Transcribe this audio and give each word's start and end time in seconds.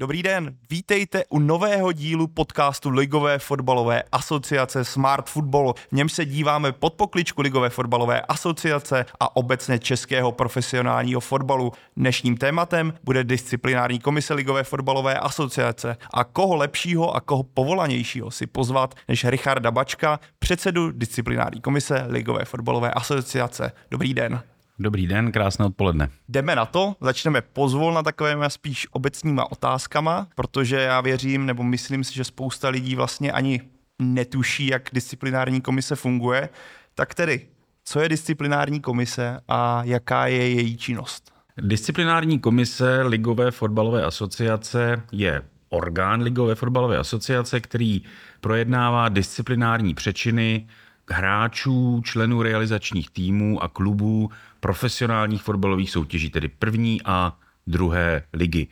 Dobrý 0.00 0.22
den, 0.22 0.56
vítejte 0.70 1.24
u 1.28 1.38
nového 1.38 1.92
dílu 1.92 2.26
podcastu 2.26 2.90
Ligové 2.90 3.38
fotbalové 3.38 4.02
asociace 4.12 4.84
Smart 4.84 5.28
Football. 5.28 5.74
V 5.88 5.92
něm 5.92 6.08
se 6.08 6.24
díváme 6.24 6.72
pod 6.72 6.94
pokličku 6.94 7.42
Ligové 7.42 7.70
fotbalové 7.70 8.20
asociace 8.20 9.06
a 9.20 9.36
obecně 9.36 9.78
českého 9.78 10.32
profesionálního 10.32 11.20
fotbalu. 11.20 11.72
Dnešním 11.96 12.36
tématem 12.36 12.94
bude 13.04 13.24
disciplinární 13.24 13.98
komise 13.98 14.34
Ligové 14.34 14.64
fotbalové 14.64 15.18
asociace. 15.18 15.96
A 16.14 16.24
koho 16.24 16.56
lepšího 16.56 17.16
a 17.16 17.20
koho 17.20 17.42
povolanějšího 17.42 18.30
si 18.30 18.46
pozvat 18.46 18.94
než 19.08 19.24
Richarda 19.24 19.70
Bačka, 19.70 20.20
předsedu 20.38 20.90
disciplinární 20.90 21.60
komise 21.60 22.04
Ligové 22.08 22.44
fotbalové 22.44 22.90
asociace. 22.90 23.72
Dobrý 23.90 24.14
den. 24.14 24.42
Dobrý 24.80 25.06
den, 25.06 25.32
krásné 25.32 25.64
odpoledne. 25.64 26.08
Jdeme 26.28 26.56
na 26.56 26.66
to, 26.66 26.96
začneme 27.00 27.40
pozvolna 27.40 28.02
takovými 28.02 28.44
spíš 28.48 28.86
obecníma 28.90 29.52
otázkama, 29.52 30.28
protože 30.34 30.76
já 30.76 31.00
věřím, 31.00 31.46
nebo 31.46 31.62
myslím 31.62 32.04
si, 32.04 32.14
že 32.14 32.24
spousta 32.24 32.68
lidí 32.68 32.94
vlastně 32.94 33.32
ani 33.32 33.60
netuší, 33.98 34.66
jak 34.66 34.90
disciplinární 34.92 35.60
komise 35.60 35.96
funguje. 35.96 36.48
Tak 36.94 37.14
tedy, 37.14 37.46
co 37.84 38.00
je 38.00 38.08
disciplinární 38.08 38.80
komise 38.80 39.40
a 39.48 39.82
jaká 39.84 40.26
je 40.26 40.48
její 40.48 40.76
činnost? 40.76 41.32
Disciplinární 41.60 42.38
komise 42.38 43.02
Ligové 43.02 43.50
fotbalové 43.50 44.04
asociace 44.04 45.02
je 45.12 45.42
orgán 45.68 46.22
Ligové 46.22 46.54
fotbalové 46.54 46.98
asociace, 46.98 47.60
který 47.60 48.02
projednává 48.40 49.08
disciplinární 49.08 49.94
přečiny 49.94 50.66
hráčů, 51.10 52.00
členů 52.04 52.42
realizačních 52.42 53.10
týmů 53.10 53.62
a 53.62 53.68
klubů 53.68 54.30
profesionálních 54.60 55.42
fotbalových 55.42 55.90
soutěží, 55.90 56.30
tedy 56.30 56.48
první 56.48 57.00
a 57.04 57.36
druhé 57.66 58.22
ligy. 58.32 58.66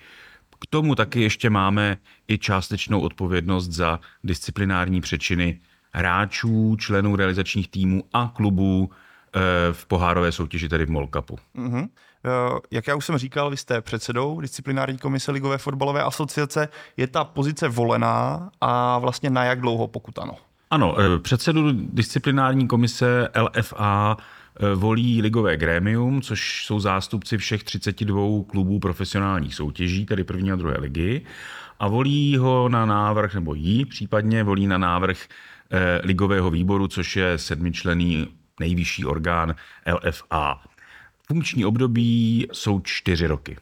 K 0.58 0.66
tomu 0.70 0.94
taky 0.94 1.20
ještě 1.20 1.50
máme 1.50 1.96
i 2.28 2.38
částečnou 2.38 3.00
odpovědnost 3.00 3.68
za 3.68 4.00
disciplinární 4.24 5.00
přečiny 5.00 5.60
hráčů, 5.92 6.76
členů 6.78 7.16
realizačních 7.16 7.68
týmů 7.68 8.04
a 8.12 8.32
klubů 8.34 8.90
eh, 8.90 9.40
v 9.72 9.86
pohárové 9.86 10.32
soutěži, 10.32 10.68
tedy 10.68 10.86
v 10.86 10.90
Molkapu. 10.90 11.38
Mm-hmm. 11.56 11.88
Jak 12.70 12.86
já 12.86 12.94
už 12.94 13.04
jsem 13.04 13.18
říkal, 13.18 13.50
vy 13.50 13.56
jste 13.56 13.80
předsedou 13.80 14.40
disciplinární 14.40 14.98
komise 14.98 15.32
Ligové 15.32 15.58
fotbalové 15.58 16.02
asociace. 16.02 16.68
Je 16.96 17.06
ta 17.06 17.24
pozice 17.24 17.68
volená 17.68 18.50
a 18.60 18.98
vlastně 18.98 19.30
na 19.30 19.44
jak 19.44 19.60
dlouho, 19.60 19.88
pokud 19.88 20.18
ano? 20.18 20.34
Ano, 20.70 20.96
eh, 21.00 21.18
předsedu 21.18 21.72
disciplinární 21.72 22.68
komise 22.68 23.28
LFA 23.40 24.16
eh, 24.16 24.74
volí 24.74 25.22
ligové 25.22 25.56
grémium, 25.56 26.22
což 26.22 26.66
jsou 26.66 26.80
zástupci 26.80 27.38
všech 27.38 27.64
32 27.64 28.44
klubů 28.46 28.78
profesionálních 28.78 29.54
soutěží, 29.54 30.06
tedy 30.06 30.24
první 30.24 30.52
a 30.52 30.56
druhé 30.56 30.76
ligy, 30.78 31.22
a 31.78 31.88
volí 31.88 32.36
ho 32.36 32.68
na 32.68 32.86
návrh, 32.86 33.34
nebo 33.34 33.54
jí 33.54 33.84
případně 33.84 34.44
volí 34.44 34.66
na 34.66 34.78
návrh 34.78 35.18
eh, 35.70 36.00
ligového 36.04 36.50
výboru, 36.50 36.88
což 36.88 37.16
je 37.16 37.38
sedmičlený 37.38 38.28
nejvyšší 38.60 39.04
orgán 39.04 39.54
LFA. 39.92 40.62
Funkční 41.26 41.64
období 41.64 42.46
jsou 42.52 42.80
čtyři 42.80 43.26
roky. 43.26 43.56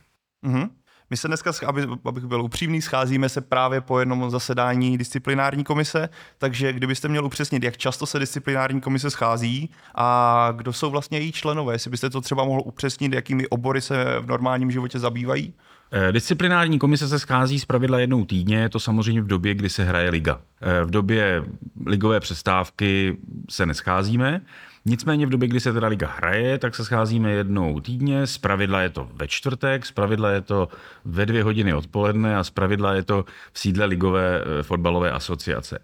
Mm-hmm. 0.45 0.69
My 1.15 1.19
se 1.19 1.29
dneska, 1.29 1.53
aby, 1.67 1.87
abych 2.05 2.25
byl 2.25 2.43
upřímný, 2.43 2.83
scházíme 2.83 3.29
se 3.29 3.41
právě 3.41 3.81
po 3.81 3.99
jednom 3.99 4.31
zasedání 4.31 4.99
disciplinární 4.99 5.65
komise, 5.65 6.09
takže 6.39 6.73
kdybyste 6.73 7.09
měl 7.09 7.25
upřesnit, 7.25 7.63
jak 7.63 7.77
často 7.77 8.07
se 8.07 8.19
disciplinární 8.19 8.81
komise 8.81 9.11
schází 9.11 9.71
a 9.95 10.49
kdo 10.57 10.73
jsou 10.73 10.91
vlastně 10.91 11.19
její 11.19 11.33
členové, 11.33 11.75
jestli 11.75 11.91
byste 11.91 12.11
to 12.11 12.21
třeba 12.21 12.45
mohl 12.45 12.63
upřesnit, 12.65 13.13
jakými 13.13 13.49
obory 13.49 13.81
se 13.81 14.05
v 14.21 14.27
normálním 14.27 14.71
životě 14.71 14.99
zabývají? 14.99 15.55
Eh, 15.93 16.13
disciplinární 16.13 16.79
komise 16.79 17.09
se 17.09 17.19
schází 17.19 17.61
z 17.61 17.65
pravidla 17.65 17.99
jednou 17.99 18.25
týdně, 18.25 18.69
to 18.69 18.81
samozřejmě 18.81 19.23
v 19.23 19.27
době, 19.27 19.55
kdy 19.55 19.69
se 19.69 19.85
hraje 19.85 20.11
liga. 20.11 20.41
Eh, 20.61 20.85
v 20.85 20.91
době 20.91 21.45
ligové 21.87 22.21
přestávky 22.21 23.17
se 23.51 23.67
nescházíme, 23.67 24.41
Nicméně 24.87 25.27
v 25.27 25.31
době, 25.31 25.49
kdy 25.49 25.61
se 25.61 25.73
teda 25.73 25.89
liga 25.89 26.09
hraje, 26.17 26.59
tak 26.59 26.75
se 26.75 26.85
scházíme 26.85 27.31
jednou 27.31 27.81
týdně, 27.81 28.27
z 28.27 28.39
pravidla 28.39 28.81
je 28.81 28.89
to 28.89 29.09
ve 29.13 29.29
čtvrtek, 29.29 29.87
z 29.87 29.93
pravidla 29.93 30.31
je 30.31 30.41
to 30.41 30.69
ve 31.05 31.27
dvě 31.27 31.43
hodiny 31.43 31.75
odpoledne 31.75 32.37
a 32.37 32.45
z 32.45 32.51
pravidla 32.51 32.95
je 32.95 33.03
to 33.03 33.25
v 33.53 33.59
sídle 33.59 33.85
Ligové 33.85 34.41
eh, 34.41 34.63
fotbalové 34.63 35.11
asociace. 35.11 35.79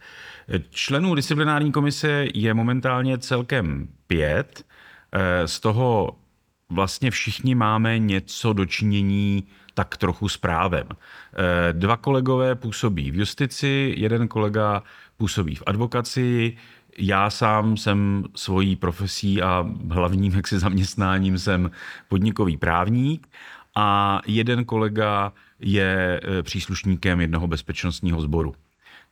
Členů 0.71 1.15
disciplinární 1.15 1.73
komise 1.73 2.27
je 2.35 2.55
momentálně 2.55 3.19
celkem 3.19 3.89
pět, 4.07 4.67
eh, 5.13 5.49
z 5.49 5.61
toho 5.61 6.17
vlastně 6.71 7.11
všichni 7.11 7.55
máme 7.55 7.99
něco 7.99 8.53
dočinění 8.53 9.45
tak 9.75 9.97
trochu 9.97 10.29
s 10.29 10.37
právem. 10.37 10.87
Eh, 10.91 11.73
dva 11.73 11.97
kolegové 11.97 12.55
působí 12.55 13.11
v 13.11 13.17
justici, 13.17 13.95
jeden 13.97 14.29
kolega 14.29 14.83
působí 15.17 15.55
v 15.55 15.63
advokaci, 15.67 16.57
já 16.99 17.31
sám 17.31 17.77
jsem 17.77 18.25
svojí 18.35 18.77
profesí 18.77 19.43
a 19.43 19.67
hlavním 19.91 20.33
jaksi 20.37 20.59
zaměstnáním 20.59 21.39
jsem 21.39 21.71
podnikový 22.09 22.57
právník 22.57 23.29
a 23.75 24.21
jeden 24.27 24.65
kolega 24.65 25.33
je 25.61 26.21
e, 26.25 26.43
příslušníkem 26.43 27.21
jednoho 27.21 27.47
bezpečnostního 27.47 28.21
sboru. 28.21 28.55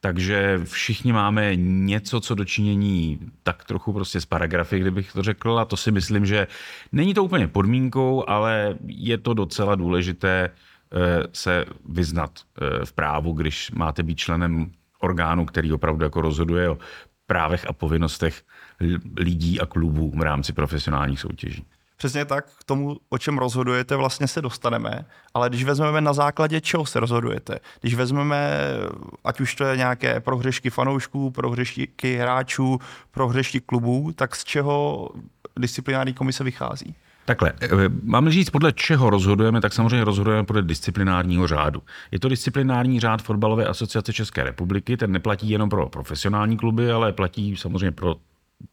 Takže 0.00 0.60
všichni 0.64 1.12
máme 1.12 1.56
něco, 1.56 2.20
co 2.20 2.34
dočinění 2.34 3.18
tak 3.42 3.64
trochu 3.64 3.92
prostě 3.92 4.20
z 4.20 4.26
paragrafy, 4.26 4.80
kdybych 4.80 5.12
to 5.12 5.22
řekl, 5.22 5.58
a 5.58 5.64
to 5.64 5.76
si 5.76 5.92
myslím, 5.92 6.26
že 6.26 6.46
není 6.92 7.14
to 7.14 7.24
úplně 7.24 7.48
podmínkou, 7.48 8.24
ale 8.28 8.78
je 8.86 9.18
to 9.18 9.34
docela 9.34 9.74
důležité 9.74 10.44
e, 10.44 10.50
se 11.32 11.64
vyznat 11.88 12.30
e, 12.38 12.84
v 12.84 12.92
právu, 12.92 13.32
když 13.32 13.70
máte 13.70 14.02
být 14.02 14.18
členem 14.18 14.70
orgánu, 15.00 15.46
který 15.46 15.72
opravdu 15.72 16.04
jako 16.04 16.20
rozhoduje 16.20 16.68
o 16.68 16.78
právech 17.28 17.66
a 17.68 17.72
povinnostech 17.72 18.42
lidí 19.16 19.60
a 19.60 19.66
klubů 19.66 20.12
v 20.16 20.22
rámci 20.22 20.52
profesionálních 20.52 21.20
soutěží. 21.20 21.64
Přesně 21.96 22.24
tak, 22.24 22.46
k 22.60 22.64
tomu, 22.64 22.96
o 23.08 23.18
čem 23.18 23.38
rozhodujete, 23.38 23.96
vlastně 23.96 24.28
se 24.28 24.42
dostaneme, 24.42 25.04
ale 25.34 25.48
když 25.48 25.64
vezmeme 25.64 26.00
na 26.00 26.12
základě 26.12 26.60
čeho 26.60 26.86
se 26.86 27.00
rozhodujete, 27.00 27.58
když 27.80 27.94
vezmeme, 27.94 28.50
ať 29.24 29.40
už 29.40 29.54
to 29.54 29.64
je 29.64 29.76
nějaké 29.76 30.20
prohřešky 30.20 30.70
fanoušků, 30.70 31.30
prohřešky 31.30 32.16
hráčů, 32.16 32.80
prohřešky 33.10 33.60
klubů, 33.60 34.12
tak 34.12 34.36
z 34.36 34.44
čeho 34.44 35.08
disciplinární 35.56 36.14
komise 36.14 36.44
vychází? 36.44 36.94
Takhle, 37.28 37.52
eh, 37.62 37.68
mám 38.02 38.30
říct, 38.30 38.50
podle 38.50 38.72
čeho 38.72 39.10
rozhodujeme, 39.10 39.60
tak 39.60 39.72
samozřejmě 39.72 40.04
rozhodujeme 40.04 40.44
podle 40.44 40.62
disciplinárního 40.62 41.46
řádu. 41.46 41.82
Je 42.10 42.20
to 42.20 42.28
disciplinární 42.28 43.00
řád 43.00 43.22
Fotbalové 43.22 43.66
asociace 43.66 44.12
České 44.12 44.44
republiky, 44.44 44.96
ten 44.96 45.12
neplatí 45.12 45.50
jenom 45.50 45.68
pro 45.68 45.88
profesionální 45.88 46.56
kluby, 46.56 46.92
ale 46.92 47.12
platí 47.12 47.56
samozřejmě 47.56 47.92
pro 47.92 48.16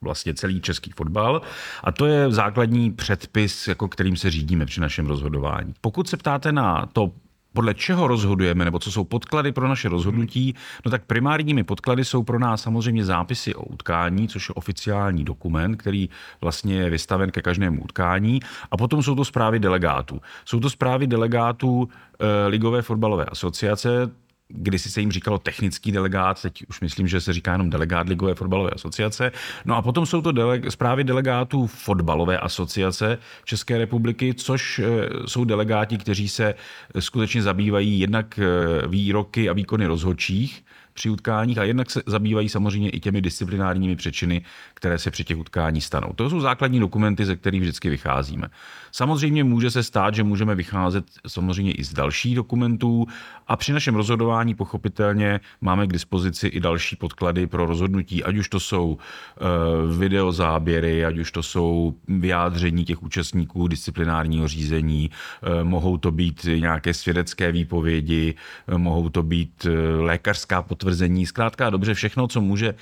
vlastně 0.02 0.34
celý 0.34 0.62
český 0.62 0.92
fotbal. 0.92 1.42
A 1.84 1.92
to 1.92 2.06
je 2.06 2.32
základní 2.32 2.92
předpis, 2.92 3.68
jako 3.68 3.88
kterým 3.88 4.18
se 4.18 4.32
řídíme 4.32 4.66
při 4.66 4.82
našem 4.82 5.08
rozhodování. 5.08 5.74
Pokud 5.82 6.10
se 6.10 6.18
ptáte 6.18 6.52
na 6.52 6.86
to, 6.94 7.12
podle 7.56 7.74
čeho 7.74 8.08
rozhodujeme, 8.08 8.66
nebo 8.66 8.80
co 8.80 8.92
jsou 8.92 9.04
podklady 9.04 9.52
pro 9.52 9.68
naše 9.68 9.90
rozhodnutí, 9.90 10.56
no 10.86 10.92
tak 10.92 11.06
primárními 11.06 11.64
podklady 11.64 12.06
jsou 12.06 12.24
pro 12.24 12.40
nás 12.40 12.62
samozřejmě 12.62 13.06
zápisy 13.06 13.56
o 13.56 13.64
utkání, 13.64 14.28
což 14.28 14.50
je 14.50 14.54
oficiální 14.54 15.24
dokument, 15.24 15.76
který 15.76 16.10
vlastně 16.42 16.76
je 16.76 16.90
vystaven 16.90 17.32
ke 17.32 17.42
každému 17.42 17.82
utkání. 17.84 18.40
A 18.72 18.78
potom 18.78 19.04
jsou 19.04 19.16
to 19.16 19.26
zprávy 19.26 19.60
delegátů. 19.60 20.22
Jsou 20.46 20.60
to 20.60 20.70
zprávy 20.70 21.08
delegátů 21.08 21.90
e, 22.20 22.48
Ligové 22.48 22.82
fotbalové 22.82 23.26
asociace, 23.26 24.12
kdysi 24.48 24.90
se 24.90 25.00
jim 25.00 25.12
říkalo 25.12 25.38
technický 25.38 25.92
delegát, 25.92 26.42
teď 26.42 26.64
už 26.70 26.82
myslím, 26.82 27.08
že 27.08 27.22
se 27.22 27.34
říká 27.34 27.52
jenom 27.52 27.70
delegát 27.70 28.10
Ligové 28.10 28.36
fotbalové 28.36 28.72
asociace. 28.72 29.32
No 29.66 29.76
a 29.76 29.82
potom 29.82 30.06
jsou 30.06 30.22
to 30.22 30.32
dele- 30.32 30.70
zprávy 30.70 31.04
delegátů 31.04 31.68
fotbalové 31.68 32.40
asociace 32.40 33.18
České 33.46 33.78
republiky, 33.78 34.34
což 34.34 34.80
eh, 34.80 34.86
jsou 35.26 35.46
delegáti, 35.46 35.98
kteří 35.98 36.30
se 36.30 36.56
skutečně 37.00 37.42
zabývají 37.42 38.00
jednak 38.00 38.40
eh, 38.40 38.88
výroky 38.88 39.50
a 39.50 39.54
výkony 39.54 39.86
rozhodčích, 39.86 40.64
při 40.96 41.10
utkáních 41.10 41.58
a 41.58 41.64
jednak 41.64 41.92
se 41.92 42.02
zabývají 42.06 42.50
samozřejmě 42.50 42.90
i 42.90 43.00
těmi 43.00 43.22
disciplinárními 43.22 43.96
přečiny, 43.96 44.42
které 44.74 45.00
se 45.00 45.12
při 45.12 45.24
těch 45.24 45.38
utkání 45.38 45.82
stanou. 45.82 46.14
To 46.16 46.30
jsou 46.30 46.40
základní 46.40 46.80
dokumenty, 46.80 47.26
ze 47.26 47.36
kterých 47.36 47.62
vždycky 47.62 47.90
vycházíme. 47.90 48.48
Samozřejmě 48.92 49.44
může 49.44 49.72
se 49.72 49.84
stát, 49.84 50.16
že 50.16 50.24
můžeme 50.24 50.56
vycházet 50.56 51.06
samozřejmě 51.28 51.72
i 51.72 51.84
z 51.84 51.94
dalších 51.94 52.36
dokumentů 52.36 53.06
a 53.48 53.56
při 53.56 53.74
našem 53.74 53.96
rozhodování 53.96 54.56
pochopitelně 54.56 55.40
máme 55.62 55.88
k 55.88 55.94
dispozici 55.94 56.48
i 56.48 56.60
další 56.60 56.96
podklady 56.96 57.48
pro 57.48 57.66
rozhodnutí, 57.66 58.24
ať 58.24 58.36
už 58.38 58.50
to 58.50 58.60
jsou 58.60 58.88
uh, 58.88 59.98
videozáběry, 59.98 61.06
ať 61.06 61.18
už 61.18 61.32
to 61.32 61.44
jsou 61.44 61.96
vyjádření 62.08 62.86
těch 62.86 63.04
účastníků 63.04 63.68
disciplinárního 63.68 64.48
řízení, 64.48 65.10
uh, 65.10 65.64
mohou 65.64 65.98
to 65.98 66.12
být 66.12 66.48
nějaké 66.60 66.94
svědecké 66.94 67.52
výpovědi, 67.52 68.34
uh, 68.68 68.78
mohou 68.78 69.10
to 69.10 69.24
být 69.24 69.66
lékařská 70.00 70.62
potvrzení 70.62 70.85
potvrzení, 70.86 71.26
zkrátka 71.26 71.70
dobře 71.70 71.94
všechno, 71.94 72.28
co 72.28 72.42
může 72.42 72.76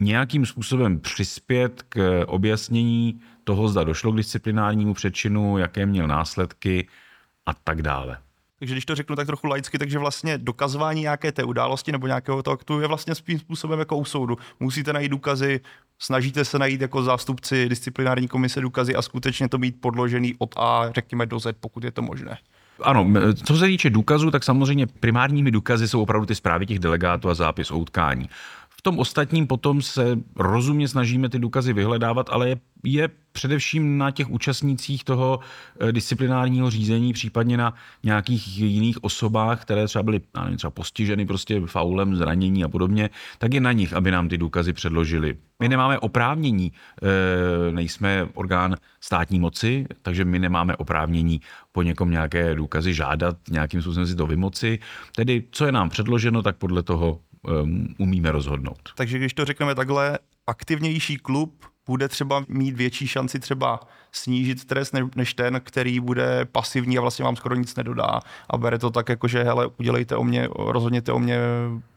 nějakým 0.00 0.46
způsobem 0.46 1.00
přispět 1.00 1.82
k 1.88 2.24
objasnění 2.26 3.20
toho, 3.44 3.68
zda 3.68 3.84
došlo 3.84 4.12
k 4.12 4.16
disciplinárnímu 4.16 4.94
přečinu, 4.94 5.58
jaké 5.58 5.86
měl 5.86 6.06
následky 6.06 6.88
a 7.46 7.54
tak 7.54 7.82
dále. 7.82 8.18
Takže 8.58 8.74
když 8.74 8.84
to 8.84 8.94
řeknu 8.94 9.16
tak 9.16 9.26
trochu 9.26 9.46
laicky, 9.46 9.78
takže 9.78 9.98
vlastně 9.98 10.38
dokazování 10.38 11.00
nějaké 11.00 11.32
té 11.32 11.44
události 11.44 11.92
nebo 11.92 12.06
nějakého 12.06 12.42
toho 12.42 12.54
aktu 12.54 12.80
je 12.80 12.86
vlastně 12.86 13.14
svým 13.14 13.38
způsobem 13.38 13.78
jako 13.78 13.96
u 13.96 14.04
soudu. 14.04 14.38
Musíte 14.60 14.92
najít 14.92 15.10
důkazy, 15.10 15.60
snažíte 15.98 16.44
se 16.44 16.58
najít 16.58 16.80
jako 16.80 17.02
zástupci 17.02 17.68
disciplinární 17.68 18.28
komise 18.28 18.60
důkazy 18.60 18.94
a 18.94 19.02
skutečně 19.02 19.48
to 19.48 19.58
mít 19.58 19.80
podložený 19.80 20.34
od 20.38 20.54
A, 20.56 20.90
řekněme 20.94 21.26
do 21.26 21.40
Z, 21.40 21.56
pokud 21.60 21.84
je 21.84 21.90
to 21.90 22.02
možné. 22.02 22.38
Ano, 22.82 23.06
co 23.44 23.56
se 23.56 23.66
týče 23.66 23.90
důkazů, 23.90 24.30
tak 24.30 24.44
samozřejmě 24.44 24.86
primárními 24.86 25.50
důkazy 25.50 25.88
jsou 25.88 26.02
opravdu 26.02 26.26
ty 26.26 26.34
zprávy 26.34 26.66
těch 26.66 26.78
delegátů 26.78 27.28
a 27.28 27.34
zápis 27.34 27.70
o 27.70 27.78
utkání 27.78 28.28
tom 28.84 28.98
ostatním 28.98 29.46
potom 29.46 29.82
se 29.82 30.18
rozumně 30.36 30.88
snažíme 30.88 31.28
ty 31.28 31.38
důkazy 31.38 31.72
vyhledávat, 31.72 32.30
ale 32.30 32.48
je, 32.48 32.56
je 32.84 33.08
především 33.32 33.98
na 33.98 34.10
těch 34.10 34.30
účastnících 34.30 35.04
toho 35.04 35.40
eh, 35.80 35.92
disciplinárního 35.92 36.70
řízení, 36.70 37.12
případně 37.12 37.56
na 37.56 37.74
nějakých 38.02 38.58
jiných 38.58 39.04
osobách, 39.04 39.62
které 39.62 39.86
třeba 39.86 40.02
byly 40.02 40.20
nevím, 40.40 40.56
třeba 40.56 40.70
postiženy 40.70 41.26
prostě 41.26 41.60
faulem, 41.66 42.16
zranění 42.16 42.64
a 42.64 42.68
podobně, 42.68 43.10
tak 43.38 43.54
je 43.54 43.60
na 43.60 43.72
nich, 43.72 43.92
aby 43.92 44.10
nám 44.10 44.28
ty 44.28 44.38
důkazy 44.38 44.72
předložili. 44.72 45.36
My 45.60 45.68
nemáme 45.68 45.98
oprávnění, 45.98 46.72
eh, 46.72 47.72
nejsme 47.72 48.28
orgán 48.34 48.76
státní 49.00 49.40
moci, 49.40 49.86
takže 50.02 50.24
my 50.24 50.38
nemáme 50.38 50.76
oprávnění 50.76 51.40
po 51.72 51.82
někom 51.82 52.10
nějaké 52.10 52.54
důkazy 52.54 52.94
žádat, 52.94 53.36
nějakým 53.50 53.82
způsobem 53.82 54.06
si 54.06 54.16
to 54.16 54.26
vymoci. 54.26 54.78
Tedy, 55.16 55.44
co 55.50 55.66
je 55.66 55.72
nám 55.72 55.90
předloženo, 55.90 56.42
tak 56.42 56.56
podle 56.56 56.82
toho 56.82 57.20
um, 57.48 57.94
umíme 57.98 58.32
rozhodnout. 58.32 58.92
Takže 58.96 59.18
když 59.18 59.34
to 59.34 59.44
řekneme 59.44 59.74
takhle, 59.74 60.18
aktivnější 60.46 61.16
klub 61.16 61.73
bude 61.86 62.08
třeba 62.08 62.44
mít 62.48 62.76
větší 62.76 63.06
šanci 63.06 63.40
třeba 63.40 63.80
snížit 64.12 64.64
trest 64.64 64.94
než 65.16 65.34
ten, 65.34 65.60
který 65.64 66.00
bude 66.00 66.44
pasivní 66.52 66.98
a 66.98 67.00
vlastně 67.00 67.24
vám 67.24 67.36
skoro 67.36 67.54
nic 67.54 67.76
nedodá 67.76 68.20
a 68.50 68.56
bere 68.56 68.78
to 68.78 68.90
tak 68.90 69.08
jako, 69.08 69.28
že 69.28 69.42
hele, 69.42 69.70
udělejte 69.78 70.16
o 70.16 70.24
mě, 70.24 70.48
rozhodněte 70.56 71.12
o 71.12 71.18
mě 71.18 71.38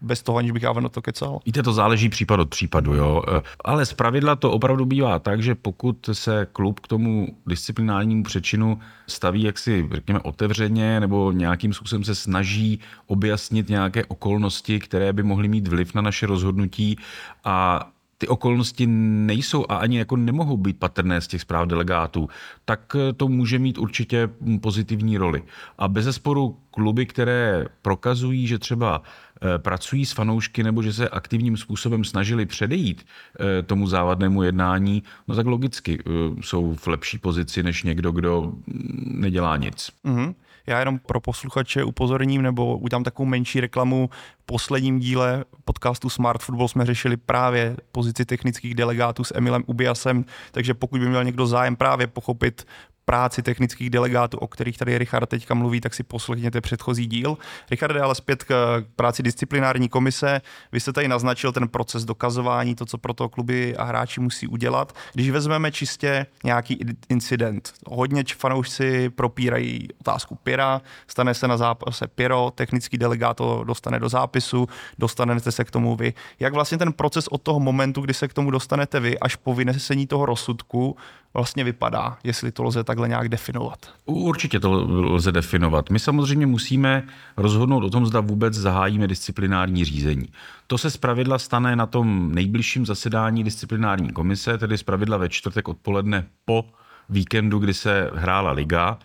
bez 0.01 0.23
toho, 0.23 0.37
aniž 0.37 0.51
bych 0.51 0.63
já 0.63 0.73
na 0.73 0.89
to 0.89 1.01
kecal. 1.01 1.39
Víte, 1.45 1.63
to 1.63 1.73
záleží 1.73 2.09
případ 2.09 2.39
od 2.39 2.49
případu, 2.49 2.93
jo. 2.93 3.23
Ale 3.65 3.85
z 3.85 3.93
pravidla 3.93 4.35
to 4.35 4.51
opravdu 4.51 4.85
bývá 4.85 5.19
tak, 5.19 5.43
že 5.43 5.55
pokud 5.55 6.09
se 6.13 6.47
klub 6.53 6.79
k 6.79 6.87
tomu 6.87 7.27
disciplinárnímu 7.47 8.23
přečinu 8.23 8.79
staví 9.07 9.43
jaksi, 9.43 9.89
řekněme, 9.91 10.19
otevřeně 10.19 10.99
nebo 10.99 11.31
nějakým 11.31 11.73
způsobem 11.73 12.03
se 12.03 12.15
snaží 12.15 12.79
objasnit 13.07 13.69
nějaké 13.69 14.05
okolnosti, 14.05 14.79
které 14.79 15.13
by 15.13 15.23
mohly 15.23 15.47
mít 15.47 15.67
vliv 15.67 15.93
na 15.93 16.01
naše 16.01 16.27
rozhodnutí 16.27 16.97
a 17.43 17.87
ty 18.17 18.27
okolnosti 18.27 18.87
nejsou 18.87 19.65
a 19.69 19.75
ani 19.75 19.97
jako 19.97 20.15
nemohou 20.15 20.57
být 20.57 20.79
patrné 20.79 21.21
z 21.21 21.27
těch 21.27 21.41
zpráv 21.41 21.67
delegátů, 21.67 22.29
tak 22.65 22.95
eh, 22.95 23.13
to 23.13 23.27
může 23.27 23.59
mít 23.59 23.77
určitě 23.77 24.29
pozitivní 24.61 25.17
roli. 25.17 25.43
A 25.77 25.87
bez 25.87 26.05
zesporu 26.05 26.57
kluby, 26.71 27.05
které 27.05 27.65
prokazují, 27.81 28.47
že 28.47 28.59
třeba 28.59 29.01
eh, 29.01 29.57
pracují 29.57 30.05
s 30.05 30.11
fanoušky 30.11 30.63
nebo 30.63 30.81
že 30.81 30.93
se 30.93 31.09
aktivním 31.09 31.57
způsobem 31.57 32.03
snažili 32.03 32.45
předejít 32.45 33.05
eh, 33.39 33.63
tomu 33.63 33.87
závadnému 33.87 34.43
jednání, 34.43 35.03
no 35.27 35.35
tak 35.35 35.45
logicky 35.45 36.03
jsou 36.41 36.73
v 36.73 36.87
lepší 36.87 37.17
pozici 37.17 37.63
než 37.63 37.83
někdo, 37.83 38.11
kdo 38.11 38.41
mm, 38.41 39.15
nedělá 39.19 39.57
nic. 39.57 39.91
Mm-hmm. 40.05 40.33
Já 40.67 40.79
jenom 40.79 40.99
pro 40.99 41.19
posluchače 41.19 41.83
upozorním 41.83 42.41
nebo 42.41 42.77
udělám 42.77 43.03
takovou 43.03 43.25
menší 43.25 43.59
reklamu. 43.59 44.09
V 44.39 44.45
posledním 44.45 44.99
díle 44.99 45.45
podcastu 45.65 46.09
Smart 46.09 46.41
Football 46.41 46.67
jsme 46.67 46.85
řešili 46.85 47.17
právě 47.17 47.77
pozici 47.91 48.25
technických 48.25 48.75
delegátů 48.75 49.23
s 49.23 49.33
Emilem 49.35 49.63
Ubiasem, 49.67 50.25
takže 50.51 50.73
pokud 50.73 50.99
by 50.99 51.09
měl 51.09 51.23
někdo 51.23 51.47
zájem 51.47 51.75
právě 51.75 52.07
pochopit 52.07 52.65
práci 53.07 53.43
technických 53.43 53.89
delegátů, 53.89 54.37
o 54.37 54.47
kterých 54.47 54.77
tady 54.77 54.97
Richard 54.97 55.25
teďka 55.25 55.53
mluví, 55.53 55.81
tak 55.81 55.93
si 55.93 56.03
poslechněte 56.03 56.61
předchozí 56.61 57.05
díl. 57.05 57.37
Richard, 57.71 57.97
ale 57.97 58.15
zpět 58.15 58.43
k 58.43 58.83
práci 58.95 59.23
disciplinární 59.23 59.89
komise. 59.89 60.41
Vy 60.71 60.79
jste 60.79 60.93
tady 60.93 61.07
naznačil 61.07 61.51
ten 61.51 61.67
proces 61.67 62.05
dokazování, 62.05 62.75
to, 62.75 62.85
co 62.85 62.97
pro 62.97 63.13
to 63.13 63.29
kluby 63.29 63.77
a 63.77 63.83
hráči 63.83 64.19
musí 64.19 64.47
udělat. 64.47 64.95
Když 65.13 65.29
vezmeme 65.29 65.71
čistě 65.71 66.25
nějaký 66.43 66.79
incident, 67.09 67.73
hodně 67.87 68.23
fanoušci 68.37 69.09
propírají 69.09 69.87
otázku 69.99 70.35
Pira, 70.35 70.81
stane 71.07 71.33
se 71.33 71.47
na 71.47 71.57
zápase 71.57 72.07
Piro, 72.07 72.51
technický 72.55 72.97
delegát 72.97 73.37
to 73.37 73.63
dostane 73.63 73.99
do 73.99 74.09
zápisu, 74.09 74.67
dostanete 74.97 75.51
se 75.51 75.63
k 75.63 75.71
tomu 75.71 75.95
vy. 75.95 76.13
Jak 76.39 76.53
vlastně 76.53 76.77
ten 76.77 76.93
proces 76.93 77.27
od 77.27 77.41
toho 77.41 77.59
momentu, 77.59 78.01
kdy 78.01 78.13
se 78.13 78.27
k 78.27 78.33
tomu 78.33 78.51
dostanete 78.51 78.99
vy, 78.99 79.19
až 79.19 79.35
po 79.35 79.53
vynesení 79.53 80.07
toho 80.07 80.25
rozsudku, 80.25 80.97
vlastně 81.37 81.63
vypadá, 81.63 82.17
jestli 82.23 82.51
to 82.51 82.63
lze 82.63 82.83
takhle 82.83 83.07
nějak 83.07 83.29
definovat. 83.29 83.93
Určitě 84.05 84.59
to 84.59 84.71
lze 84.89 85.31
definovat. 85.31 85.89
My 85.89 85.99
samozřejmě 85.99 86.45
musíme 86.45 87.03
rozhodnout 87.37 87.83
o 87.83 87.89
tom, 87.89 88.05
zda 88.05 88.19
vůbec 88.19 88.53
zahájíme 88.53 89.07
disciplinární 89.07 89.85
řízení. 89.85 90.29
To 90.67 90.77
se 90.77 90.91
zpravidla 90.91 91.39
stane 91.39 91.75
na 91.75 91.85
tom 91.85 92.35
nejbližším 92.35 92.85
zasedání 92.85 93.43
disciplinární 93.43 94.09
komise, 94.09 94.57
tedy 94.57 94.77
zpravidla 94.77 95.17
ve 95.17 95.29
čtvrtek 95.29 95.67
odpoledne 95.67 96.25
po 96.45 96.65
víkendu, 97.09 97.59
kdy 97.59 97.73
se 97.73 98.11
hrála 98.13 98.51
liga. 98.51 98.97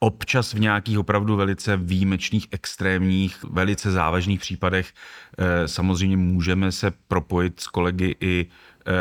Občas 0.00 0.54
v 0.54 0.60
nějakých 0.60 0.98
opravdu 0.98 1.36
velice 1.36 1.76
výjimečných, 1.76 2.46
extrémních, 2.50 3.44
velice 3.50 3.90
závažných 3.90 4.40
případech 4.40 4.92
eh, 5.38 5.68
samozřejmě 5.68 6.16
můžeme 6.16 6.72
se 6.72 6.92
propojit 7.08 7.60
s 7.60 7.66
kolegy 7.66 8.16
i 8.20 8.46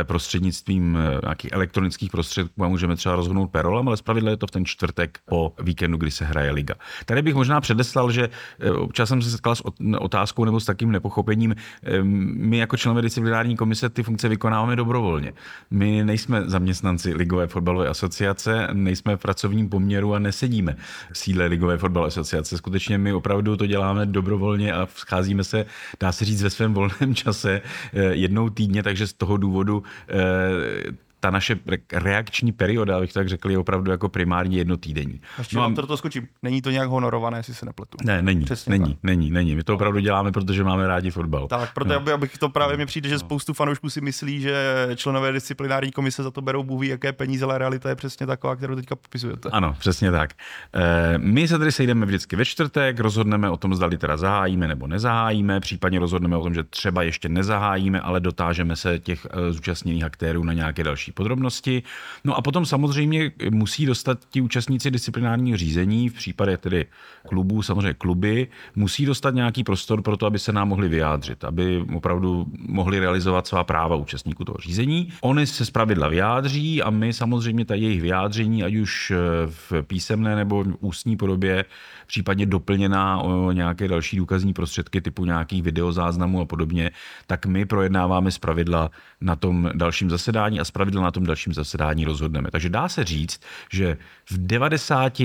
prostřednictvím 0.03 0.97
eh, 0.97 1.19
nějakých 1.24 1.51
elektronických 1.51 2.12
prostředků 2.12 2.63
a 2.63 2.68
můžeme 2.68 2.95
třeba 2.95 3.15
rozhodnout 3.15 3.47
perolem, 3.47 3.88
ale 3.88 3.97
zpravidla 3.97 4.30
je 4.31 4.38
to 4.38 4.47
v 4.47 4.51
ten 4.51 4.65
čtvrtek 4.65 5.19
po 5.25 5.53
víkendu, 5.63 5.97
kdy 5.97 6.12
se 6.12 6.25
hraje 6.25 6.51
liga. 6.51 6.75
Tady 7.06 7.21
bych 7.21 7.36
možná 7.36 7.62
předeslal, 7.62 8.12
že 8.12 8.30
eh, 8.59 8.71
občas 8.71 9.09
jsem 9.09 9.21
se 9.21 9.31
setkal 9.31 9.56
s 9.56 9.63
otázkou 10.00 10.45
nebo 10.45 10.59
s 10.59 10.65
takým 10.65 10.91
nepochopením. 10.91 11.56
My 12.03 12.57
jako 12.57 12.77
členové 12.77 13.01
disciplinární 13.01 13.57
komise 13.57 13.89
ty 13.89 14.03
funkce 14.03 14.30
vykonáváme 14.30 14.75
dobrovolně. 14.75 15.33
My 15.71 16.03
nejsme 16.03 16.44
zaměstnanci 16.45 17.13
Ligové 17.13 17.47
fotbalové 17.47 17.88
asociace, 17.88 18.68
nejsme 18.74 19.18
v 19.18 19.19
pracovním 19.19 19.69
poměru 19.69 20.13
a 20.15 20.19
nesedíme 20.19 20.75
v 21.12 21.18
síle 21.18 21.45
Ligové 21.45 21.77
fotbalové 21.77 22.08
asociace. 22.08 22.58
Skutečně 22.58 22.98
my 22.98 23.13
opravdu 23.13 23.58
to 23.58 23.65
děláme 23.65 24.05
dobrovolně 24.05 24.74
a 24.74 24.88
scházíme 24.96 25.43
se, 25.43 25.65
dá 26.00 26.12
se 26.12 26.25
říct, 26.25 26.43
ve 26.43 26.50
svém 26.50 26.74
volném 26.74 27.13
čase 27.15 27.62
jednou 27.93 28.50
týdně, 28.50 28.84
takže 28.84 29.08
z 29.08 29.13
toho 29.13 29.38
důvodu 29.38 29.78
eh, 30.07 30.91
ta 31.19 31.29
naše 31.29 31.59
reakční 31.93 32.51
perioda, 32.51 32.97
abych 32.97 33.13
tak 33.13 33.29
řekl, 33.29 33.51
je 33.51 33.57
opravdu 33.57 33.91
jako 33.91 34.09
primárně 34.09 34.57
jednotýdenní. 34.57 35.21
Ještě 35.38 35.57
no, 35.57 35.75
to, 35.75 35.88
to 35.88 35.97
skočím. 35.97 36.27
Není 36.43 36.61
to 36.61 36.71
nějak 36.71 36.89
honorované, 36.89 37.38
jestli 37.38 37.53
se 37.53 37.65
nepletu. 37.65 37.97
Ne, 38.03 38.21
není, 38.21 38.45
Přesně 38.45 38.69
není, 38.71 38.93
tak. 38.93 39.03
není, 39.03 39.31
není. 39.31 39.55
My 39.55 39.63
to 39.63 39.75
opravdu 39.75 39.99
děláme, 39.99 40.31
protože 40.31 40.63
máme 40.63 40.88
rádi 40.88 41.11
fotbal. 41.11 41.47
Tak, 41.47 41.73
proto 41.73 41.99
no. 41.99 42.13
abych 42.13 42.38
to 42.38 42.49
právě 42.49 42.77
mi 42.77 42.85
přijde, 42.85 43.09
že 43.09 43.15
no. 43.15 43.19
spoustu 43.19 43.53
fanoušků 43.53 43.89
si 43.89 44.01
myslí, 44.01 44.41
že 44.41 44.88
členové 44.95 45.31
disciplinární 45.31 45.91
komise 45.91 46.23
za 46.23 46.31
to 46.31 46.41
berou 46.41 46.63
bůh 46.63 46.85
jaké 46.85 47.13
peníze, 47.13 47.45
ale 47.45 47.57
realita 47.57 47.89
je 47.89 47.95
přesně 47.95 48.27
taková, 48.27 48.55
kterou 48.55 48.75
teďka 48.75 48.95
popisujete. 48.95 49.49
Ano, 49.49 49.75
přesně 49.79 50.11
tak. 50.11 50.33
E, 50.73 51.17
my 51.17 51.47
se 51.47 51.59
tady 51.59 51.71
sejdeme 51.71 52.05
vždycky 52.05 52.35
ve 52.35 52.45
čtvrtek, 52.45 52.99
rozhodneme 52.99 53.49
o 53.49 53.57
tom, 53.57 53.75
zda 53.75 53.89
teda 53.97 54.17
zahájíme 54.17 54.67
nebo 54.67 54.88
nezahájíme, 54.88 55.59
případně 55.59 55.99
rozhodneme 55.99 56.38
o 56.38 56.43
tom, 56.43 56.53
že 56.53 56.63
třeba 56.63 57.03
ještě 57.03 57.29
nezahájíme, 57.29 57.99
ale 57.99 58.19
dotážeme 58.19 58.75
se 58.75 58.99
těch 58.99 59.27
e, 59.29 59.53
zúčastněných 59.53 60.03
aktérů 60.03 60.43
na 60.43 60.53
nějaké 60.53 60.83
další 60.83 61.09
další 61.10 61.13
podrobnosti. 61.13 61.84
No 62.24 62.38
a 62.38 62.42
potom 62.42 62.66
samozřejmě 62.66 63.32
musí 63.51 63.86
dostat 63.86 64.20
ti 64.30 64.42
účastníci 64.42 64.92
disciplinárního 64.92 65.58
řízení, 65.58 66.10
v 66.10 66.13
případě 66.13 66.58
tedy 66.58 66.86
klubů, 67.28 67.62
samozřejmě 67.62 67.94
kluby, 67.94 68.48
musí 68.75 69.06
dostat 69.06 69.34
nějaký 69.34 69.63
prostor 69.63 70.01
pro 70.01 70.18
to, 70.18 70.25
aby 70.25 70.39
se 70.39 70.51
nám 70.51 70.70
mohli 70.70 70.88
vyjádřit, 70.89 71.44
aby 71.44 71.86
opravdu 71.94 72.46
mohli 72.68 73.00
realizovat 73.00 73.48
svá 73.48 73.63
práva 73.63 73.96
účastníků 73.96 74.46
toho 74.46 74.58
řízení. 74.62 75.10
Oni 75.22 75.48
se 75.48 75.66
zpravidla 75.66 76.08
vyjádří 76.08 76.82
a 76.82 76.89
my 76.89 77.13
samozřejmě 77.13 77.66
ta 77.66 77.75
jejich 77.75 78.01
vyjádření, 78.01 78.63
ať 78.63 78.75
už 78.75 79.13
v 79.46 79.82
písemné 79.88 80.36
nebo 80.36 80.63
v 80.63 80.78
ústní 80.80 81.18
podobě, 81.18 81.66
případně 82.08 82.46
doplněná 82.46 83.22
o 83.22 83.51
nějaké 83.51 83.88
další 83.88 84.18
důkazní 84.18 84.54
prostředky 84.54 85.01
typu 85.01 85.25
nějakých 85.25 85.63
videozáznamů 85.63 86.42
a 86.42 86.46
podobně, 86.46 86.92
tak 87.28 87.46
my 87.46 87.66
projednáváme 87.66 88.32
zpravidla 88.32 88.89
na 89.22 89.36
tom 89.36 89.70
dalším 89.74 90.10
zasedání 90.10 90.60
a 90.60 90.66
zpravidla 90.66 90.99
na 91.01 91.12
tom 91.12 91.25
dalším 91.25 91.53
zasedání 91.53 92.06
rozhodneme. 92.06 92.51
Takže 92.51 92.70
dá 92.70 92.89
se 92.89 93.03
říct, 93.03 93.41
že 93.72 93.98
v 94.29 94.38
90 94.38 95.22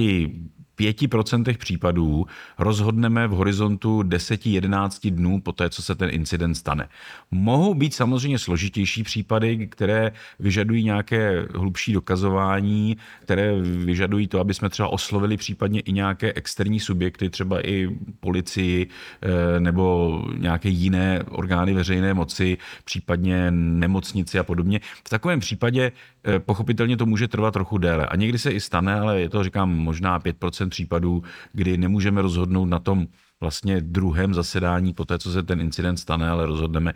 5% 0.79 1.57
případů 1.59 2.27
rozhodneme 2.59 3.27
v 3.29 3.31
horizontu 3.31 4.03
10-11 4.03 5.11
dnů 5.11 5.41
po 5.41 5.53
té, 5.53 5.71
co 5.71 5.83
se 5.83 5.95
ten 5.95 6.11
incident 6.13 6.57
stane. 6.57 6.89
Mohou 7.31 7.75
být 7.75 7.95
samozřejmě 7.95 8.39
složitější 8.39 9.03
případy, 9.03 9.67
které 9.67 10.13
vyžadují 10.39 10.85
nějaké 10.85 11.47
hlubší 11.55 11.93
dokazování, 11.93 12.97
které 13.23 13.61
vyžadují 13.61 14.27
to, 14.27 14.41
aby 14.41 14.55
jsme 14.55 14.69
třeba 14.71 14.89
oslovili 14.89 15.37
případně 15.37 15.81
i 15.81 15.93
nějaké 15.93 16.33
externí 16.33 16.81
subjekty, 16.81 17.31
třeba 17.31 17.67
i 17.67 17.89
policii 18.21 18.87
eh, 19.23 19.61
nebo 19.61 20.23
nějaké 20.37 20.69
jiné 20.69 21.23
orgány 21.29 21.75
veřejné 21.75 22.15
moci, 22.15 22.59
případně 22.85 23.51
nemocnici 23.51 24.39
a 24.39 24.43
podobně. 24.43 24.81
V 25.05 25.09
takovém 25.09 25.41
případě 25.41 25.93
eh, 26.25 26.39
pochopitelně 26.39 26.97
to 26.97 27.07
může 27.07 27.29
trvat 27.29 27.51
trochu 27.51 27.79
déle. 27.79 28.07
A 28.07 28.17
někdy 28.17 28.39
se 28.39 28.51
i 28.51 28.61
stane, 28.61 28.95
ale 28.95 29.21
je 29.21 29.29
to, 29.29 29.45
říkám, 29.45 29.71
možná 29.71 30.21
5% 30.21 30.64
90% 30.65 30.69
případů, 30.69 31.23
kdy 31.53 31.79
nemůžeme 31.79 32.23
rozhodnout 32.23 32.65
na 32.65 32.79
tom 32.79 33.07
vlastně 33.41 33.81
druhém 33.81 34.35
zasedání 34.35 34.95
po 34.95 35.05
té, 35.05 35.19
co 35.19 35.33
se 35.33 35.43
ten 35.43 35.61
incident 35.61 35.99
stane, 35.99 36.29
ale 36.31 36.47
rozhodneme 36.47 36.95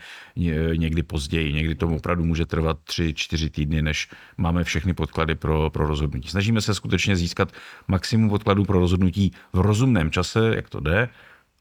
někdy 0.76 1.02
později. 1.02 1.52
Někdy 1.52 1.74
to 1.74 1.88
opravdu 1.88 2.24
může 2.24 2.46
trvat 2.46 2.78
tři, 2.84 3.14
čtyři 3.14 3.50
týdny, 3.50 3.82
než 3.82 4.08
máme 4.36 4.64
všechny 4.64 4.94
podklady 4.94 5.34
pro, 5.34 5.70
pro 5.70 5.86
rozhodnutí. 5.86 6.28
Snažíme 6.28 6.60
se 6.60 6.74
skutečně 6.74 7.16
získat 7.16 7.52
maximum 7.88 8.28
podkladů 8.30 8.64
pro 8.64 8.78
rozhodnutí 8.78 9.32
v 9.52 9.60
rozumném 9.60 10.10
čase, 10.10 10.52
jak 10.56 10.68
to 10.68 10.80
jde, 10.80 11.08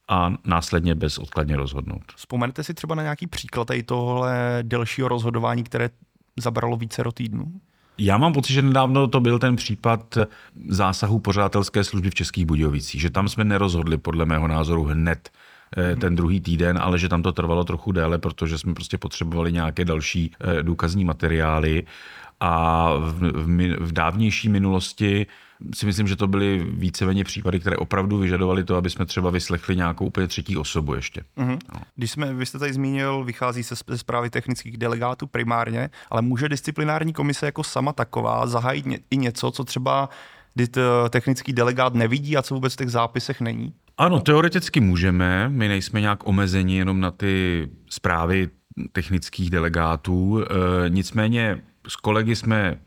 a 0.07 0.33
následně 0.45 0.95
bezodkladně 0.95 1.57
rozhodnout. 1.57 2.03
Vzpomenete 2.15 2.63
si 2.63 2.73
třeba 2.73 2.95
na 2.95 3.03
nějaký 3.03 3.27
příklad 3.27 3.67
tady 3.67 3.83
tohle 3.83 4.59
delšího 4.61 5.07
rozhodování, 5.07 5.63
které 5.63 5.89
zabralo 6.39 6.77
více 6.77 7.03
týdnů? 7.13 7.61
Já 7.97 8.17
mám 8.17 8.33
pocit, 8.33 8.53
že 8.53 8.61
nedávno 8.61 9.07
to 9.07 9.19
byl 9.19 9.39
ten 9.39 9.55
případ 9.55 10.17
zásahu 10.67 11.19
pořádatelské 11.19 11.83
služby 11.83 12.09
v 12.09 12.15
Českých 12.15 12.45
Budějovicích, 12.45 13.01
že 13.01 13.09
tam 13.09 13.29
jsme 13.29 13.43
nerozhodli 13.43 13.97
podle 13.97 14.25
mého 14.25 14.47
názoru 14.47 14.83
hned 14.83 15.29
eh, 15.77 15.95
ten 15.95 16.15
druhý 16.15 16.41
týden, 16.41 16.77
ale 16.81 16.99
že 16.99 17.09
tam 17.09 17.23
to 17.23 17.31
trvalo 17.31 17.63
trochu 17.63 17.91
déle, 17.91 18.17
protože 18.17 18.57
jsme 18.57 18.73
prostě 18.73 18.97
potřebovali 18.97 19.51
nějaké 19.51 19.85
další 19.85 20.31
eh, 20.39 20.63
důkazní 20.63 21.05
materiály. 21.05 21.83
A 22.39 22.89
v, 22.97 23.19
v, 23.21 23.75
v 23.79 23.91
dávnější 23.91 24.49
minulosti 24.49 25.25
si 25.75 25.85
myslím, 25.85 26.07
že 26.07 26.15
to 26.15 26.27
byly 26.27 26.65
víceméně 26.69 27.23
případy, 27.23 27.59
které 27.59 27.77
opravdu 27.77 28.17
vyžadovaly 28.17 28.63
to, 28.63 28.75
aby 28.75 28.89
jsme 28.89 29.05
třeba 29.05 29.29
vyslechli 29.29 29.75
nějakou 29.75 30.05
úplně 30.05 30.27
třetí 30.27 30.57
osobu 30.57 30.93
ještě. 30.93 31.21
Mm-hmm. 31.37 31.59
No. 31.73 31.81
Když 31.95 32.11
jsme, 32.11 32.33
vy 32.33 32.45
jste 32.45 32.59
tady 32.59 32.73
zmínil, 32.73 33.23
vychází 33.23 33.63
se 33.63 33.75
ze 33.87 33.97
zprávy 33.97 34.29
technických 34.29 34.77
delegátů 34.77 35.27
primárně, 35.27 35.89
ale 36.09 36.21
může 36.21 36.49
disciplinární 36.49 37.13
komise 37.13 37.45
jako 37.45 37.63
sama 37.63 37.93
taková 37.93 38.47
zahájit 38.47 38.85
ně, 38.85 38.99
i 39.11 39.17
něco, 39.17 39.51
co 39.51 39.63
třeba 39.63 40.09
technický 41.09 41.53
delegát 41.53 41.93
nevidí 41.93 42.37
a 42.37 42.41
co 42.41 42.55
vůbec 42.55 42.73
v 42.73 42.77
těch 42.77 42.89
zápisech 42.89 43.41
není? 43.41 43.73
Ano, 43.97 44.19
teoreticky 44.19 44.79
můžeme. 44.79 45.49
My 45.49 45.67
nejsme 45.67 46.01
nějak 46.01 46.27
omezeni 46.27 46.77
jenom 46.77 46.99
na 46.99 47.11
ty 47.11 47.67
zprávy 47.89 48.49
technických 48.91 49.49
delegátů. 49.49 50.41
E, 50.41 50.45
nicméně 50.89 51.61
s 51.87 51.95
kolegy 51.95 52.35
jsme 52.35 52.77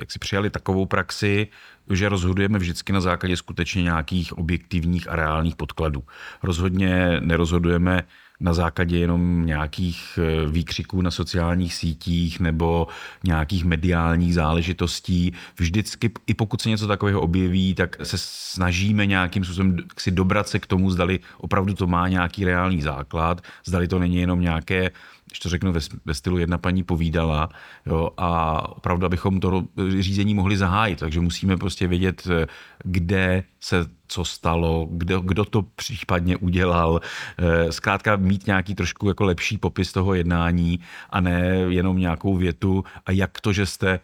jak 0.00 0.12
si 0.12 0.18
přijali 0.18 0.50
takovou 0.50 0.86
praxi, 0.86 1.48
že 1.90 2.08
rozhodujeme 2.08 2.58
vždycky 2.58 2.92
na 2.92 3.00
základě 3.00 3.36
skutečně 3.36 3.82
nějakých 3.82 4.38
objektivních 4.38 5.10
a 5.10 5.16
reálných 5.16 5.56
podkladů. 5.56 6.04
Rozhodně 6.42 7.20
nerozhodujeme 7.20 8.02
na 8.40 8.54
základě 8.54 8.98
jenom 8.98 9.46
nějakých 9.46 10.18
eh, 10.22 10.46
výkřiků 10.50 11.02
na 11.02 11.10
sociálních 11.10 11.74
sítích 11.74 12.40
nebo 12.40 12.86
nějakých 13.24 13.64
mediálních 13.64 14.34
záležitostí. 14.34 15.32
Vždycky, 15.58 16.10
i 16.26 16.34
pokud 16.34 16.60
se 16.60 16.68
něco 16.68 16.86
takového 16.86 17.20
objeví, 17.20 17.74
tak 17.74 17.96
se 18.02 18.16
snažíme 18.18 19.06
nějakým 19.06 19.44
způsobem 19.44 19.76
si 19.98 20.10
dobrat 20.10 20.48
se 20.48 20.58
k 20.58 20.66
tomu, 20.66 20.90
zdali 20.90 21.20
opravdu 21.38 21.74
to 21.74 21.86
má 21.86 22.08
nějaký 22.08 22.44
reálný 22.44 22.82
základ, 22.82 23.40
zdali 23.64 23.88
to 23.88 23.98
není 23.98 24.16
jenom 24.16 24.40
nějaké 24.40 24.90
když 25.28 25.38
to 25.38 25.48
řeknu 25.48 25.72
ve, 25.72 25.80
ve 26.04 26.14
stylu 26.14 26.38
jedna 26.38 26.58
paní 26.58 26.84
povídala, 26.84 27.48
jo, 27.86 28.10
a 28.16 28.62
opravdu, 28.76 29.06
abychom 29.06 29.40
to 29.40 29.64
řízení 29.98 30.34
mohli 30.34 30.56
zahájit. 30.56 30.98
Takže 30.98 31.20
musíme 31.20 31.56
prostě 31.56 31.86
vědět, 31.86 32.28
eh, 32.30 32.46
kde 32.84 33.44
se 33.60 33.86
co 34.08 34.24
stalo, 34.24 34.88
kdo, 34.90 35.20
kdo 35.20 35.44
to 35.44 35.62
případně 35.62 36.36
udělal. 36.36 37.00
Eh, 37.38 37.72
zkrátka 37.72 38.16
mít 38.16 38.46
nějaký 38.46 38.74
trošku 38.74 39.08
jako 39.08 39.24
lepší 39.24 39.58
popis 39.58 39.92
toho 39.92 40.14
jednání 40.14 40.80
a 41.10 41.20
ne 41.20 41.40
jenom 41.68 41.98
nějakou 41.98 42.36
větu 42.36 42.84
a 43.06 43.12
jak 43.12 43.40
to, 43.40 43.52
že 43.52 43.66
jste 43.66 44.00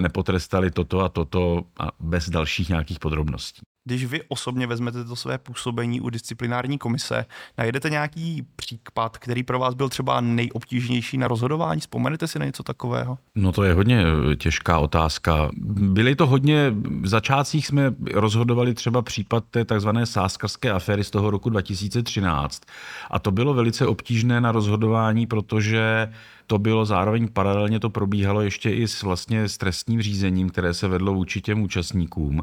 nepotrestali 0.00 0.70
toto 0.70 1.00
a 1.00 1.08
toto 1.08 1.62
a 1.80 1.88
bez 2.00 2.30
dalších 2.30 2.68
nějakých 2.68 2.98
podrobností. 2.98 3.62
Když 3.84 4.04
vy 4.04 4.20
osobně 4.28 4.66
vezmete 4.66 5.04
to 5.04 5.16
své 5.16 5.38
působení 5.38 6.00
u 6.00 6.10
disciplinární 6.10 6.78
komise, 6.78 7.26
najdete 7.58 7.90
nějaký 7.90 8.46
případ, 8.56 9.18
který 9.18 9.42
pro 9.42 9.58
vás 9.58 9.74
byl 9.74 9.88
třeba 9.88 10.20
nejobtížnější 10.20 11.18
na 11.18 11.28
rozhodování? 11.28 11.80
Vzpomenete 11.80 12.28
si 12.28 12.38
na 12.38 12.44
něco 12.44 12.62
takového? 12.62 13.18
No 13.34 13.52
to 13.52 13.62
je 13.62 13.74
hodně 13.74 14.04
eh, 14.32 14.36
těžká 14.36 14.78
otázka. 14.78 15.50
Byly 15.66 16.16
to 16.16 16.26
hodně, 16.26 16.70
v 17.00 17.08
začátcích 17.08 17.66
jsme 17.66 17.94
rozhodovali 18.14 18.74
třeba 18.74 19.02
případ 19.02 19.44
té 19.50 19.64
takzvané 19.64 20.06
sáskarské 20.06 20.70
aféry 20.70 21.04
z 21.04 21.10
toho 21.10 21.30
roku 21.30 21.50
2013 21.50 22.62
a 23.10 23.18
to 23.18 23.30
bylo 23.30 23.54
velice 23.54 23.86
obtížné 23.86 24.40
na 24.40 24.52
rozhodování, 24.52 25.26
protože 25.26 26.08
to 26.50 26.58
bylo 26.58 26.84
zároveň 26.84 27.28
paralelně 27.32 27.80
to 27.80 27.90
probíhalo 27.90 28.40
ještě 28.40 28.70
i 28.70 28.88
s 28.88 29.02
vlastně 29.02 29.48
s 29.48 29.58
trestním 29.58 30.02
řízením, 30.02 30.50
které 30.50 30.74
se 30.74 30.88
vedlo 30.88 31.14
vůči 31.14 31.40
těm 31.40 31.62
účastníkům 31.62 32.42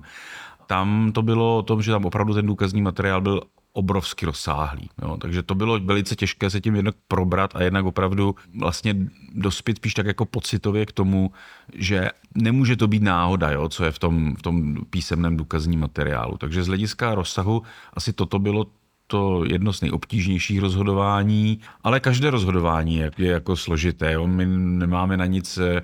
tam 0.67 1.11
to 1.11 1.21
bylo 1.21 1.57
o 1.57 1.61
tom, 1.61 1.81
že 1.81 1.91
tam 1.91 2.05
opravdu 2.05 2.33
ten 2.33 2.45
důkazní 2.45 2.81
materiál 2.81 3.21
byl 3.21 3.41
obrovsky 3.73 4.25
rozsáhlý. 4.25 4.89
Jo. 5.01 5.17
Takže 5.21 5.43
to 5.43 5.55
bylo 5.55 5.79
velice 5.79 6.15
těžké 6.15 6.49
se 6.49 6.61
tím 6.61 6.75
jednak 6.75 6.95
probrat 7.07 7.55
a 7.55 7.63
jednak 7.63 7.85
opravdu 7.85 8.35
vlastně 8.59 8.95
dospět 9.33 9.77
spíš 9.77 9.93
tak 9.93 10.05
jako 10.05 10.25
pocitově 10.25 10.85
k 10.85 10.91
tomu, 10.91 11.31
že 11.73 12.09
nemůže 12.35 12.75
to 12.75 12.87
být 12.87 13.03
náhoda, 13.03 13.51
jo, 13.51 13.69
co 13.69 13.85
je 13.85 13.91
v 13.91 13.99
tom, 13.99 14.35
v 14.35 14.41
tom 14.41 14.75
písemném 14.89 15.37
důkazním 15.37 15.79
materiálu. 15.79 16.37
Takže 16.37 16.63
z 16.63 16.67
hlediska 16.67 17.15
rozsahu 17.15 17.61
asi 17.93 18.13
toto 18.13 18.39
bylo 18.39 18.65
to 19.07 19.43
jedno 19.45 19.73
z 19.73 19.81
nejobtížnějších 19.81 20.59
rozhodování, 20.59 21.59
ale 21.83 21.99
každé 21.99 22.29
rozhodování 22.29 22.95
je, 22.95 23.11
je 23.17 23.31
jako 23.31 23.55
složité. 23.55 24.13
Jo. 24.13 24.27
My 24.27 24.45
nemáme 24.57 25.17
na 25.17 25.25
nic 25.25 25.57
eh, 25.57 25.81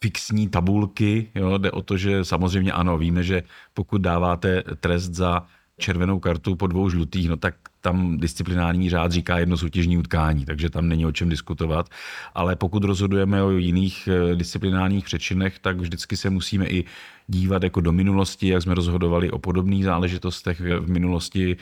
fixní 0.00 0.48
tabulky. 0.48 1.30
Jo? 1.34 1.58
Jde 1.58 1.70
o 1.70 1.82
to, 1.82 1.96
že 1.96 2.24
samozřejmě 2.24 2.72
ano, 2.72 2.98
víme, 2.98 3.22
že 3.22 3.42
pokud 3.74 4.00
dáváte 4.00 4.62
trest 4.80 5.14
za 5.14 5.46
červenou 5.80 6.18
kartu 6.18 6.56
po 6.56 6.66
dvou 6.66 6.90
žlutých, 6.90 7.28
no 7.28 7.36
tak 7.36 7.54
tam 7.80 8.18
disciplinární 8.18 8.90
řád 8.90 9.12
říká 9.12 9.38
jedno 9.38 9.56
soutěžní 9.56 9.98
utkání, 9.98 10.44
takže 10.44 10.70
tam 10.70 10.88
není 10.88 11.06
o 11.06 11.12
čem 11.12 11.28
diskutovat. 11.28 11.88
Ale 12.34 12.56
pokud 12.56 12.84
rozhodujeme 12.84 13.42
o 13.42 13.50
jiných 13.50 14.08
eh, 14.08 14.36
disciplinárních 14.36 15.04
přečinech, 15.04 15.58
tak 15.58 15.80
vždycky 15.80 16.16
se 16.16 16.30
musíme 16.30 16.66
i 16.66 16.84
dívat 17.26 17.62
jako 17.62 17.80
do 17.80 17.92
minulosti, 17.92 18.48
jak 18.48 18.62
jsme 18.62 18.74
rozhodovali 18.74 19.30
o 19.30 19.38
podobných 19.38 19.84
záležitostech 19.84 20.60
v 20.60 20.90
minulosti, 20.90 21.56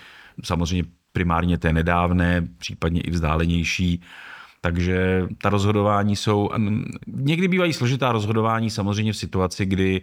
samozřejmě 0.45 0.85
primárně 1.19 1.59
té 1.59 1.73
nedávné, 1.73 2.47
případně 2.59 3.01
i 3.01 3.11
vzdálenější 3.11 4.03
takže 4.61 5.27
ta 5.43 5.49
rozhodování 5.49 6.17
jsou, 6.17 6.51
někdy 7.07 7.49
bývají 7.49 7.73
složitá 7.73 8.13
rozhodování 8.13 8.71
samozřejmě 8.71 9.13
v 9.13 9.17
situaci, 9.17 9.67
kdy 9.67 10.03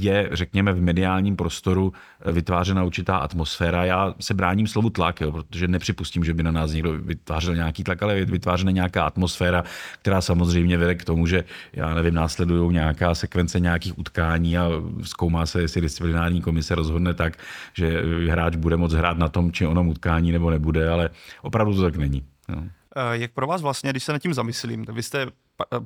je, 0.00 0.28
řekněme, 0.32 0.72
v 0.72 0.80
mediálním 0.80 1.36
prostoru 1.36 1.92
vytvářena 2.32 2.84
určitá 2.84 3.16
atmosféra. 3.16 3.84
Já 3.84 4.14
se 4.20 4.34
bráním 4.34 4.66
slovu 4.66 4.90
tlak, 4.90 5.20
jo, 5.20 5.32
protože 5.32 5.68
nepřipustím, 5.68 6.24
že 6.24 6.34
by 6.34 6.42
na 6.42 6.50
nás 6.50 6.72
někdo 6.72 6.92
vytvářel 6.92 7.54
nějaký 7.54 7.84
tlak, 7.84 8.02
ale 8.02 8.18
je 8.18 8.24
vytvářena 8.24 8.70
nějaká 8.70 9.04
atmosféra, 9.04 9.64
která 10.02 10.20
samozřejmě 10.20 10.78
vede 10.78 10.94
k 10.94 11.04
tomu, 11.04 11.26
že, 11.26 11.44
já 11.72 11.94
nevím, 11.94 12.14
následují 12.14 12.72
nějaká 12.72 13.14
sekvence 13.14 13.60
nějakých 13.60 13.98
utkání 13.98 14.58
a 14.58 14.70
zkoumá 15.02 15.46
se, 15.46 15.60
jestli 15.60 15.80
disciplinární 15.80 16.40
komise 16.40 16.74
rozhodne 16.74 17.14
tak, 17.14 17.38
že 17.74 18.02
hráč 18.30 18.56
bude 18.56 18.76
moct 18.76 18.92
hrát 18.92 19.18
na 19.18 19.28
tom, 19.28 19.52
či 19.52 19.66
onom 19.66 19.88
utkání 19.88 20.32
nebo 20.32 20.50
nebude, 20.50 20.88
ale 20.88 21.10
opravdu 21.42 21.74
to 21.74 21.82
tak 21.82 21.96
není. 21.96 22.22
Jo. 22.48 22.62
Eh, 22.96 23.18
jak 23.18 23.32
pro 23.32 23.46
vás 23.46 23.62
vlastně, 23.62 23.90
když 23.90 24.04
se 24.04 24.12
nad 24.12 24.18
tím 24.18 24.34
zamyslím, 24.34 24.84
vy 24.92 25.02
jste 25.02 25.26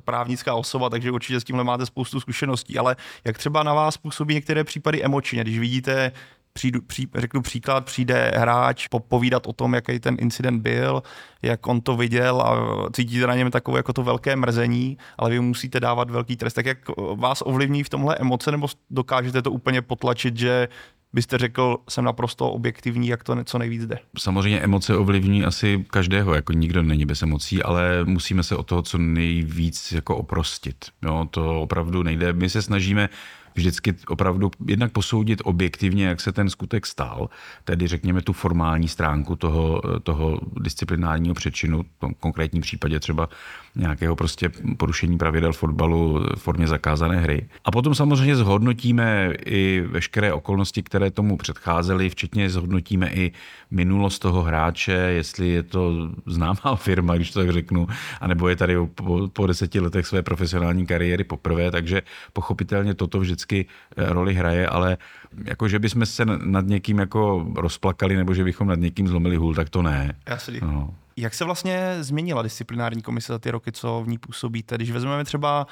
právnická 0.05 0.55
osoba, 0.55 0.89
takže 0.89 1.11
určitě 1.11 1.39
s 1.39 1.43
tímhle 1.43 1.63
máte 1.63 1.85
spoustu 1.85 2.19
zkušeností, 2.19 2.77
ale 2.77 2.95
jak 3.25 3.37
třeba 3.37 3.63
na 3.63 3.73
vás 3.73 3.97
působí 3.97 4.33
některé 4.33 4.63
případy 4.63 5.03
emočně, 5.03 5.41
když 5.41 5.59
vidíte 5.59 6.11
přijdu, 6.53 6.81
pří, 6.81 7.07
řeknu 7.15 7.41
příklad, 7.41 7.85
přijde 7.85 8.31
hráč 8.35 8.87
popovídat 8.87 9.47
o 9.47 9.53
tom, 9.53 9.73
jaký 9.73 9.99
ten 9.99 10.17
incident 10.19 10.61
byl, 10.61 11.03
jak 11.41 11.67
on 11.67 11.81
to 11.81 11.95
viděl 11.95 12.41
a 12.41 12.55
cítíte 12.91 13.27
na 13.27 13.35
něm 13.35 13.51
takové 13.51 13.79
jako 13.79 13.93
to 13.93 14.03
velké 14.03 14.35
mrzení, 14.35 14.97
ale 15.17 15.29
vy 15.29 15.39
musíte 15.39 15.79
dávat 15.79 16.09
velký 16.09 16.37
trest. 16.37 16.53
Tak 16.53 16.65
jak 16.65 16.77
vás 17.15 17.43
ovlivní 17.45 17.83
v 17.83 17.89
tomhle 17.89 18.17
emoce, 18.19 18.51
nebo 18.51 18.67
dokážete 18.89 19.41
to 19.41 19.51
úplně 19.51 19.81
potlačit, 19.81 20.37
že 20.37 20.67
byste 21.13 21.37
řekl, 21.37 21.77
jsem 21.89 22.03
naprosto 22.03 22.51
objektivní, 22.51 23.07
jak 23.07 23.23
to 23.23 23.43
co 23.43 23.57
nejvíc 23.57 23.85
jde? 23.85 23.99
Samozřejmě 24.17 24.59
emoce 24.59 24.97
ovlivní 24.97 25.45
asi 25.45 25.85
každého, 25.89 26.33
jako 26.33 26.53
nikdo 26.53 26.83
není 26.83 27.05
bez 27.05 27.21
emocí, 27.21 27.63
ale 27.63 28.05
musíme 28.05 28.43
se 28.43 28.55
o 28.55 28.63
toho 28.63 28.81
co 28.81 28.97
nejvíc 28.97 29.91
jako 29.91 30.17
oprostit. 30.17 30.85
Jo, 31.05 31.27
to 31.31 31.61
opravdu 31.61 32.03
nejde. 32.03 32.33
My 32.33 32.49
se 32.49 32.61
snažíme 32.61 33.09
vždycky 33.55 33.95
opravdu 34.07 34.51
jednak 34.67 34.91
posoudit 34.91 35.41
objektivně, 35.43 36.05
jak 36.05 36.21
se 36.21 36.31
ten 36.31 36.49
skutek 36.49 36.85
stal, 36.85 37.29
tedy 37.63 37.87
řekněme 37.87 38.21
tu 38.21 38.33
formální 38.33 38.87
stránku 38.87 39.35
toho, 39.35 39.81
toho 40.03 40.39
disciplinárního 40.59 41.35
přečinu, 41.35 41.83
v 41.83 41.99
tom 41.99 42.13
konkrétním 42.19 42.61
případě 42.61 42.99
třeba 42.99 43.29
nějakého 43.75 44.15
prostě 44.15 44.49
porušení 44.77 45.17
pravidel 45.17 45.53
fotbalu 45.53 46.19
v 46.35 46.39
formě 46.39 46.67
zakázané 46.67 47.19
hry. 47.19 47.47
A 47.65 47.71
potom 47.71 47.95
samozřejmě 47.95 48.35
zhodnotíme 48.35 49.33
i 49.45 49.83
veškeré 49.87 50.33
okolnosti, 50.33 50.83
které 50.83 51.11
tomu 51.11 51.37
předcházely, 51.37 52.09
včetně 52.09 52.49
zhodnotíme 52.49 53.09
i 53.13 53.31
minulost 53.71 54.19
toho 54.19 54.43
hráče, 54.43 54.91
jestli 54.91 55.47
je 55.47 55.63
to 55.63 56.09
známá 56.25 56.75
firma, 56.75 57.15
když 57.15 57.31
to 57.31 57.39
tak 57.39 57.51
řeknu, 57.51 57.87
anebo 58.21 58.49
je 58.49 58.55
tady 58.55 58.75
po, 58.95 59.29
po 59.33 59.47
deseti 59.47 59.79
letech 59.79 60.07
své 60.07 60.21
profesionální 60.21 60.85
kariéry 60.85 61.23
poprvé, 61.23 61.71
takže 61.71 62.01
pochopitelně 62.33 62.93
toto 62.93 63.19
vždycky 63.19 63.42
vždycky 63.43 63.65
roli 63.97 64.33
hraje, 64.33 64.67
ale 64.67 64.97
jako, 65.45 65.67
že 65.67 65.79
bychom 65.79 66.05
se 66.05 66.25
nad 66.25 66.65
někým 66.65 66.99
jako 66.99 67.45
rozplakali 67.55 68.15
nebo 68.15 68.33
že 68.33 68.43
bychom 68.43 68.67
nad 68.67 68.79
někým 68.79 69.07
zlomili 69.07 69.35
hůl, 69.35 69.55
tak 69.55 69.69
to 69.69 69.81
ne. 69.81 70.15
Jasný. 70.27 70.59
No. 70.61 70.93
Jak 71.17 71.33
se 71.33 71.45
vlastně 71.45 71.97
změnila 71.99 72.41
disciplinární 72.41 73.01
komise 73.01 73.33
za 73.33 73.39
ty 73.39 73.51
roky, 73.51 73.71
co 73.71 74.01
v 74.05 74.07
ní 74.07 74.17
působíte? 74.17 74.75
Když 74.75 74.91
vezmeme 74.91 75.23
třeba 75.23 75.67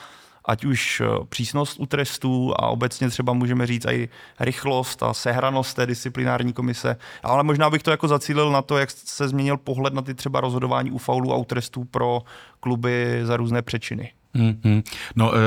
ať 0.45 0.65
už 0.65 1.01
eh, 1.01 1.05
přísnost 1.29 1.79
u 1.79 1.85
trestů 1.85 2.53
a 2.55 2.67
obecně 2.67 3.09
třeba 3.09 3.33
můžeme 3.33 3.67
říct 3.67 3.85
i 3.85 4.09
rychlost 4.39 5.03
a 5.03 5.13
sehranost 5.13 5.75
té 5.75 5.85
disciplinární 5.85 6.53
komise, 6.53 6.95
ale 7.23 7.43
možná 7.43 7.69
bych 7.69 7.83
to 7.83 7.91
jako 7.91 8.07
zacílil 8.07 8.51
na 8.51 8.61
to, 8.61 8.77
jak 8.77 8.91
se 8.91 9.27
změnil 9.27 9.57
pohled 9.57 9.93
na 9.93 10.01
ty 10.01 10.13
třeba 10.13 10.41
rozhodování 10.41 10.91
u 10.91 10.97
faulů 10.97 11.33
a 11.33 11.37
u 11.37 11.45
trestů 11.45 11.83
pro 11.83 12.21
kluby 12.59 13.21
za 13.23 13.37
různé 13.37 13.61
přečiny. 13.61 14.11
Mm-hmm. 14.35 14.83
No, 15.15 15.35
e, 15.35 15.39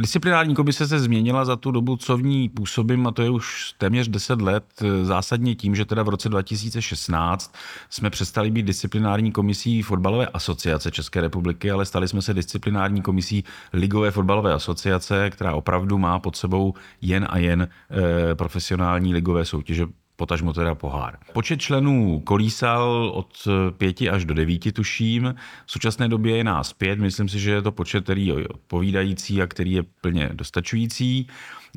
disciplinární 0.00 0.54
komise 0.54 0.88
se 0.88 1.00
změnila 1.00 1.44
za 1.44 1.56
tu 1.56 1.70
dobu, 1.70 1.96
co 1.96 2.16
v 2.16 2.22
ní 2.22 2.48
působím, 2.48 3.06
a 3.06 3.10
to 3.10 3.22
je 3.22 3.30
už 3.30 3.74
téměř 3.78 4.08
10 4.08 4.42
let, 4.42 4.64
eh, 4.82 5.04
zásadně 5.04 5.54
tím, 5.54 5.74
že 5.74 5.84
teda 5.84 6.02
v 6.02 6.08
roce 6.08 6.28
2016 6.28 7.54
jsme 7.90 8.10
přestali 8.10 8.50
být 8.50 8.66
disciplinární 8.66 9.32
komisí 9.32 9.82
fotbalové 9.82 10.26
asociace 10.26 10.90
České 10.90 11.20
republiky, 11.20 11.70
ale 11.70 11.84
stali 11.84 12.08
jsme 12.08 12.22
se 12.22 12.34
disciplinární 12.34 13.02
komisí 13.02 13.44
Ligové 13.72 14.10
fotbalové 14.10 14.52
asociace, 14.52 15.30
která 15.30 15.54
opravdu 15.54 15.98
má 15.98 16.18
pod 16.18 16.36
sebou 16.36 16.74
jen 17.00 17.26
a 17.30 17.38
jen 17.38 17.62
e, 17.62 18.34
profesionální 18.34 19.14
ligové 19.14 19.44
soutěže 19.44 19.86
potažmo 20.16 20.52
teda 20.52 20.74
pohár. 20.74 21.18
Počet 21.32 21.60
členů 21.60 22.20
kolísal 22.20 23.10
od 23.14 23.48
pěti 23.78 24.10
až 24.10 24.24
do 24.24 24.34
devíti, 24.34 24.72
tuším. 24.72 25.34
V 25.66 25.72
současné 25.72 26.08
době 26.08 26.36
je 26.36 26.44
nás 26.44 26.72
pět. 26.72 26.98
Myslím 26.98 27.28
si, 27.28 27.40
že 27.40 27.50
je 27.50 27.62
to 27.62 27.72
počet, 27.72 28.04
který 28.04 28.26
je 28.26 28.48
odpovídající 28.48 29.42
a 29.42 29.46
který 29.46 29.72
je 29.72 29.82
plně 29.82 30.30
dostačující. 30.32 31.26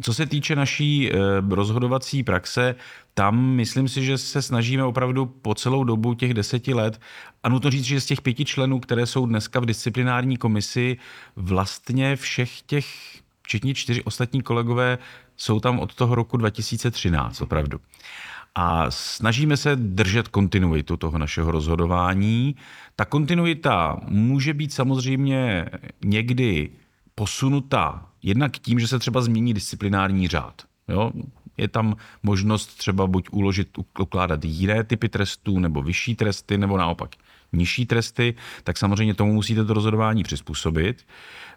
Co 0.01 0.13
se 0.13 0.25
týče 0.25 0.55
naší 0.55 1.11
eh, 1.11 1.17
rozhodovací 1.49 2.23
praxe, 2.23 2.75
tam 3.13 3.39
myslím 3.39 3.87
si, 3.87 4.05
že 4.05 4.17
se 4.17 4.41
snažíme 4.41 4.83
opravdu 4.83 5.25
po 5.25 5.55
celou 5.55 5.83
dobu 5.83 6.13
těch 6.13 6.33
deseti 6.33 6.73
let 6.73 7.01
a 7.43 7.49
nutno 7.49 7.71
říct, 7.71 7.83
že 7.83 8.01
z 8.01 8.05
těch 8.05 8.21
pěti 8.21 8.45
členů, 8.45 8.79
které 8.79 9.05
jsou 9.05 9.25
dneska 9.25 9.59
v 9.59 9.65
disciplinární 9.65 10.37
komisi, 10.37 10.97
vlastně 11.35 12.15
všech 12.15 12.61
těch, 12.61 12.85
včetně 13.41 13.73
čtyři 13.73 14.03
ostatní 14.03 14.41
kolegové, 14.41 14.97
jsou 15.39 15.59
tam 15.59 15.79
od 15.79 15.95
toho 15.95 16.15
roku 16.15 16.37
2013 16.37 17.41
opravdu. 17.41 17.79
A 18.55 18.91
snažíme 18.91 19.57
se 19.57 19.75
držet 19.75 20.27
kontinuitu 20.27 20.97
toho 20.97 21.17
našeho 21.17 21.51
rozhodování. 21.51 22.55
Ta 22.95 23.05
kontinuita 23.05 23.97
může 24.07 24.53
být 24.53 24.73
samozřejmě 24.73 25.65
někdy 26.05 26.69
posunuta 27.15 28.05
jednak 28.23 28.57
tím, 28.57 28.79
že 28.79 28.87
se 28.87 28.99
třeba 28.99 29.21
změní 29.21 29.53
disciplinární 29.53 30.27
řád. 30.27 30.61
Jo? 30.87 31.11
Je 31.57 31.67
tam 31.67 31.95
možnost 32.23 32.67
třeba 32.67 33.07
buď 33.07 33.27
uložit, 33.31 33.77
ukládat 33.99 34.45
jiné 34.45 34.83
typy 34.83 35.09
trestů, 35.09 35.59
nebo 35.59 35.81
vyšší 35.81 36.15
tresty, 36.15 36.57
nebo 36.57 36.77
naopak 36.77 37.15
nižší 37.53 37.85
tresty, 37.85 38.35
tak 38.63 38.77
samozřejmě 38.77 39.13
tomu 39.13 39.33
musíte 39.33 39.65
to 39.65 39.73
rozhodování 39.73 40.23
přizpůsobit. 40.23 41.05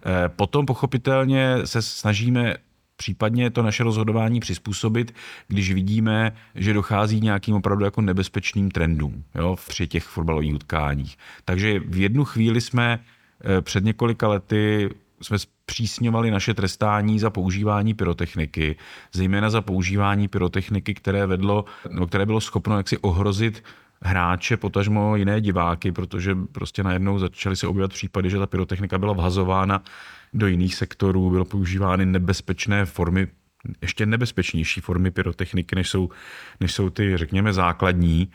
Eh, 0.07 0.29
potom 0.29 0.67
pochopitelně 0.67 1.57
se 1.65 1.83
snažíme 1.83 2.55
případně 2.97 3.51
to 3.51 3.63
naše 3.63 3.85
rozhodování 3.85 4.41
přizpůsobit, 4.41 5.15
když 5.49 5.73
vidíme, 5.73 6.33
že 6.55 6.73
dochází 6.73 7.21
nějakým 7.21 7.55
opravdu 7.55 7.85
jako 7.85 8.01
nebezpečným 8.01 8.71
trendům 8.71 9.25
jo, 9.35 9.57
při 9.69 9.87
těch 9.87 10.05
fotbalových 10.05 10.55
utkáních. 10.55 11.19
Takže 11.45 11.81
v 11.81 11.97
jednu 11.97 12.25
chvíli 12.25 12.61
jsme 12.61 12.99
eh, 12.99 13.63
před 13.63 13.85
několika 13.85 14.29
lety 14.29 14.91
jsme 15.23 15.39
zpřísňovali 15.39 16.31
naše 16.31 16.55
trestání 16.55 17.19
za 17.19 17.31
používání 17.31 17.95
pyrotechniky, 17.95 18.77
zejména 19.13 19.51
za 19.51 19.61
používání 19.61 20.29
pyrotechniky, 20.29 20.95
které 20.95 21.27
vedlo, 21.27 21.65
no, 21.91 22.07
které 22.07 22.27
bylo 22.27 22.41
schopno 22.41 22.77
jaksi 22.77 22.99
ohrozit 22.99 23.65
hráče, 24.03 24.57
potažmo 24.57 25.17
jiné 25.17 25.41
diváky, 25.41 25.93
protože 25.93 26.37
prostě 26.53 26.83
najednou 26.83 27.19
začaly 27.19 27.57
se 27.57 27.67
objevovat 27.67 27.93
případy, 27.93 28.31
že 28.31 28.39
ta 28.39 28.47
pyrotechnika 28.47 28.99
byla 28.99 29.13
vhazována 29.13 29.83
do 30.33 30.47
jiných 30.47 30.75
sektorů, 30.75 31.31
bylo 31.31 31.45
používány 31.45 32.07
nebezpečné 32.07 32.85
formy, 32.87 33.29
ještě 33.83 34.07
nebezpečnější 34.07 34.81
formy 34.81 35.11
pyrotechniky, 35.11 35.75
než 35.77 35.91
jsou, 35.91 36.11
než 36.61 36.73
jsou 36.73 36.91
ty, 36.91 37.17
řekněme, 37.17 37.53
základní. 37.53 38.31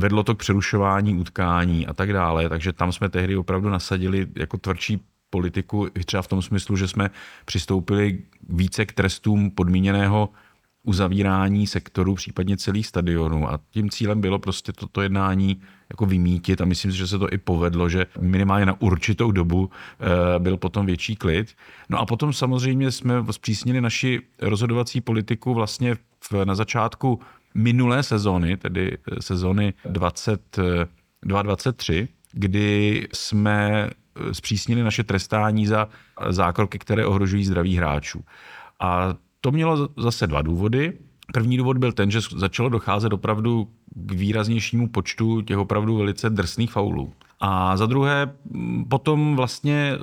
Vedlo 0.00 0.22
to 0.22 0.34
k 0.34 0.38
přerušování 0.38 1.14
utkání 1.14 1.86
a 1.86 1.92
tak 1.92 2.12
dále, 2.12 2.48
takže 2.48 2.72
tam 2.72 2.92
jsme 2.92 3.08
tehdy 3.08 3.36
opravdu 3.36 3.68
nasadili 3.68 4.26
jako 4.36 4.58
tvrdší 4.58 5.00
politiku, 5.30 5.88
třeba 6.04 6.22
v 6.22 6.28
tom 6.28 6.42
smyslu, 6.42 6.76
že 6.76 6.88
jsme 6.88 7.10
přistoupili 7.44 8.18
více 8.48 8.86
k 8.86 8.92
trestům 8.92 9.50
podmíněného 9.50 10.28
uzavírání 10.84 11.66
sektoru, 11.66 12.14
případně 12.14 12.56
celých 12.56 12.86
stadionů. 12.86 13.50
A 13.50 13.60
tím 13.70 13.90
cílem 13.90 14.20
bylo 14.20 14.38
prostě 14.38 14.72
toto 14.72 15.02
jednání 15.02 15.60
jako 15.90 16.06
vymítit 16.06 16.60
a 16.60 16.64
myslím 16.64 16.92
si, 16.92 16.98
že 16.98 17.06
se 17.06 17.18
to 17.18 17.32
i 17.32 17.38
povedlo, 17.38 17.88
že 17.88 18.06
minimálně 18.20 18.66
na 18.66 18.80
určitou 18.80 19.30
dobu 19.30 19.70
eh, 19.70 20.04
byl 20.38 20.56
potom 20.56 20.86
větší 20.86 21.16
klid. 21.16 21.54
No 21.88 21.98
a 21.98 22.06
potom 22.06 22.32
samozřejmě 22.32 22.92
jsme 22.92 23.14
zpřísnili 23.30 23.80
naši 23.80 24.20
rozhodovací 24.40 25.00
politiku 25.00 25.54
vlastně 25.54 25.96
v, 26.30 26.44
na 26.44 26.54
začátku 26.54 27.20
minulé 27.54 28.02
sezóny, 28.02 28.56
tedy 28.56 28.92
eh, 28.92 28.98
sezóny 29.22 29.74
2023, 29.84 32.08
kdy 32.32 33.08
jsme 33.12 33.90
eh, 33.90 34.34
zpřísnili 34.34 34.82
naše 34.82 35.04
trestání 35.04 35.66
za 35.66 35.88
zákroky, 36.28 36.78
které 36.78 37.06
ohrožují 37.06 37.44
zdraví 37.44 37.76
hráčů. 37.76 38.24
A 38.80 39.14
to 39.44 39.50
mělo 39.52 39.88
zase 39.96 40.26
dva 40.26 40.42
důvody. 40.42 40.92
První 41.32 41.56
důvod 41.56 41.78
byl 41.78 41.92
ten, 41.92 42.10
že 42.10 42.20
začalo 42.36 42.68
docházet 42.68 43.12
opravdu 43.12 43.68
k 43.94 44.12
výraznějšímu 44.12 44.88
počtu 44.88 45.40
těch 45.40 45.58
opravdu 45.58 45.96
velice 45.96 46.30
drsných 46.30 46.72
faulů. 46.72 47.12
A 47.40 47.76
za 47.76 47.86
druhé 47.86 48.34
potom 48.88 49.36
vlastně 49.36 49.98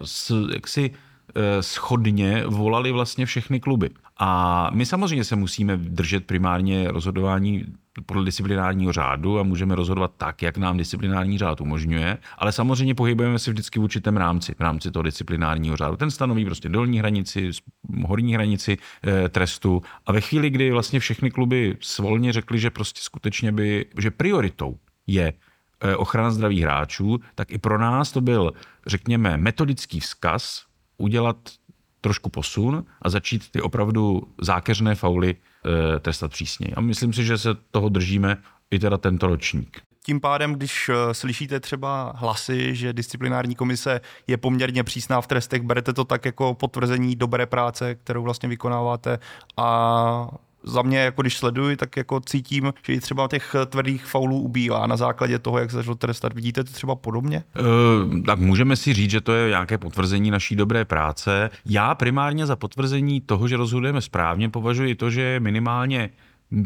jaksi 0.54 0.92
Eh, 1.36 1.64
schodně 1.64 2.44
volali 2.48 2.92
vlastně 2.92 3.26
všechny 3.26 3.60
kluby. 3.60 3.90
A 4.18 4.70
my 4.74 4.86
samozřejmě 4.86 5.24
se 5.24 5.36
musíme 5.36 5.78
držet 5.78 6.26
primárně 6.26 6.92
rozhodování 6.92 7.66
podle 8.06 8.26
disciplinárního 8.26 8.94
řádu 8.94 9.40
a 9.40 9.44
můžeme 9.44 9.76
rozhodovat 9.76 10.12
tak, 10.18 10.42
jak 10.42 10.58
nám 10.58 10.78
disciplinární 10.78 11.38
řád 11.38 11.62
umožňuje, 11.62 12.18
ale 12.38 12.52
samozřejmě 12.52 12.96
pohybujeme 12.96 13.40
se 13.40 13.52
vždycky 13.52 13.80
v 13.80 13.84
určitém 13.84 14.18
rámci, 14.18 14.56
v 14.56 14.60
rámci 14.60 14.92
toho 14.92 15.04
disciplinárního 15.04 15.78
řádu. 15.78 15.98
Ten 15.98 16.12
stanoví 16.12 16.46
prostě 16.46 16.70
dolní 16.70 17.00
hranici, 17.00 17.50
horní 18.06 18.34
hranici 18.34 18.78
e, 19.08 19.30
trestu 19.30 19.82
a 20.06 20.12
ve 20.12 20.22
chvíli, 20.22 20.50
kdy 20.50 20.72
vlastně 20.72 21.00
všechny 21.00 21.32
kluby 21.32 21.78
svolně 21.80 22.34
řekli, 22.34 22.60
že 22.60 22.70
prostě 22.70 23.02
skutečně 23.04 23.52
by, 23.52 23.86
že 23.98 24.12
prioritou 24.12 24.78
je 25.08 25.34
eh, 25.82 25.96
ochrana 25.96 26.32
zdraví 26.32 26.62
hráčů, 26.62 27.20
tak 27.36 27.52
i 27.52 27.58
pro 27.58 27.78
nás 27.78 28.12
to 28.12 28.22
byl, 28.22 28.54
řekněme, 28.88 29.38
metodický 29.38 30.00
vzkaz, 30.00 30.66
udělat 30.98 31.38
trošku 32.02 32.30
posun 32.30 32.86
a 33.02 33.10
začít 33.10 33.52
ty 33.52 33.62
opravdu 33.62 34.22
zákeřné 34.42 34.96
fauly 34.96 35.36
trestat 36.00 36.32
přísněji. 36.32 36.74
A 36.74 36.82
myslím 36.82 37.14
si, 37.14 37.26
že 37.26 37.38
se 37.38 37.50
toho 37.72 37.90
držíme 37.90 38.38
i 38.72 38.80
teda 38.80 38.98
tento 38.98 39.28
ročník. 39.28 39.82
Tím 40.06 40.20
pádem, 40.20 40.54
když 40.54 40.90
eh, 40.90 41.14
slyšíte 41.14 41.60
třeba 41.60 42.14
hlasy, 42.16 42.76
že 42.76 42.94
disciplinární 42.94 43.56
komise 43.56 44.02
je 44.28 44.38
poměrně 44.38 44.84
přísná 44.84 45.22
v 45.22 45.28
trestech, 45.28 45.62
berete 45.62 45.94
to 45.94 46.06
tak 46.06 46.26
jako 46.26 46.54
potvrzení 46.54 47.16
dobré 47.16 47.46
práce, 47.46 47.96
kterou 47.96 48.24
vlastně 48.24 48.50
vykonáváte 48.50 49.20
a 49.58 50.28
za 50.64 50.82
mě, 50.82 51.00
jako 51.00 51.22
když 51.22 51.38
sleduji, 51.38 51.78
tak 51.78 51.98
jako 51.98 52.20
cítím, 52.20 52.74
že 52.84 52.94
i 52.94 53.00
třeba 53.00 53.28
těch 53.28 53.56
tvrdých 53.66 54.06
faulů 54.06 54.40
ubývá 54.40 54.88
na 54.88 54.98
základě 54.98 55.40
toho, 55.40 55.58
jak 55.58 55.72
se 55.72 55.78
začalo 55.78 55.96
trestat. 55.96 56.34
Vidíte 56.34 56.64
to 56.64 56.72
třeba 56.72 56.96
podobně? 56.96 57.44
Uh, 57.60 58.24
tak 58.26 58.40
můžeme 58.40 58.76
si 58.76 58.94
říct, 58.94 59.12
že 59.12 59.22
to 59.22 59.34
je 59.34 59.50
nějaké 59.50 59.78
potvrzení 59.78 60.32
naší 60.32 60.56
dobré 60.56 60.86
práce. 60.86 61.50
Já 61.66 61.96
primárně 61.96 62.46
za 62.46 62.56
potvrzení 62.56 63.22
toho, 63.22 63.48
že 63.48 63.58
rozhodujeme 63.58 64.02
správně, 64.02 64.50
považuji 64.50 64.96
to, 64.96 65.10
že 65.10 65.40
minimálně 65.40 66.10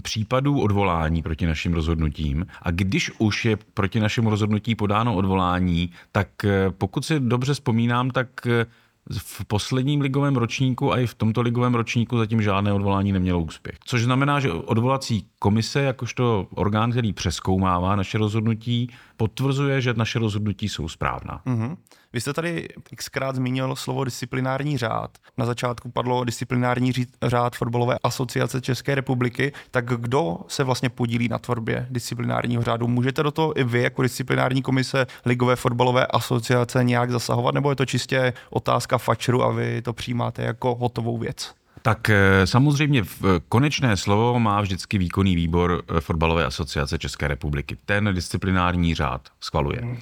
případů 0.01 0.61
odvolání 0.61 1.21
proti 1.21 1.45
našim 1.45 1.73
rozhodnutím. 1.73 2.45
A 2.61 2.71
když 2.71 3.11
už 3.17 3.45
je 3.45 3.57
proti 3.73 3.99
našemu 3.99 4.29
rozhodnutí 4.29 4.75
podáno 4.75 5.15
odvolání, 5.15 5.89
tak 6.11 6.45
eh, 6.45 6.71
pokud 6.77 7.05
si 7.05 7.19
dobře 7.19 7.53
vzpomínám, 7.53 8.11
tak 8.11 8.27
eh, 8.47 8.65
v 9.13 9.45
posledním 9.45 10.01
ligovém 10.01 10.35
ročníku 10.35 10.93
a 10.93 10.99
i 10.99 11.07
v 11.07 11.13
tomto 11.13 11.41
ligovém 11.41 11.75
ročníku 11.75 12.17
zatím 12.17 12.41
žádné 12.41 12.73
odvolání 12.73 13.11
nemělo 13.11 13.41
úspěch. 13.41 13.75
Což 13.85 14.03
znamená, 14.03 14.39
že 14.39 14.51
odvolací 14.51 15.27
komise, 15.39 15.81
jakožto 15.81 16.47
orgán, 16.55 16.91
který 16.91 17.13
přeskoumává 17.13 17.95
naše 17.95 18.17
rozhodnutí, 18.17 18.89
potvrzuje, 19.17 19.81
že 19.81 19.93
naše 19.93 20.19
rozhodnutí 20.19 20.69
jsou 20.69 20.89
správná. 20.89 21.41
Mm-hmm. 21.45 21.77
Vy 22.15 22.21
jste 22.21 22.33
tady 22.33 22.67
xkrát 22.95 23.35
zmínil 23.35 23.75
slovo 23.75 24.03
disciplinární 24.03 24.77
řád. 24.77 25.17
Na 25.37 25.45
začátku 25.45 25.91
padlo 25.91 26.23
disciplinární 26.23 26.91
řád 27.23 27.55
Fotbalové 27.55 27.97
asociace 28.03 28.61
České 28.61 28.95
republiky. 28.95 29.53
Tak 29.71 29.85
kdo 29.85 30.37
se 30.47 30.63
vlastně 30.63 30.89
podílí 30.89 31.27
na 31.27 31.39
tvorbě 31.39 31.87
disciplinárního 31.89 32.63
řádu? 32.63 32.87
Můžete 32.87 33.23
do 33.23 33.31
toho 33.31 33.59
i 33.59 33.63
vy 33.63 33.81
jako 33.81 34.01
disciplinární 34.01 34.61
komise 34.61 35.05
Ligové 35.25 35.55
fotbalové 35.55 36.07
asociace 36.07 36.83
nějak 36.83 37.11
zasahovat, 37.11 37.53
nebo 37.53 37.69
je 37.69 37.75
to 37.75 37.85
čistě 37.85 38.33
otázka 38.49 38.97
fačru 38.97 39.43
a 39.43 39.51
vy 39.51 39.81
to 39.81 39.93
přijímáte 39.93 40.43
jako 40.43 40.75
hotovou 40.75 41.17
věc? 41.17 41.53
Tak 41.85 42.09
eh, 42.09 42.47
samozřejmě 42.47 43.03
v 43.03 43.23
konečné 43.49 43.97
slovo 43.97 44.39
má 44.39 44.61
vždycky 44.61 44.97
výkonný 44.97 45.35
výbor 45.35 45.83
eh, 45.87 46.01
Fotbalové 46.01 46.45
asociace 46.45 46.97
České 46.97 47.27
republiky. 47.27 47.77
Ten 47.85 48.09
disciplinární 48.13 48.95
řád 48.95 49.29
schvaluje. 49.41 49.79
Hmm. 49.81 49.97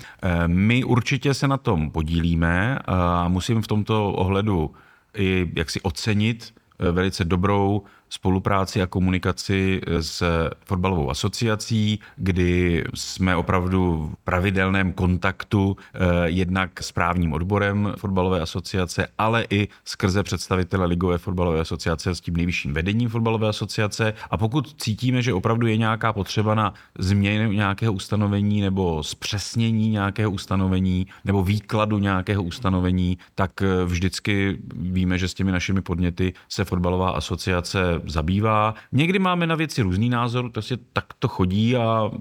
My 0.46 0.84
určitě 0.84 1.34
se 1.34 1.48
na 1.48 1.58
tom 1.58 1.92
podílíme 1.92 2.80
a 2.86 3.28
musím 3.28 3.62
v 3.62 3.68
tomto 3.68 4.14
ohledu 4.14 4.72
i 5.18 5.52
jaksi 5.56 5.82
ocenit 5.82 6.54
velice 6.92 7.26
dobrou 7.26 7.84
spolupráci 8.14 8.82
a 8.82 8.88
komunikaci 8.88 9.82
s 10.00 10.24
fotbalovou 10.66 11.10
asociací, 11.10 12.00
kdy 12.16 12.84
jsme 12.94 13.36
opravdu 13.36 14.12
v 14.14 14.24
pravidelném 14.24 14.94
kontaktu 14.94 15.78
eh, 15.78 16.00
jednak 16.26 16.84
s 16.84 16.92
právním 16.92 17.34
odborem 17.34 17.94
fotbalové 17.98 18.42
asociace, 18.42 19.08
ale 19.18 19.46
i 19.50 19.68
skrze 19.86 20.24
představitele 20.24 20.86
Ligové 20.86 21.18
fotbalové 21.18 21.60
asociace 21.60 22.16
s 22.16 22.22
tím 22.22 22.38
nejvyšším 22.38 22.74
vedením 22.74 23.10
fotbalové 23.10 23.48
asociace. 23.48 24.14
A 24.30 24.38
pokud 24.38 24.76
cítíme, 24.82 25.22
že 25.22 25.34
opravdu 25.34 25.68
je 25.68 25.78
nějaká 25.78 26.14
potřeba 26.14 26.56
na 26.56 26.74
změnu 27.00 27.52
nějakého 27.52 27.94
ustanovení 27.94 28.62
nebo 28.62 29.04
zpřesnění 29.04 29.90
nějakého 29.90 30.32
ustanovení 30.32 31.08
nebo 31.26 31.44
výkladu 31.44 32.00
nějakého 32.00 32.44
ustanovení, 32.44 33.18
tak 33.36 33.62
eh, 33.62 33.86
vždycky 33.86 34.58
víme, 34.76 35.18
že 35.18 35.28
s 35.28 35.34
těmi 35.34 35.52
našimi 35.52 35.82
podněty 35.82 36.34
se 36.50 36.66
fotbalová 36.66 37.10
asociace 37.10 38.03
zabývá. 38.06 38.76
Někdy 38.92 39.20
máme 39.20 39.48
na 39.48 39.56
věci 39.56 39.82
různý 39.82 40.10
názor, 40.10 40.52
prostě 40.52 40.78
tak 40.94 41.06
to 41.20 41.28
chodí 41.28 41.76
a 41.76 42.12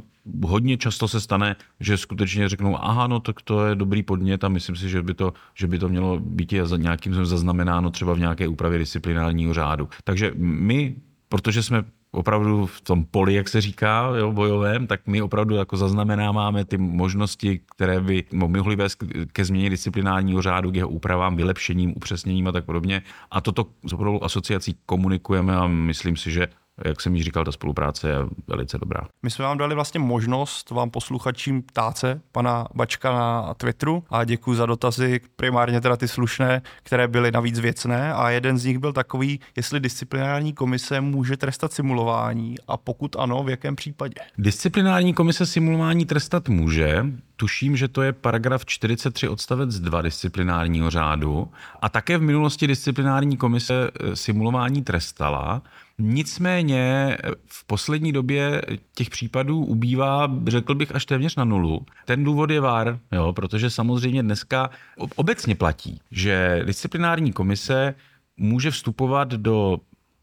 hodně 0.47 0.77
často 0.77 1.09
se 1.09 1.21
stane, 1.21 1.57
že 1.81 1.97
skutečně 1.97 2.49
řeknou, 2.49 2.85
aha, 2.85 3.07
no 3.07 3.21
tak 3.21 3.43
to 3.43 3.67
je 3.67 3.75
dobrý 3.75 4.03
podnět 4.03 4.45
a 4.45 4.49
myslím 4.49 4.77
si, 4.77 4.89
že 4.89 5.03
by 5.03 5.15
to, 5.15 5.33
že 5.55 5.67
by 5.67 5.79
to 5.79 5.89
mělo 5.89 6.21
být 6.21 6.55
nějakým 6.77 7.25
zaznamenáno 7.25 7.91
třeba 7.91 8.15
v 8.15 8.19
nějaké 8.19 8.49
úpravě 8.49 8.79
disciplinárního 8.79 9.55
řádu. 9.55 9.89
Takže 10.05 10.33
my, 10.37 10.97
protože 11.29 11.63
jsme 11.63 11.85
opravdu 12.13 12.67
v 12.67 12.81
tom 12.81 13.05
poli, 13.05 13.35
jak 13.35 13.49
se 13.49 13.61
říká, 13.61 14.13
jo, 14.17 14.33
bojovém, 14.33 14.87
tak 14.87 15.01
my 15.07 15.23
opravdu 15.23 15.55
jako 15.55 15.77
zaznamenáváme 15.77 16.65
ty 16.65 16.79
možnosti, 16.79 17.61
které 17.77 18.01
by 18.01 18.25
mohly 18.33 18.77
vést 18.77 19.05
ke 19.33 19.45
změně 19.45 19.71
disciplinárního 19.71 20.43
řádu, 20.43 20.71
k 20.71 20.77
jeho 20.77 20.89
úpravám, 20.89 21.37
vylepšením, 21.37 21.93
upřesněním 21.97 22.49
a 22.49 22.53
tak 22.53 22.65
podobně. 22.65 23.03
A 23.31 23.41
toto 23.41 23.67
s 23.87 23.93
opravdu 23.93 24.25
asociací 24.25 24.77
komunikujeme 24.87 25.57
a 25.57 25.67
myslím 25.67 26.17
si, 26.17 26.31
že 26.31 26.49
jak 26.85 27.01
jsem 27.01 27.17
již 27.17 27.25
říkal, 27.25 27.45
ta 27.45 27.53
spolupráce 27.53 28.09
je 28.09 28.17
velice 28.49 28.79
dobrá. 28.79 29.01
My 29.23 29.31
jsme 29.31 29.45
vám 29.45 29.59
dali 29.59 29.75
vlastně 29.75 30.01
možnost 30.01 30.71
vám 30.71 30.91
posluchačím 30.91 31.63
ptát 31.63 31.99
se 31.99 32.21
pana 32.33 32.67
Bačka 32.75 33.13
na 33.13 33.55
Twitteru 33.55 34.05
a 34.11 34.25
děkuji 34.25 34.55
za 34.55 34.67
dotazy, 34.67 35.21
primárně 35.37 35.81
teda 35.81 35.97
ty 35.97 36.09
slušné, 36.09 36.63
které 36.83 37.09
byly 37.09 37.33
navíc 37.33 37.59
věcné 37.59 38.15
a 38.15 38.31
jeden 38.31 38.59
z 38.59 38.65
nich 38.65 38.79
byl 38.79 38.93
takový, 38.93 39.41
jestli 39.57 39.81
disciplinární 39.81 40.53
komise 40.53 41.01
může 41.01 41.37
trestat 41.37 41.73
simulování 41.73 42.55
a 42.69 42.77
pokud 42.77 43.17
ano, 43.17 43.43
v 43.43 43.51
jakém 43.51 43.77
případě? 43.77 44.15
Disciplinární 44.39 45.15
komise 45.15 45.47
simulování 45.47 46.07
trestat 46.07 46.49
může, 46.49 47.07
tuším, 47.37 47.77
že 47.77 47.89
to 47.89 48.03
je 48.03 48.13
paragraf 48.13 48.65
43 48.67 49.29
odstavec 49.29 49.81
2 49.81 50.03
disciplinárního 50.03 50.91
řádu 50.91 51.49
a 51.81 51.89
také 51.89 52.19
v 52.19 52.23
minulosti 52.23 52.67
disciplinární 52.67 53.37
komise 53.37 53.91
eh, 54.01 54.17
simulování 54.17 54.83
trestala. 54.83 55.63
Nicméně 55.99 57.17
v 57.47 57.67
poslední 57.67 58.13
době 58.13 58.63
těch 58.95 59.11
případů 59.11 59.65
ubývá, 59.65 60.31
řekl 60.47 60.75
bych, 60.75 60.95
až 60.95 61.07
téměř 61.07 61.37
na 61.37 61.45
nulu. 61.45 61.87
Ten 62.05 62.25
důvod 62.25 62.51
je 62.51 62.61
vár, 62.61 62.99
jo, 63.13 63.33
protože 63.33 63.71
samozřejmě 63.71 64.23
dneska 64.23 64.71
obecně 65.17 65.55
platí, 65.55 66.01
že 66.11 66.63
disciplinární 66.65 67.33
komise 67.33 67.95
může 68.37 68.71
vstupovat 68.71 69.29
do 69.29 69.79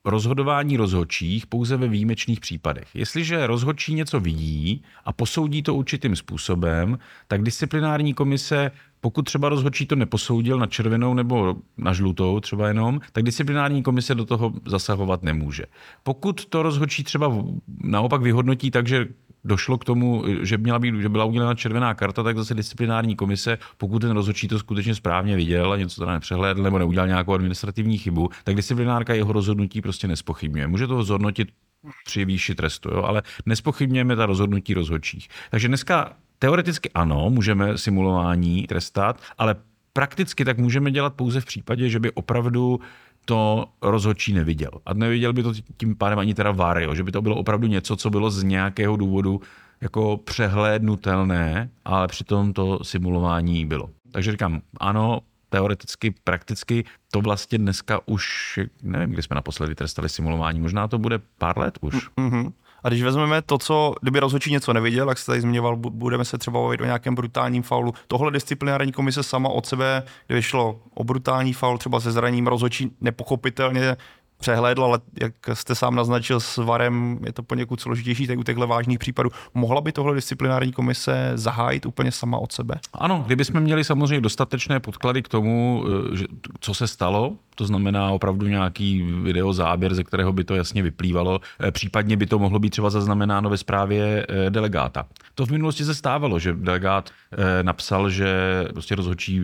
rozhodování 0.05 0.77
rozhodčích 0.77 1.47
pouze 1.47 1.77
ve 1.77 1.87
výjimečných 1.87 2.39
případech. 2.39 2.87
Jestliže 2.93 3.47
rozhodčí 3.47 3.93
něco 3.93 4.19
vidí 4.19 4.83
a 5.05 5.13
posoudí 5.13 5.63
to 5.63 5.75
určitým 5.75 6.15
způsobem, 6.15 6.99
tak 7.27 7.43
disciplinární 7.43 8.13
komise 8.13 8.71
pokud 9.01 9.21
třeba 9.21 9.49
rozhodčí 9.49 9.85
to 9.85 9.95
neposoudil 9.95 10.59
na 10.59 10.67
červenou 10.67 11.13
nebo 11.13 11.55
na 11.77 11.93
žlutou 11.93 12.39
třeba 12.39 12.67
jenom, 12.67 12.99
tak 13.11 13.23
disciplinární 13.23 13.83
komise 13.83 14.15
do 14.15 14.25
toho 14.25 14.53
zasahovat 14.65 15.23
nemůže. 15.23 15.63
Pokud 16.03 16.45
to 16.45 16.63
rozhodčí 16.63 17.03
třeba 17.03 17.45
naopak 17.83 18.21
vyhodnotí 18.21 18.71
tak, 18.71 18.87
že 18.87 19.07
došlo 19.43 19.77
k 19.77 19.85
tomu, 19.85 20.23
že, 20.41 20.57
měla 20.57 20.79
být, 20.79 20.95
že 20.95 21.09
byla 21.09 21.25
udělena 21.25 21.55
červená 21.55 21.93
karta, 21.93 22.23
tak 22.23 22.37
zase 22.37 22.53
disciplinární 22.53 23.15
komise, 23.15 23.57
pokud 23.77 23.99
ten 23.99 24.11
rozhodčí 24.11 24.47
to 24.47 24.59
skutečně 24.59 24.95
správně 24.95 25.35
viděl 25.35 25.73
a 25.73 25.77
něco 25.77 26.01
to 26.01 26.11
nepřehlédl 26.11 26.63
nebo 26.63 26.79
neudělal 26.79 27.07
nějakou 27.07 27.33
administrativní 27.33 27.97
chybu, 27.97 28.29
tak 28.43 28.55
disciplinárka 28.55 29.13
jeho 29.13 29.33
rozhodnutí 29.33 29.81
prostě 29.81 30.07
nespochybňuje. 30.07 30.67
Může 30.67 30.87
to 30.87 31.03
zhodnotit 31.03 31.49
při 32.05 32.25
výši 32.25 32.55
trestu, 32.55 32.89
jo? 32.89 33.03
ale 33.03 33.21
nespochybňujeme 33.45 34.15
ta 34.15 34.25
rozhodnutí 34.25 34.73
rozhodčích. 34.73 35.27
Takže 35.51 35.67
dneska 35.67 36.13
teoreticky 36.39 36.89
ano, 36.93 37.29
můžeme 37.29 37.77
simulování 37.77 38.67
trestat, 38.67 39.21
ale 39.37 39.55
prakticky 39.93 40.45
tak 40.45 40.57
můžeme 40.57 40.91
dělat 40.91 41.13
pouze 41.13 41.41
v 41.41 41.45
případě, 41.45 41.89
že 41.89 41.99
by 41.99 42.11
opravdu 42.11 42.79
to 43.25 43.65
rozhodčí 43.81 44.33
neviděl. 44.33 44.71
A 44.85 44.93
neviděl 44.93 45.33
by 45.33 45.43
to 45.43 45.53
tím 45.77 45.95
pádem 45.95 46.19
ani 46.19 46.33
teda 46.33 46.51
VAR, 46.51 46.95
že 46.95 47.03
by 47.03 47.11
to 47.11 47.21
bylo 47.21 47.35
opravdu 47.35 47.67
něco, 47.67 47.95
co 47.95 48.09
bylo 48.09 48.31
z 48.31 48.43
nějakého 48.43 48.97
důvodu 48.97 49.41
jako 49.81 50.17
přehlédnutelné, 50.17 51.69
ale 51.85 52.07
přitom 52.07 52.53
to 52.53 52.83
simulování 52.83 53.65
bylo. 53.65 53.89
Takže 54.11 54.31
říkám, 54.31 54.61
ano, 54.79 55.19
teoreticky, 55.49 56.13
prakticky 56.23 56.83
to 57.11 57.21
vlastně 57.21 57.57
dneska 57.57 57.99
už, 58.05 58.59
nevím, 58.83 59.09
kdy 59.09 59.23
jsme 59.23 59.35
naposledy 59.35 59.75
trestali 59.75 60.09
simulování, 60.09 60.59
možná 60.59 60.87
to 60.87 60.97
bude 60.97 61.19
pár 61.37 61.57
let 61.57 61.77
už. 61.81 62.09
Mm-hmm. 62.17 62.51
A 62.83 62.89
když 62.89 63.03
vezmeme 63.03 63.41
to, 63.41 63.57
co 63.57 63.95
kdyby 64.01 64.19
rozhodčí 64.19 64.51
něco 64.51 64.73
neviděl, 64.73 65.09
jak 65.09 65.17
se 65.17 65.25
tady 65.25 65.41
zmiňoval, 65.41 65.75
budeme 65.75 66.25
se 66.25 66.37
třeba 66.37 66.61
bavit 66.61 66.81
o 66.81 66.85
nějakém 66.85 67.15
brutálním 67.15 67.63
faulu. 67.63 67.93
Tohle 68.07 68.31
disciplinární 68.31 68.91
komise 68.91 69.23
sama 69.23 69.49
od 69.49 69.65
sebe, 69.65 70.03
kdyby 70.27 70.41
šlo 70.41 70.79
o 70.93 71.03
brutální 71.03 71.53
faul, 71.53 71.77
třeba 71.77 71.99
se 71.99 72.11
zraním 72.11 72.47
rozhodčí 72.47 72.91
nepochopitelně 73.01 73.97
přehlédl, 74.39 74.83
ale 74.83 74.99
jak 75.21 75.33
jste 75.53 75.75
sám 75.75 75.95
naznačil 75.95 76.39
s 76.39 76.57
VARem, 76.57 77.19
je 77.25 77.33
to 77.33 77.43
poněkud 77.43 77.81
složitější 77.81 78.27
tak 78.27 78.39
u 78.39 78.43
těchto 78.43 78.67
vážných 78.67 78.99
případů. 78.99 79.29
Mohla 79.53 79.81
by 79.81 79.91
tohle 79.91 80.15
disciplinární 80.15 80.71
komise 80.71 81.31
zahájit 81.35 81.85
úplně 81.85 82.11
sama 82.11 82.37
od 82.37 82.51
sebe? 82.51 82.79
Ano, 82.93 83.23
kdybychom 83.27 83.59
měli 83.59 83.83
samozřejmě 83.83 84.21
dostatečné 84.21 84.79
podklady 84.79 85.21
k 85.21 85.27
tomu, 85.27 85.85
eh, 86.13 86.15
že, 86.15 86.25
co 86.59 86.73
se 86.73 86.87
stalo, 86.87 87.33
to 87.55 87.65
znamená 87.65 88.11
opravdu 88.11 88.47
nějaký 88.47 89.01
videozáběr, 89.01 89.95
ze 89.95 90.03
kterého 90.03 90.33
by 90.33 90.43
to 90.43 90.55
jasně 90.55 90.83
vyplývalo. 90.83 91.39
Eh, 91.59 91.71
případně 91.71 92.17
by 92.17 92.25
to 92.25 92.39
mohlo 92.39 92.59
být 92.59 92.69
třeba 92.69 92.89
zaznamenáno 92.89 93.49
ve 93.49 93.57
zprávě 93.57 94.25
eh, 94.29 94.49
delegáta. 94.49 95.05
To 95.35 95.45
v 95.45 95.51
minulosti 95.51 95.85
se 95.85 95.95
stávalo, 95.95 96.39
že 96.39 96.53
delegát 96.53 97.09
napsal, 97.61 98.09
že 98.09 98.29
prostě 98.73 98.95
rozhodčí 98.95 99.41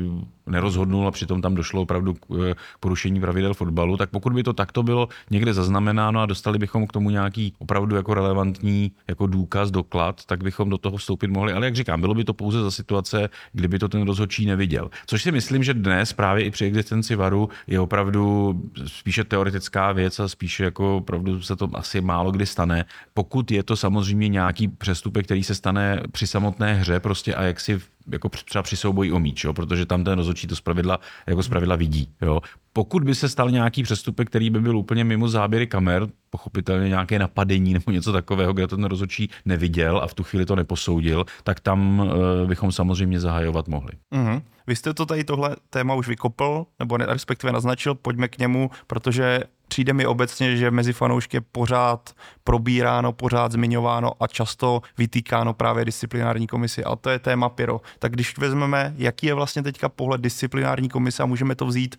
nerozhodnul 0.47 1.07
a 1.07 1.11
přitom 1.11 1.41
tam 1.41 1.55
došlo 1.55 1.81
opravdu 1.81 2.13
k 2.13 2.55
porušení 2.79 3.21
pravidel 3.21 3.53
fotbalu, 3.53 3.97
tak 3.97 4.09
pokud 4.09 4.33
by 4.33 4.43
to 4.43 4.53
takto 4.53 4.83
bylo 4.85 5.09
někde 5.31 5.53
zaznamenáno 5.53 6.21
a 6.21 6.25
dostali 6.25 6.59
bychom 6.59 6.87
k 6.87 6.91
tomu 6.91 7.09
nějaký 7.09 7.53
opravdu 7.59 7.95
jako 7.95 8.13
relevantní 8.13 8.91
jako 9.07 9.27
důkaz, 9.27 9.71
doklad, 9.71 10.25
tak 10.25 10.43
bychom 10.43 10.69
do 10.69 10.77
toho 10.77 10.97
vstoupit 10.97 11.27
mohli. 11.27 11.53
Ale 11.53 11.65
jak 11.65 11.75
říkám, 11.75 12.01
bylo 12.01 12.13
by 12.13 12.23
to 12.23 12.33
pouze 12.33 12.63
za 12.63 12.71
situace, 12.71 13.29
kdyby 13.53 13.79
to 13.79 13.89
ten 13.89 14.01
rozhodčí 14.01 14.45
neviděl. 14.45 14.89
Což 15.05 15.23
si 15.23 15.31
myslím, 15.31 15.63
že 15.63 15.73
dnes 15.73 16.13
právě 16.13 16.45
i 16.45 16.51
při 16.51 16.65
existenci 16.65 17.15
varu 17.15 17.49
je 17.67 17.79
opravdu 17.79 18.55
spíše 18.85 19.23
teoretická 19.23 19.91
věc 19.91 20.19
a 20.19 20.27
spíše 20.27 20.63
jako 20.63 20.97
opravdu 20.97 21.41
se 21.41 21.55
to 21.55 21.69
asi 21.73 22.01
málo 22.01 22.31
kdy 22.31 22.45
stane. 22.45 22.85
Pokud 23.13 23.51
je 23.51 23.63
to 23.63 23.75
samozřejmě 23.75 24.27
nějaký 24.27 24.67
přestupek, 24.67 25.25
který 25.25 25.43
se 25.43 25.55
stane 25.55 25.99
při 26.11 26.27
samotné 26.27 26.73
hře 26.73 26.99
prostě 26.99 27.35
a 27.35 27.43
jak 27.43 27.59
si 27.59 27.79
jako 28.11 28.29
třeba 28.29 28.63
při 28.63 28.77
souboji 28.77 29.11
o 29.11 29.19
míč, 29.19 29.43
jo, 29.43 29.53
protože 29.53 29.85
tam 29.85 30.03
ten 30.03 30.17
rozhodčí 30.17 30.47
to 30.47 30.55
zpravidla, 30.55 30.99
jako 31.27 31.43
zpravidla 31.43 31.75
vidí. 31.75 32.09
Jo. 32.21 32.41
Pokud 32.73 33.03
by 33.03 33.15
se 33.15 33.29
stal 33.29 33.51
nějaký 33.51 33.83
přestupek, 33.83 34.27
který 34.29 34.49
by 34.49 34.59
byl 34.59 34.77
úplně 34.77 35.03
mimo 35.03 35.27
záběry 35.27 35.67
kamer, 35.67 36.07
pochopitelně 36.29 36.89
nějaké 36.89 37.19
napadení 37.19 37.73
nebo 37.73 37.91
něco 37.91 38.11
takového, 38.11 38.53
kde 38.53 38.67
ten 38.67 38.83
rozhodčí 38.83 39.29
neviděl 39.45 39.97
a 39.97 40.07
v 40.07 40.13
tu 40.13 40.23
chvíli 40.23 40.45
to 40.45 40.55
neposoudil, 40.55 41.25
tak 41.43 41.59
tam 41.59 41.99
uh, 41.99 42.47
bychom 42.47 42.71
samozřejmě 42.71 43.19
zahajovat 43.19 43.67
mohli. 43.67 43.91
Mm-hmm. 44.15 44.41
Vy 44.67 44.75
jste 44.75 44.93
to 44.93 45.05
tady 45.05 45.23
tohle 45.23 45.55
téma 45.69 45.93
už 45.93 46.07
vykopl, 46.07 46.65
nebo 46.79 46.97
respektive 46.97 47.53
naznačil, 47.53 47.95
pojďme 47.95 48.27
k 48.27 48.37
němu, 48.37 48.69
protože 48.87 49.39
přijde 49.75 49.93
mi 49.93 50.05
obecně, 50.05 50.57
že 50.57 50.71
mezi 50.71 50.93
fanoušky 50.93 51.37
je 51.37 51.41
pořád 51.41 52.15
probíráno, 52.43 53.11
pořád 53.11 53.51
zmiňováno 53.51 54.11
a 54.19 54.27
často 54.27 54.81
vytýkáno 54.97 55.53
právě 55.53 55.85
disciplinární 55.85 56.47
komisi. 56.47 56.83
A 56.83 56.95
to 56.95 57.09
je 57.09 57.19
téma 57.19 57.49
Pyro. 57.49 57.81
Tak 57.99 58.11
když 58.11 58.37
vezmeme, 58.37 58.93
jaký 58.97 59.27
je 59.27 59.33
vlastně 59.33 59.63
teďka 59.63 59.89
pohled 59.89 60.21
disciplinární 60.21 60.89
komise 60.89 61.23
a 61.23 61.25
můžeme 61.25 61.55
to 61.55 61.65
vzít 61.65 61.95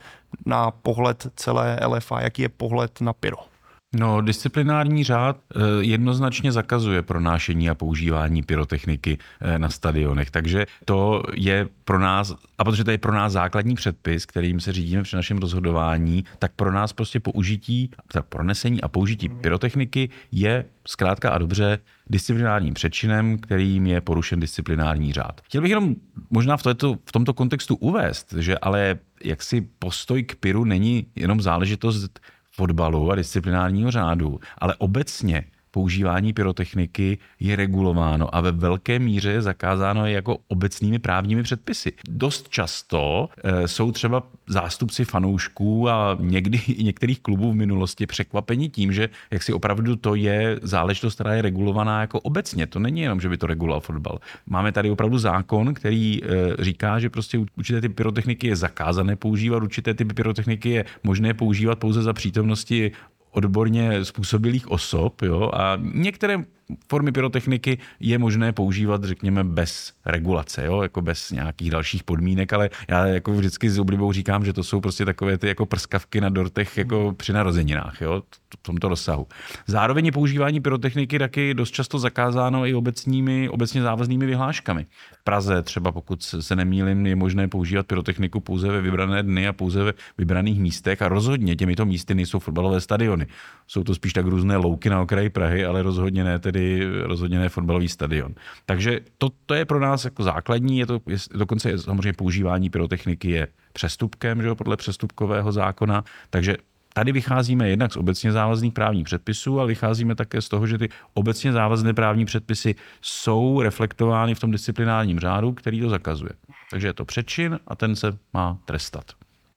na 0.47 0.71
pohled 0.71 1.27
celé 1.37 1.79
LFA, 1.87 2.21
jaký 2.21 2.43
je 2.43 2.49
pohled 2.49 3.01
na 3.01 3.13
Pyro? 3.13 3.56
No, 3.99 4.21
disciplinární 4.21 5.05
řád 5.05 5.37
eh, 5.37 5.61
jednoznačně 5.81 6.53
zakazuje 6.53 7.03
pronášení 7.03 7.71
a 7.71 7.75
používání 7.75 8.43
pyrotechniky 8.43 9.19
eh, 9.41 9.59
na 9.59 9.69
stadionech, 9.71 10.31
takže 10.31 10.67
to 10.85 11.23
je 11.35 11.69
pro 11.85 11.99
nás, 11.99 12.35
a 12.59 12.65
protože 12.65 12.85
to 12.85 12.91
je 12.91 12.99
pro 12.99 13.15
nás 13.15 13.33
základní 13.33 13.75
předpis, 13.75 14.27
kterým 14.27 14.61
se 14.61 14.73
řídíme 14.73 15.03
při 15.03 15.17
našem 15.17 15.39
rozhodování, 15.39 16.25
tak 16.39 16.53
pro 16.57 16.73
nás 16.73 16.93
prostě 16.93 17.21
použití, 17.21 17.91
pronesení 18.29 18.81
a 18.81 18.89
použití 18.89 19.29
pyrotechniky 19.29 20.09
je 20.33 20.65
zkrátka 20.87 21.31
a 21.31 21.39
dobře 21.39 21.79
disciplinárním 22.11 22.75
přečinem, 22.75 23.39
kterým 23.39 23.87
je 23.87 24.01
porušen 24.01 24.41
disciplinární 24.41 25.13
řád. 25.13 25.41
Chtěl 25.41 25.63
bych 25.63 25.71
jenom 25.71 25.95
možná 26.31 26.57
v, 26.57 26.63
této, 26.63 26.95
v 27.05 27.13
tomto 27.13 27.35
kontextu 27.35 27.77
uvést, 27.77 28.35
že 28.39 28.59
ale 28.59 28.99
jaksi 29.25 29.69
postoj 29.79 30.23
k 30.23 30.35
pyru 30.35 30.65
není 30.65 31.07
jenom 31.15 31.41
záležitost 31.41 32.21
fotbalu 32.57 33.11
a 33.13 33.15
disciplinárního 33.15 33.91
řádu, 33.91 34.41
ale 34.59 34.75
obecně 34.75 35.45
používání 35.77 36.33
pyrotechniky 36.33 37.19
je 37.41 37.57
regulováno 37.57 38.35
a 38.35 38.41
ve 38.41 38.53
velké 38.53 38.99
míře 38.99 39.31
je 39.31 39.43
zakázáno 39.43 40.07
jako 40.07 40.39
obecnými 40.49 40.99
právními 40.99 41.43
předpisy. 41.43 41.93
Dost 42.09 42.49
často 42.49 43.29
e, 43.45 43.69
jsou 43.69 43.93
třeba 43.93 44.23
zástupci 44.47 45.05
fanoušků 45.05 45.89
a 45.89 46.17
někdy 46.21 46.59
i 46.59 46.85
některých 46.85 47.21
klubů 47.21 47.53
v 47.53 47.55
minulosti 47.55 48.07
překvapeni 48.07 48.69
tím, 48.69 48.93
že 48.93 49.09
jak 49.31 49.43
si 49.43 49.53
opravdu 49.53 49.97
to 49.97 50.15
je 50.15 50.59
záležitost, 50.63 51.15
která 51.15 51.35
je 51.35 51.43
regulovaná 51.43 52.01
jako 52.01 52.21
obecně. 52.21 52.67
To 52.67 52.79
není 52.79 53.01
jenom, 53.01 53.21
že 53.21 53.29
by 53.29 53.37
to 53.37 53.47
reguloval 53.47 53.81
fotbal. 53.81 54.19
Máme 54.47 54.73
tady 54.73 54.91
opravdu 54.91 55.19
zákon, 55.19 55.75
který 55.75 56.25
e, 56.25 56.29
říká, 56.59 56.99
že 56.99 57.11
prostě 57.11 57.39
určité 57.57 57.81
typy 57.81 57.95
pyrotechniky 57.95 58.47
je 58.47 58.57
zakázané 58.57 59.17
používat, 59.17 59.63
určité 59.63 59.95
typy 59.95 60.15
pyrotechniky 60.15 60.71
je 60.71 60.85
možné 61.05 61.35
používat 61.35 61.79
pouze 61.79 62.03
za 62.03 62.13
přítomnosti 62.13 62.93
odborně 63.37 64.05
způsobilých 64.05 64.71
osob 64.71 65.23
jo, 65.23 65.51
a 65.55 65.79
některé 65.95 66.45
formy 66.89 67.13
pyrotechniky 67.13 67.79
je 68.01 68.19
možné 68.19 68.53
používat, 68.53 69.05
řekněme, 69.05 69.45
bez 69.45 69.93
regulace, 70.07 70.65
jo? 70.65 70.83
jako 70.83 71.03
bez 71.03 71.31
nějakých 71.31 71.71
dalších 71.71 72.05
podmínek, 72.05 72.53
ale 72.53 72.71
já 72.89 73.07
jako 73.07 73.33
vždycky 73.33 73.71
s 73.71 73.79
oblibou 73.79 74.13
říkám, 74.13 74.45
že 74.45 74.53
to 74.53 74.65
jsou 74.65 74.81
prostě 74.81 75.05
takové 75.05 75.39
ty 75.39 75.49
jako 75.49 75.67
prskavky 75.67 76.21
na 76.21 76.29
dortech 76.29 76.79
jako 76.79 77.15
při 77.17 77.33
narozeninách, 77.33 78.01
jo? 78.01 78.23
v 78.59 78.63
tomto 78.63 78.89
rozsahu. 78.89 79.27
Zároveň 79.67 80.07
je 80.07 80.13
používání 80.13 80.61
pyrotechniky 80.61 81.19
taky 81.19 81.55
dost 81.55 81.71
často 81.71 81.99
zakázáno 81.99 82.67
i 82.67 82.75
obecními, 82.75 83.49
obecně 83.49 83.83
závaznými 83.83 84.27
vyhláškami. 84.27 84.87
V 85.21 85.25
Praze 85.25 85.63
třeba, 85.63 85.93
pokud 85.93 86.23
se 86.23 86.57
nemýlim, 86.57 87.07
je 87.07 87.17
možné 87.17 87.49
používat 87.49 87.87
pyrotechniku 87.87 88.41
pouze 88.41 88.69
ve 88.69 88.81
vybrané 88.81 89.23
dny 89.23 89.49
a 89.49 89.53
pouze 89.53 89.85
ve 89.85 89.93
vybraných 90.19 90.61
místech 90.61 91.03
a 91.03 91.09
rozhodně 91.09 91.57
těmito 91.57 91.85
místy 91.85 92.15
nejsou 92.15 92.39
fotbalové 92.39 92.81
stadiony. 92.81 93.27
Jsou 93.67 93.85
to 93.85 93.95
spíš 93.95 94.13
tak 94.13 94.27
různé 94.27 94.57
louky 94.57 94.91
na 94.91 95.03
okraji 95.03 95.31
Prahy, 95.31 95.65
ale 95.65 95.83
rozhodně 95.83 96.25
ne 96.25 96.39
tedy 96.39 96.56
tedy 96.57 97.03
rozhodně 97.03 97.39
ne 97.39 97.49
fotbalový 97.49 97.89
stadion. 97.89 98.35
Takže 98.67 99.01
to, 99.19 99.29
to 99.47 99.55
je 99.55 99.65
pro 99.65 99.81
nás 99.81 100.05
jako 100.05 100.23
základní, 100.23 100.79
je 100.79 100.87
to 100.87 101.01
je, 101.07 101.17
dokonce 101.35 101.71
je, 101.71 101.79
samozřejmě 101.79 102.13
používání 102.13 102.71
pyrotechniky 102.71 103.31
je 103.31 103.49
přestupkem, 103.73 104.43
že 104.43 104.49
jo, 104.49 104.55
podle 104.55 104.77
přestupkového 104.77 105.53
zákona, 105.53 106.05
takže 106.31 106.57
Tady 106.97 107.13
vycházíme 107.13 107.69
jednak 107.69 107.93
z 107.93 107.97
obecně 107.97 108.33
závazných 108.33 108.73
právních 108.73 109.05
předpisů, 109.05 109.59
ale 109.59 109.69
vycházíme 109.69 110.15
také 110.15 110.43
z 110.43 110.49
toho, 110.49 110.67
že 110.67 110.79
ty 110.79 110.89
obecně 111.15 111.53
závazné 111.53 111.95
právní 111.95 112.25
předpisy 112.25 112.75
jsou 113.01 113.63
reflektovány 113.63 114.35
v 114.35 114.41
tom 114.41 114.51
disciplinárním 114.51 115.21
řádu, 115.21 115.53
který 115.53 115.81
to 115.81 115.89
zakazuje. 115.89 116.31
Takže 116.71 116.87
je 116.89 116.93
to 116.93 117.05
přečin 117.05 117.59
a 117.67 117.77
ten 117.77 117.97
se 117.97 118.19
má 118.33 118.59
trestat. 118.65 119.05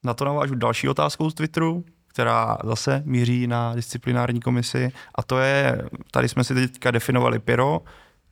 Na 0.03 0.13
to 0.13 0.25
navážu 0.25 0.55
další 0.55 0.89
otázkou 0.89 1.29
z 1.29 1.33
Twitteru 1.33 1.83
která 2.19 2.57
zase 2.63 3.03
míří 3.05 3.47
na 3.47 3.75
disciplinární 3.75 4.39
komisi 4.39 4.91
a 5.15 5.23
to 5.23 5.39
je, 5.39 5.81
tady 6.11 6.29
jsme 6.29 6.43
si 6.43 6.53
teďka 6.53 6.91
definovali 6.91 7.39
pyro, 7.39 7.81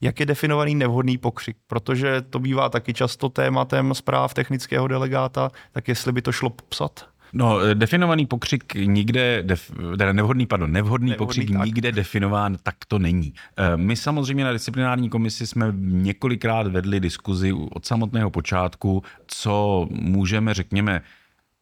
jak 0.02 0.20
je 0.20 0.26
definovaný 0.26 0.76
nevhodný 0.76 1.18
pokřik, 1.18 1.58
protože 1.68 2.22
to 2.22 2.40
bývá 2.40 2.70
taky 2.70 2.94
často 2.94 3.30
tématem 3.30 3.94
zpráv 3.94 4.34
technického 4.34 4.88
delegáta, 4.88 5.52
tak 5.72 5.88
jestli 5.88 6.12
by 6.12 6.22
to 6.22 6.32
šlo 6.32 6.50
popsat? 6.50 7.08
No, 7.34 7.60
definovaný 7.74 8.26
pokřik 8.26 8.76
nikde, 8.76 9.44
def, 9.44 9.72
teda 9.98 10.14
nevhodný, 10.14 10.46
pardon, 10.46 10.72
nevhodný, 10.72 11.10
nevhodný 11.10 11.26
pokřik 11.26 11.52
tak. 11.52 11.66
nikde 11.66 11.92
definován, 11.92 12.58
tak 12.64 12.76
to 12.88 13.00
není. 13.00 13.34
Eh, 13.58 13.78
my 13.78 13.96
samozřejmě 13.96 14.44
na 14.44 14.54
disciplinární 14.54 15.10
komisi 15.10 15.48
jsme 15.48 15.74
několikrát 15.78 16.68
vedli 16.68 17.00
diskuzi 17.00 17.54
od 17.54 17.86
samotného 17.86 18.30
počátku, 18.30 19.04
co 19.28 19.88
můžeme, 19.92 20.54
řekněme, 20.54 21.02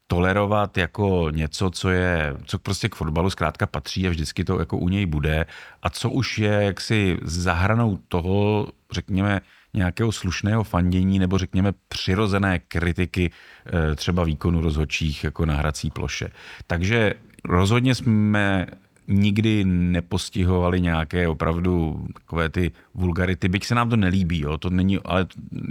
tolerovat 0.08 0.78
jako 0.78 1.28
něco, 1.32 1.70
co 1.70 1.90
je, 1.90 2.34
co 2.46 2.60
prostě 2.60 2.90
k 2.90 2.96
fotbalu 2.96 3.30
zkrátka 3.30 3.66
patří 3.66 4.08
a 4.08 4.10
vždycky 4.10 4.44
to 4.44 4.60
jako 4.60 4.78
u 4.78 4.90
něj 4.90 5.06
bude 5.06 5.46
a 5.82 5.90
co 5.90 6.10
už 6.10 6.38
je 6.38 6.52
jaksi 6.52 7.18
zahranou 7.24 8.00
toho, 8.08 8.68
řekněme, 8.92 9.42
nějakého 9.74 10.12
slušného 10.12 10.64
fandění 10.64 11.20
nebo 11.20 11.38
řekněme 11.38 11.74
přirozené 11.88 12.60
kritiky 12.60 13.32
eh, 13.66 13.96
třeba 13.96 14.24
výkonu 14.24 14.62
rozhodčích 14.62 15.24
jako 15.24 15.46
na 15.46 15.56
hrací 15.56 15.92
ploše. 15.92 16.30
Takže 16.68 17.14
rozhodně 17.46 17.96
jsme 17.96 18.68
nikdy 19.08 19.66
nepostihovali 19.66 20.82
nějaké 20.82 21.28
opravdu 21.28 22.06
takové 22.14 22.50
ty 22.50 22.72
vulgarity, 22.94 23.48
byť 23.48 23.66
se 23.66 23.76
nám 23.76 23.90
to 23.90 23.96
nelíbí, 23.96 24.40
jo, 24.40 24.58
to 24.58 24.70
není, 24.70 25.00
ale 25.06 25.28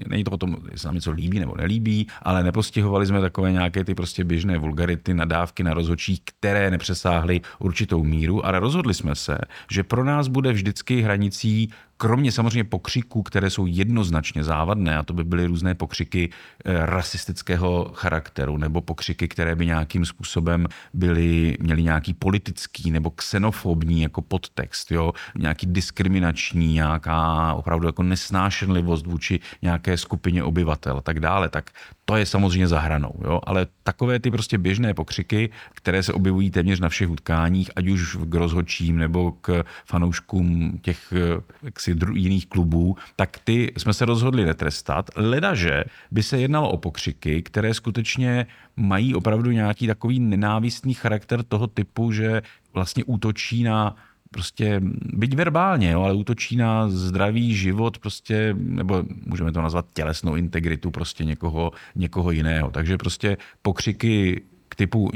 není 0.08 0.24
to 0.24 0.30
o 0.30 0.36
tom, 0.36 0.56
jestli 0.72 0.86
nám 0.86 0.94
něco 0.94 1.10
líbí 1.10 1.38
nebo 1.38 1.56
nelíbí, 1.56 2.06
ale 2.22 2.44
nepostihovali 2.44 3.06
jsme 3.06 3.20
takové 3.20 3.52
nějaké 3.52 3.84
ty 3.84 3.94
prostě 3.94 4.24
běžné 4.24 4.58
vulgarity, 4.58 5.14
nadávky 5.14 5.62
na 5.62 5.74
rozhodčí, 5.74 6.22
které 6.24 6.70
nepřesáhly 6.70 7.40
určitou 7.58 8.04
míru, 8.04 8.46
ale 8.46 8.60
rozhodli 8.60 8.94
jsme 8.94 9.14
se, 9.14 9.38
že 9.70 9.82
pro 9.82 10.04
nás 10.04 10.28
bude 10.28 10.52
vždycky 10.52 11.02
hranicí 11.02 11.70
kromě 12.04 12.32
samozřejmě 12.32 12.64
pokřiků, 12.64 13.22
které 13.22 13.50
jsou 13.50 13.66
jednoznačně 13.66 14.44
závadné, 14.44 14.96
a 14.96 15.02
to 15.02 15.12
by 15.12 15.24
byly 15.24 15.46
různé 15.46 15.74
pokřiky 15.74 16.30
eh, 16.64 16.86
rasistického 16.86 17.90
charakteru, 17.94 18.56
nebo 18.56 18.80
pokřiky, 18.80 19.28
které 19.28 19.56
by 19.56 19.66
nějakým 19.66 20.04
způsobem 20.04 20.66
byly, 20.94 21.56
měly 21.60 21.82
nějaký 21.82 22.14
politický 22.14 22.90
nebo 22.90 23.10
xenofobní 23.10 24.02
jako 24.02 24.22
podtext, 24.22 24.92
jo? 24.92 25.12
nějaký 25.38 25.66
diskriminační, 25.66 26.74
nějaká 26.74 27.52
opravdu 27.54 27.86
jako 27.86 28.02
nesnášenlivost 28.02 29.06
vůči 29.06 29.40
nějaké 29.62 29.96
skupině 29.96 30.42
obyvatel 30.42 30.96
a 30.96 31.00
tak 31.00 31.20
dále, 31.20 31.48
tak 31.48 31.70
to 32.04 32.16
je 32.16 32.26
samozřejmě 32.26 32.68
za 32.68 32.80
hranou. 32.80 33.12
Jo? 33.24 33.40
Ale 33.46 33.66
takové 33.82 34.20
ty 34.20 34.30
prostě 34.30 34.58
běžné 34.58 34.94
pokřiky, 34.94 35.50
které 35.74 36.02
se 36.02 36.12
objevují 36.12 36.50
téměř 36.50 36.80
na 36.80 36.88
všech 36.88 37.10
utkáních, 37.10 37.70
ať 37.76 37.88
už 37.88 38.16
k 38.24 38.34
rozhodčím 38.34 38.98
nebo 38.98 39.32
k 39.32 39.64
fanouškům 39.86 40.78
těch 40.82 41.12
eh, 41.12 41.42
jaksi, 41.62 41.96
jiných 42.14 42.46
klubů, 42.46 42.96
tak 43.16 43.38
ty 43.44 43.72
jsme 43.76 43.94
se 43.94 44.04
rozhodli 44.04 44.44
netrestat. 44.44 45.10
Ledaže 45.16 45.84
by 46.10 46.22
se 46.22 46.40
jednalo 46.40 46.70
o 46.70 46.76
pokřiky, 46.76 47.42
které 47.42 47.74
skutečně 47.74 48.46
mají 48.76 49.14
opravdu 49.14 49.50
nějaký 49.50 49.86
takový 49.86 50.20
nenávistný 50.20 50.94
charakter 50.94 51.42
toho 51.42 51.66
typu, 51.66 52.12
že 52.12 52.42
vlastně 52.74 53.04
útočí 53.04 53.62
na 53.62 53.96
prostě, 54.34 54.80
byť 55.02 55.34
verbálně, 55.34 55.90
jo, 55.90 56.02
ale 56.02 56.14
útočí 56.14 56.56
na 56.56 56.88
zdravý 56.88 57.54
život, 57.54 57.98
prostě, 57.98 58.54
nebo 58.58 59.04
můžeme 59.26 59.52
to 59.52 59.62
nazvat 59.62 59.86
tělesnou 59.94 60.34
integritu 60.34 60.90
prostě 60.90 61.24
někoho, 61.24 61.70
někoho 61.94 62.30
jiného. 62.30 62.70
Takže 62.70 62.98
prostě 62.98 63.36
pokřiky 63.62 64.42
k 64.68 64.74
typu 64.74 65.10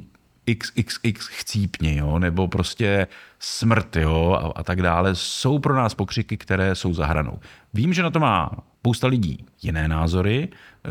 XXX 0.55 1.27
chcípni, 1.27 1.97
jo, 1.97 2.19
nebo 2.19 2.49
prostě 2.49 3.07
smrt, 3.39 3.97
jo, 3.97 4.39
a, 4.41 4.61
a 4.61 4.63
tak 4.63 4.83
dále, 4.83 5.15
jsou 5.15 5.59
pro 5.59 5.75
nás 5.75 5.95
pokřiky, 5.95 6.37
které 6.37 6.75
jsou 6.75 6.95
za 6.95 7.07
hranou. 7.07 7.39
Vím, 7.75 7.93
že 7.93 8.03
na 8.03 8.11
to 8.11 8.21
má 8.21 8.51
spousta 8.81 9.07
lidí 9.07 9.45
jiné 9.63 9.89
názory, 9.89 10.49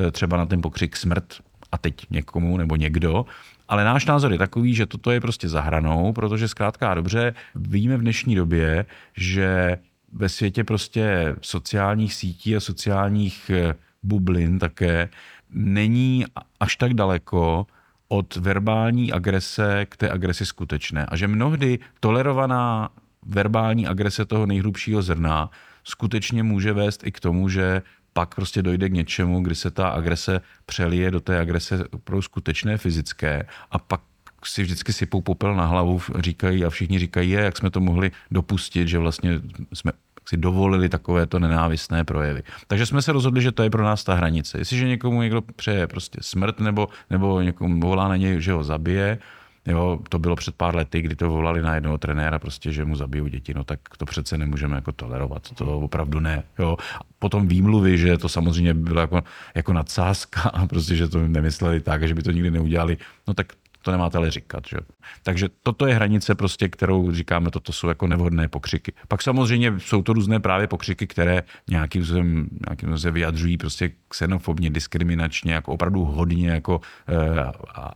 e, 0.07 0.11
třeba 0.11 0.37
na 0.37 0.45
ten 0.45 0.61
pokřik 0.61 0.97
smrt 0.97 1.33
a 1.71 1.77
teď 1.77 1.95
někomu 2.09 2.57
nebo 2.57 2.75
někdo, 2.75 3.25
ale 3.67 3.83
náš 3.83 4.05
názor 4.05 4.31
je 4.31 4.37
takový, 4.37 4.73
že 4.73 4.85
toto 4.85 5.11
je 5.11 5.21
prostě 5.21 5.49
za 5.49 5.61
hranou, 5.61 6.13
protože 6.13 6.47
zkrátka 6.47 6.93
dobře 6.93 7.33
víme 7.55 7.97
v 7.97 8.01
dnešní 8.01 8.35
době, 8.35 8.85
že 9.17 9.77
ve 10.13 10.29
světě 10.29 10.63
prostě 10.63 11.35
sociálních 11.41 12.13
sítí 12.13 12.55
a 12.55 12.59
sociálních 12.59 13.49
e, 13.49 13.75
bublin 14.03 14.59
také 14.59 15.09
není 15.49 16.25
až 16.59 16.75
tak 16.75 16.93
daleko 16.93 17.67
od 18.07 18.35
verbální 18.35 19.11
agrese 19.11 19.85
k 19.89 19.97
té 19.97 20.09
agresi 20.09 20.45
skutečné. 20.45 21.05
A 21.05 21.15
že 21.15 21.27
mnohdy 21.27 21.79
tolerovaná 21.99 22.89
verbální 23.25 23.87
agrese 23.87 24.25
toho 24.25 24.45
nejhrubšího 24.45 25.01
zrna 25.01 25.49
skutečně 25.83 26.43
může 26.43 26.73
vést 26.73 27.07
i 27.07 27.11
k 27.11 27.19
tomu, 27.19 27.49
že 27.49 27.81
pak 28.17 28.35
prostě 28.35 28.61
dojde 28.61 28.89
k 28.89 28.93
něčemu, 28.93 29.41
kdy 29.41 29.55
se 29.55 29.71
ta 29.71 29.89
agrese 29.89 30.41
přelije 30.65 31.11
do 31.11 31.19
té 31.19 31.39
agrese 31.39 31.83
pro 32.03 32.21
skutečné 32.21 32.77
fyzické 32.77 33.45
a 33.71 33.79
pak 33.79 34.01
si 34.45 34.63
vždycky 34.63 34.93
sypou 34.93 35.21
popel 35.21 35.55
na 35.55 35.65
hlavu, 35.65 36.01
říkají 36.19 36.65
a 36.65 36.69
všichni 36.69 36.99
říkají, 36.99 37.29
je, 37.29 37.41
jak 37.41 37.57
jsme 37.57 37.69
to 37.69 37.79
mohli 37.79 38.11
dopustit, 38.31 38.87
že 38.87 38.97
vlastně 38.97 39.39
jsme 39.73 39.91
si 40.25 40.37
dovolili 40.37 40.89
takovéto 40.89 41.39
nenávistné 41.39 42.03
projevy. 42.03 42.43
Takže 42.67 42.85
jsme 42.85 43.01
se 43.01 43.11
rozhodli, 43.11 43.41
že 43.41 43.51
to 43.51 43.63
je 43.63 43.69
pro 43.69 43.83
nás 43.83 44.03
ta 44.03 44.13
hranice. 44.13 44.57
Jestliže 44.57 44.87
někomu 44.87 45.21
někdo 45.21 45.41
přeje 45.41 45.87
prostě 45.87 46.17
smrt 46.21 46.59
nebo, 46.59 46.89
nebo 47.09 47.41
někomu 47.41 47.79
volá 47.79 48.07
na 48.07 48.15
něj, 48.15 48.41
že 48.41 48.51
ho 48.51 48.63
zabije, 48.63 49.19
Jo, 49.67 49.99
to 50.09 50.19
bylo 50.19 50.35
před 50.35 50.55
pár 50.55 50.75
lety, 50.75 51.01
kdy 51.01 51.15
to 51.15 51.29
volali 51.29 51.61
na 51.61 51.75
jednoho 51.75 51.97
trenéra, 51.97 52.39
prostě, 52.39 52.71
že 52.71 52.85
mu 52.85 52.95
zabijou 52.95 53.27
děti, 53.27 53.53
no 53.53 53.63
tak 53.63 53.79
to 53.97 54.05
přece 54.05 54.37
nemůžeme 54.37 54.75
jako 54.75 54.91
tolerovat, 54.91 55.51
to 55.55 55.79
opravdu 55.79 56.19
ne. 56.19 56.43
Jo. 56.59 56.77
Potom 57.19 57.47
výmluvy, 57.47 57.97
že 57.97 58.17
to 58.17 58.29
samozřejmě 58.29 58.73
bylo 58.73 59.01
jako, 59.01 59.23
jako 59.55 59.73
nadsázka 59.73 60.51
prostě, 60.69 60.95
že 60.95 61.07
to 61.07 61.27
nemysleli 61.27 61.81
tak, 61.81 62.07
že 62.07 62.13
by 62.13 62.23
to 62.23 62.31
nikdy 62.31 62.51
neudělali, 62.51 62.97
no 63.27 63.33
tak 63.33 63.53
to 63.87 63.91
nemáte 63.91 64.17
ale 64.17 64.31
říkat. 64.31 64.63
Že? 64.67 64.77
Takže 65.23 65.49
toto 65.63 65.87
je 65.87 65.95
hranice, 65.95 66.35
prostě, 66.35 66.69
kterou 66.69 67.11
říkáme, 67.11 67.51
toto 67.51 67.71
jsou 67.71 67.87
jako 67.87 68.07
nevhodné 68.07 68.47
pokřiky. 68.47 68.93
Pak 69.07 69.21
samozřejmě 69.21 69.73
jsou 69.77 70.01
to 70.01 70.13
různé 70.13 70.39
právě 70.39 70.67
pokřiky, 70.67 71.07
které 71.07 71.43
nějakým 71.69 72.03
způsobem, 72.03 72.47
nějakým 72.67 72.89
způsobem 72.89 73.13
vyjadřují 73.13 73.57
prostě 73.57 73.91
xenofobně, 74.07 74.69
diskriminačně, 74.69 75.53
jako 75.53 75.73
opravdu 75.73 76.03
hodně 76.05 76.49
jako 76.49 76.81
eh, 77.07 77.51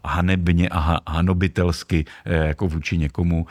hanebně 0.06 0.70
a 0.72 1.12
hanobitelsky 1.12 2.06
eh, 2.26 2.48
jako 2.48 2.68
vůči 2.68 2.98
někomu. 2.98 3.46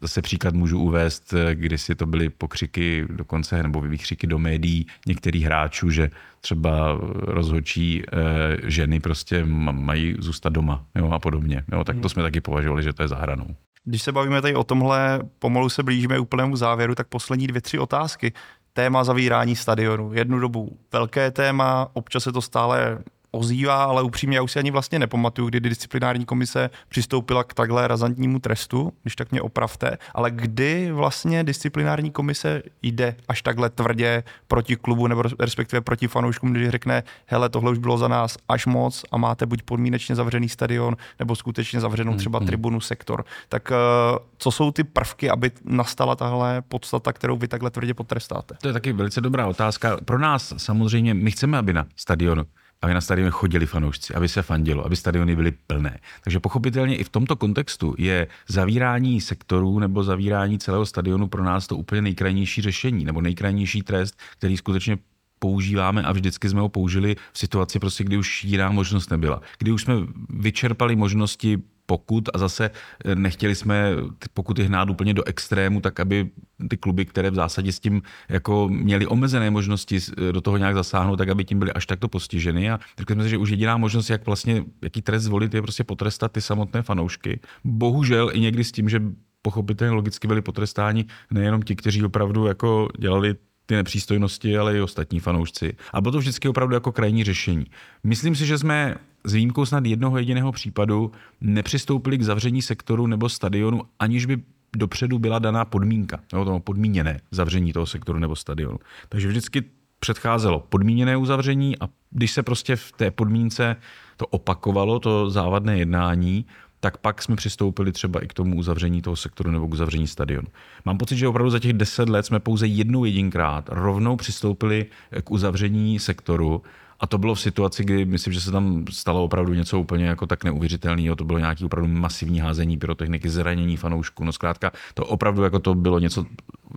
Zase 0.00 0.22
příklad 0.22 0.54
můžu 0.54 0.80
uvést, 0.80 1.32
eh, 1.32 1.54
když 1.54 1.82
si 1.82 1.94
to 1.94 2.06
byly 2.06 2.28
pokřiky 2.28 3.04
dokonce, 3.10 3.62
nebo 3.62 3.80
výkřiky 3.80 4.26
do 4.26 4.38
médií 4.38 4.86
některých 5.06 5.44
hráčů, 5.44 5.90
že 5.90 6.10
třeba 6.40 6.98
rozhodčí 7.12 8.02
eh, 8.02 8.70
ženy 8.70 9.00
prostě 9.00 9.44
mají 9.44 10.16
zůstat 10.18 10.52
doma 10.52 10.84
jo, 10.94 11.10
a 11.10 11.18
podobně. 11.18 11.64
Jo, 11.72 11.84
tak 11.84 11.96
to 11.96 12.00
hmm. 12.00 12.08
jsme 12.08 12.22
taky 12.22 12.40
považovali, 12.40 12.82
že 12.82 12.92
to 12.92 13.02
je 13.02 13.08
zahranou. 13.08 13.46
Když 13.84 14.02
se 14.02 14.12
bavíme 14.12 14.42
tady 14.42 14.54
o 14.54 14.64
tomhle, 14.64 15.20
pomalu 15.38 15.68
se 15.68 15.82
blížíme 15.82 16.18
úplnému 16.18 16.56
závěru, 16.56 16.94
tak 16.94 17.08
poslední 17.08 17.46
dvě, 17.46 17.60
tři 17.60 17.78
otázky. 17.78 18.32
Téma 18.72 19.04
zavírání 19.04 19.56
stadionu. 19.56 20.12
Jednu 20.12 20.38
dobu 20.38 20.78
velké 20.92 21.30
téma, 21.30 21.88
občas 21.92 22.22
se 22.22 22.32
to 22.32 22.42
stále 22.42 22.98
ozývá, 23.36 23.84
ale 23.84 24.02
upřímně 24.02 24.36
já 24.36 24.42
už 24.42 24.52
si 24.52 24.58
ani 24.58 24.70
vlastně 24.70 24.98
nepamatuju, 24.98 25.48
kdy 25.48 25.60
disciplinární 25.60 26.24
komise 26.24 26.70
přistoupila 26.88 27.44
k 27.44 27.54
takhle 27.54 27.88
razantnímu 27.88 28.38
trestu, 28.38 28.92
když 29.02 29.16
tak 29.16 29.30
mě 29.30 29.42
opravte, 29.42 29.98
ale 30.14 30.30
kdy 30.30 30.92
vlastně 30.92 31.44
disciplinární 31.44 32.10
komise 32.10 32.62
jde 32.82 33.16
až 33.28 33.42
takhle 33.42 33.70
tvrdě 33.70 34.22
proti 34.48 34.76
klubu 34.76 35.06
nebo 35.06 35.22
respektive 35.40 35.80
proti 35.80 36.08
fanouškům, 36.08 36.52
když 36.52 36.68
řekne, 36.68 37.02
hele, 37.26 37.48
tohle 37.48 37.70
už 37.70 37.78
bylo 37.78 37.98
za 37.98 38.08
nás 38.08 38.36
až 38.48 38.66
moc 38.66 39.04
a 39.12 39.16
máte 39.16 39.46
buď 39.46 39.62
podmínečně 39.62 40.14
zavřený 40.14 40.48
stadion 40.48 40.96
nebo 41.18 41.36
skutečně 41.36 41.80
zavřenou 41.80 42.12
hmm, 42.12 42.18
třeba 42.18 42.38
hmm. 42.38 42.46
tribunu 42.46 42.80
sektor. 42.80 43.24
Tak 43.48 43.72
eh, 43.72 44.18
co 44.38 44.50
jsou 44.50 44.70
ty 44.70 44.84
prvky, 44.84 45.30
aby 45.30 45.50
nastala 45.64 46.16
tahle 46.16 46.62
podstata, 46.68 47.12
kterou 47.12 47.36
vy 47.36 47.48
takhle 47.48 47.70
tvrdě 47.70 47.94
potrestáte? 47.94 48.54
To 48.60 48.68
je 48.68 48.72
taky 48.72 48.92
velice 48.92 49.20
dobrá 49.20 49.46
otázka. 49.46 49.96
Pro 50.04 50.18
nás 50.18 50.54
samozřejmě, 50.56 51.14
my 51.14 51.30
chceme, 51.30 51.58
aby 51.58 51.72
na 51.72 51.86
stadionu 51.96 52.44
aby 52.82 52.94
na 52.94 53.00
stadion 53.00 53.30
chodili 53.30 53.66
fanoušci, 53.66 54.14
aby 54.14 54.28
se 54.28 54.42
fandilo, 54.42 54.86
aby 54.86 54.96
stadiony 54.96 55.36
byly 55.36 55.52
plné. 55.66 55.98
Takže 56.24 56.40
pochopitelně 56.40 56.96
i 56.96 57.04
v 57.04 57.08
tomto 57.08 57.36
kontextu 57.36 57.94
je 57.98 58.26
zavírání 58.48 59.20
sektorů 59.20 59.78
nebo 59.78 60.04
zavírání 60.04 60.58
celého 60.58 60.86
stadionu 60.86 61.28
pro 61.28 61.44
nás 61.44 61.66
to 61.66 61.76
úplně 61.76 62.02
nejkrajnější 62.02 62.62
řešení 62.62 63.04
nebo 63.04 63.20
nejkrajnější 63.20 63.82
trest, 63.82 64.18
který 64.38 64.56
skutečně 64.56 64.98
používáme 65.38 66.02
a 66.02 66.12
vždycky 66.12 66.48
jsme 66.48 66.60
ho 66.60 66.68
použili 66.68 67.16
v 67.32 67.38
situaci, 67.38 67.78
prostě, 67.78 68.04
kdy 68.04 68.16
už 68.16 68.44
jiná 68.44 68.70
možnost 68.70 69.10
nebyla. 69.10 69.40
Kdy 69.58 69.72
už 69.72 69.82
jsme 69.82 69.94
vyčerpali 70.28 70.96
možnosti 70.96 71.62
pokut 71.86 72.28
a 72.34 72.38
zase 72.38 72.70
eh, 73.04 73.14
nechtěli 73.14 73.54
jsme 73.54 73.90
ty 74.18 74.28
pokuty 74.34 74.64
hnát 74.64 74.90
úplně 74.90 75.14
do 75.14 75.24
extrému, 75.24 75.80
tak 75.80 76.00
aby 76.00 76.30
ty 76.68 76.76
kluby, 76.76 77.04
které 77.04 77.30
v 77.30 77.34
zásadě 77.34 77.72
s 77.72 77.80
tím 77.80 78.02
jako 78.28 78.68
měly 78.68 79.06
omezené 79.06 79.50
možnosti 79.50 79.98
eh, 79.98 80.32
do 80.32 80.40
toho 80.40 80.56
nějak 80.56 80.74
zasáhnout, 80.74 81.16
tak 81.16 81.28
aby 81.28 81.44
tím 81.44 81.58
byly 81.58 81.72
až 81.72 81.86
takto 81.86 82.08
postiženy. 82.08 82.70
A 82.70 82.80
řekli 82.98 83.14
jsme 83.14 83.24
si, 83.24 83.30
že 83.30 83.38
už 83.38 83.50
jediná 83.50 83.76
možnost, 83.76 84.10
jak 84.10 84.26
vlastně, 84.26 84.64
jaký 84.82 85.02
trest 85.02 85.22
zvolit, 85.22 85.54
je 85.54 85.62
prostě 85.62 85.84
potrestat 85.84 86.32
ty 86.32 86.40
samotné 86.40 86.82
fanoušky. 86.82 87.40
Bohužel 87.64 88.30
i 88.32 88.40
někdy 88.40 88.64
s 88.64 88.72
tím, 88.72 88.88
že 88.88 89.02
pochopitelně 89.42 89.94
logicky 89.94 90.28
byli 90.28 90.42
potrestáni 90.42 91.04
nejenom 91.30 91.62
ti, 91.62 91.76
kteří 91.76 92.04
opravdu 92.04 92.46
jako 92.46 92.88
dělali 92.98 93.34
ty 93.66 93.74
nepřístojnosti, 93.74 94.58
ale 94.58 94.76
i 94.76 94.80
ostatní 94.80 95.20
fanoušci. 95.20 95.76
A 95.92 96.00
bylo 96.00 96.12
to 96.12 96.18
vždycky 96.18 96.48
opravdu 96.48 96.74
jako 96.74 96.92
krajní 96.92 97.24
řešení. 97.24 97.66
Myslím 98.04 98.34
si, 98.34 98.46
že 98.46 98.58
jsme 98.58 98.94
s 99.26 99.32
výjimkou 99.32 99.66
snad 99.66 99.86
jednoho 99.86 100.18
jediného 100.18 100.52
případu 100.52 101.12
nepřistoupili 101.40 102.18
k 102.18 102.22
zavření 102.22 102.62
sektoru 102.62 103.06
nebo 103.06 103.28
stadionu, 103.28 103.82
aniž 103.98 104.26
by 104.26 104.38
dopředu 104.76 105.18
byla 105.18 105.38
daná 105.38 105.64
podmínka, 105.64 106.20
nebo 106.32 106.44
to 106.44 106.60
podmíněné 106.60 107.20
zavření 107.30 107.72
toho 107.72 107.86
sektoru 107.86 108.18
nebo 108.18 108.36
stadionu. 108.36 108.78
Takže 109.08 109.28
vždycky 109.28 109.64
předcházelo 110.00 110.60
podmíněné 110.60 111.16
uzavření 111.16 111.78
a 111.78 111.88
když 112.10 112.32
se 112.32 112.42
prostě 112.42 112.76
v 112.76 112.92
té 112.92 113.10
podmínce 113.10 113.76
to 114.16 114.26
opakovalo, 114.26 114.98
to 114.98 115.30
závadné 115.30 115.78
jednání, 115.78 116.46
tak 116.80 116.96
pak 116.96 117.22
jsme 117.22 117.36
přistoupili 117.36 117.92
třeba 117.92 118.24
i 118.24 118.26
k 118.26 118.32
tomu 118.32 118.56
uzavření 118.56 119.02
toho 119.02 119.16
sektoru 119.16 119.50
nebo 119.50 119.68
k 119.68 119.72
uzavření 119.72 120.06
stadionu. 120.06 120.48
Mám 120.84 120.98
pocit, 120.98 121.16
že 121.16 121.28
opravdu 121.28 121.50
za 121.50 121.58
těch 121.58 121.72
deset 121.72 122.08
let 122.08 122.26
jsme 122.26 122.40
pouze 122.40 122.66
jednou 122.66 123.04
jedinkrát 123.04 123.68
rovnou 123.72 124.16
přistoupili 124.16 124.86
k 125.24 125.30
uzavření 125.30 125.98
sektoru 125.98 126.62
a 127.00 127.06
to 127.06 127.18
bylo 127.18 127.34
v 127.34 127.40
situaci, 127.40 127.84
kdy 127.84 128.04
myslím, 128.04 128.32
že 128.32 128.40
se 128.40 128.50
tam 128.50 128.84
stalo 128.90 129.24
opravdu 129.24 129.54
něco 129.54 129.80
úplně 129.80 130.06
jako 130.06 130.26
tak 130.26 130.44
neuvěřitelného. 130.44 131.16
To 131.16 131.24
bylo 131.24 131.38
nějaký 131.38 131.64
opravdu 131.64 131.88
masivní 131.88 132.38
házení 132.38 132.78
pyrotechniky, 132.78 133.28
zranění 133.28 133.76
fanoušků. 133.76 134.24
No 134.24 134.32
zkrátka, 134.32 134.72
to 134.94 135.06
opravdu 135.06 135.42
jako 135.42 135.58
to 135.58 135.74
bylo 135.74 135.98
něco 135.98 136.26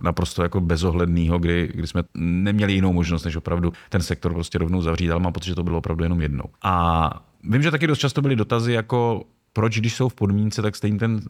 naprosto 0.02 0.42
jako 0.42 0.60
bezohledného, 0.60 1.38
kdy, 1.38 1.70
kdy 1.74 1.86
jsme 1.86 2.02
neměli 2.14 2.72
jinou 2.72 2.92
možnost, 2.92 3.24
než 3.24 3.36
opravdu 3.36 3.72
ten 3.88 4.02
sektor 4.02 4.32
prostě 4.32 4.58
rovnou 4.58 4.82
zavřít, 4.82 5.10
ale 5.10 5.20
mám 5.20 5.32
pocit, 5.32 5.48
že 5.48 5.54
to 5.54 5.62
bylo 5.62 5.78
opravdu 5.78 6.04
jenom 6.04 6.20
jednou. 6.20 6.44
A 6.62 7.10
Vím, 7.44 7.62
že 7.62 7.70
taky 7.70 7.86
dost 7.86 7.98
často 7.98 8.22
byly 8.22 8.36
dotazy 8.36 8.72
jako 8.72 9.24
proč, 9.52 9.78
když 9.78 9.94
jsou 9.94 10.08
v 10.08 10.14
podmínce, 10.14 10.62
tak 10.62 10.76
stejně 10.76 10.98
ten 10.98 11.20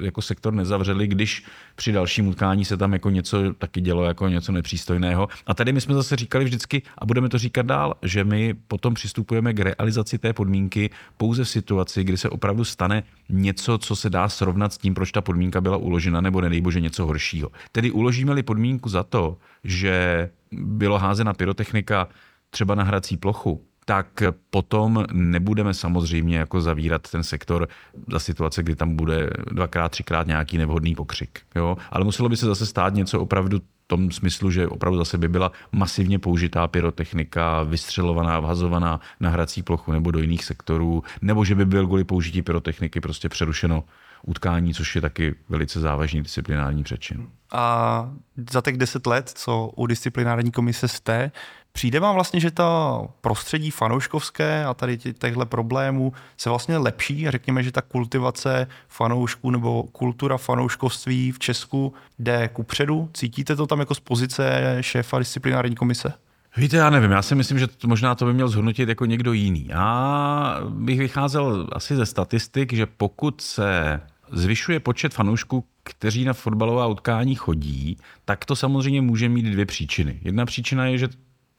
jako 0.00 0.22
sektor 0.22 0.54
nezavřeli, 0.54 1.06
když 1.06 1.44
při 1.76 1.92
dalším 1.92 2.28
utkání 2.28 2.64
se 2.64 2.76
tam 2.76 2.92
jako 2.92 3.10
něco 3.10 3.54
taky 3.54 3.80
dělo 3.80 4.04
jako 4.04 4.28
něco 4.28 4.52
nepřístojného. 4.52 5.28
A 5.46 5.54
tady 5.54 5.72
my 5.72 5.80
jsme 5.80 5.94
zase 5.94 6.16
říkali 6.16 6.44
vždycky, 6.44 6.82
a 6.98 7.06
budeme 7.06 7.28
to 7.28 7.38
říkat 7.38 7.66
dál, 7.66 7.94
že 8.02 8.24
my 8.24 8.54
potom 8.54 8.94
přistupujeme 8.94 9.52
k 9.52 9.60
realizaci 9.60 10.18
té 10.18 10.32
podmínky 10.32 10.90
pouze 11.16 11.44
v 11.44 11.48
situaci, 11.48 12.04
kdy 12.04 12.16
se 12.16 12.28
opravdu 12.28 12.64
stane 12.64 13.02
něco, 13.28 13.78
co 13.78 13.96
se 13.96 14.10
dá 14.10 14.28
srovnat 14.28 14.72
s 14.72 14.78
tím, 14.78 14.94
proč 14.94 15.12
ta 15.12 15.20
podmínka 15.20 15.60
byla 15.60 15.76
uložena, 15.76 16.20
nebo 16.20 16.40
nedej 16.40 16.60
bože 16.60 16.80
něco 16.80 17.06
horšího. 17.06 17.50
Tedy 17.72 17.90
uložíme-li 17.90 18.42
podmínku 18.42 18.88
za 18.88 19.02
to, 19.02 19.38
že 19.64 20.30
bylo 20.52 20.98
házena 20.98 21.34
pyrotechnika 21.34 22.08
třeba 22.50 22.74
na 22.74 22.84
hrací 22.84 23.16
plochu, 23.16 23.64
tak 23.90 24.22
potom 24.50 25.04
nebudeme 25.12 25.74
samozřejmě 25.74 26.38
jako 26.38 26.60
zavírat 26.60 27.10
ten 27.10 27.22
sektor 27.22 27.68
za 28.12 28.18
situace, 28.18 28.62
kdy 28.62 28.76
tam 28.76 28.96
bude 28.96 29.30
dvakrát, 29.52 29.88
třikrát 29.88 30.26
nějaký 30.26 30.58
nevhodný 30.58 30.94
pokřik. 30.94 31.40
Jo? 31.54 31.76
Ale 31.90 32.04
muselo 32.04 32.28
by 32.28 32.36
se 32.36 32.46
zase 32.46 32.66
stát 32.66 32.94
něco 32.94 33.20
opravdu 33.20 33.58
v 33.58 33.62
tom 33.86 34.10
smyslu, 34.10 34.50
že 34.50 34.68
opravdu 34.68 34.98
zase 34.98 35.18
by 35.18 35.28
byla 35.28 35.52
masivně 35.72 36.18
použitá 36.18 36.68
pyrotechnika, 36.68 37.62
vystřelovaná, 37.62 38.40
vhazovaná 38.40 39.00
na 39.20 39.30
hrací 39.30 39.62
plochu 39.62 39.92
nebo 39.92 40.10
do 40.10 40.18
jiných 40.18 40.44
sektorů, 40.44 41.02
nebo 41.22 41.44
že 41.44 41.54
by 41.54 41.64
byl 41.64 41.86
kvůli 41.86 42.04
použití 42.04 42.42
pyrotechniky 42.42 43.00
prostě 43.00 43.28
přerušeno 43.28 43.84
utkání, 44.26 44.74
což 44.74 44.94
je 44.94 45.00
taky 45.00 45.34
velice 45.48 45.80
závažný 45.80 46.22
disciplinární 46.22 46.82
přečin. 46.82 47.28
A 47.52 48.10
za 48.50 48.60
těch 48.60 48.76
deset 48.76 49.06
let, 49.06 49.32
co 49.34 49.70
u 49.76 49.86
disciplinární 49.86 50.50
komise 50.50 50.88
jste, 50.88 51.32
Přijde 51.72 52.00
vám 52.00 52.14
vlastně, 52.14 52.40
že 52.40 52.50
ta 52.50 53.00
prostředí 53.20 53.70
fanouškovské 53.70 54.64
a 54.64 54.74
tady 54.74 54.98
těchto 54.98 55.46
problémů 55.46 56.12
se 56.36 56.50
vlastně 56.50 56.78
lepší 56.78 57.28
a 57.28 57.30
řekněme, 57.30 57.62
že 57.62 57.72
ta 57.72 57.82
kultivace 57.82 58.66
fanoušků 58.88 59.50
nebo 59.50 59.82
kultura 59.82 60.36
fanouškovství 60.36 61.32
v 61.32 61.38
Česku 61.38 61.94
jde 62.18 62.48
ku 62.48 62.62
předu? 62.62 63.10
Cítíte 63.14 63.56
to 63.56 63.66
tam 63.66 63.80
jako 63.80 63.94
z 63.94 64.00
pozice 64.00 64.76
šéfa 64.80 65.18
disciplinární 65.18 65.76
komise? 65.76 66.12
Víte, 66.56 66.76
já 66.76 66.90
nevím, 66.90 67.10
já 67.10 67.22
si 67.22 67.34
myslím, 67.34 67.58
že 67.58 67.66
to, 67.66 67.88
možná 67.88 68.14
to 68.14 68.26
by 68.26 68.32
měl 68.32 68.48
zhodnotit 68.48 68.88
jako 68.88 69.06
někdo 69.06 69.32
jiný. 69.32 69.66
Já 69.68 70.60
bych 70.68 70.98
vycházel 70.98 71.68
asi 71.72 71.96
ze 71.96 72.06
statistik, 72.06 72.72
že 72.72 72.86
pokud 72.86 73.40
se 73.40 74.00
zvyšuje 74.32 74.80
počet 74.80 75.14
fanoušků, 75.14 75.64
kteří 75.82 76.24
na 76.24 76.32
fotbalová 76.32 76.86
utkání 76.86 77.34
chodí, 77.34 77.96
tak 78.24 78.44
to 78.44 78.56
samozřejmě 78.56 79.00
může 79.00 79.28
mít 79.28 79.42
dvě 79.42 79.66
příčiny. 79.66 80.20
Jedna 80.22 80.46
příčina 80.46 80.86
je, 80.86 80.98
že 80.98 81.08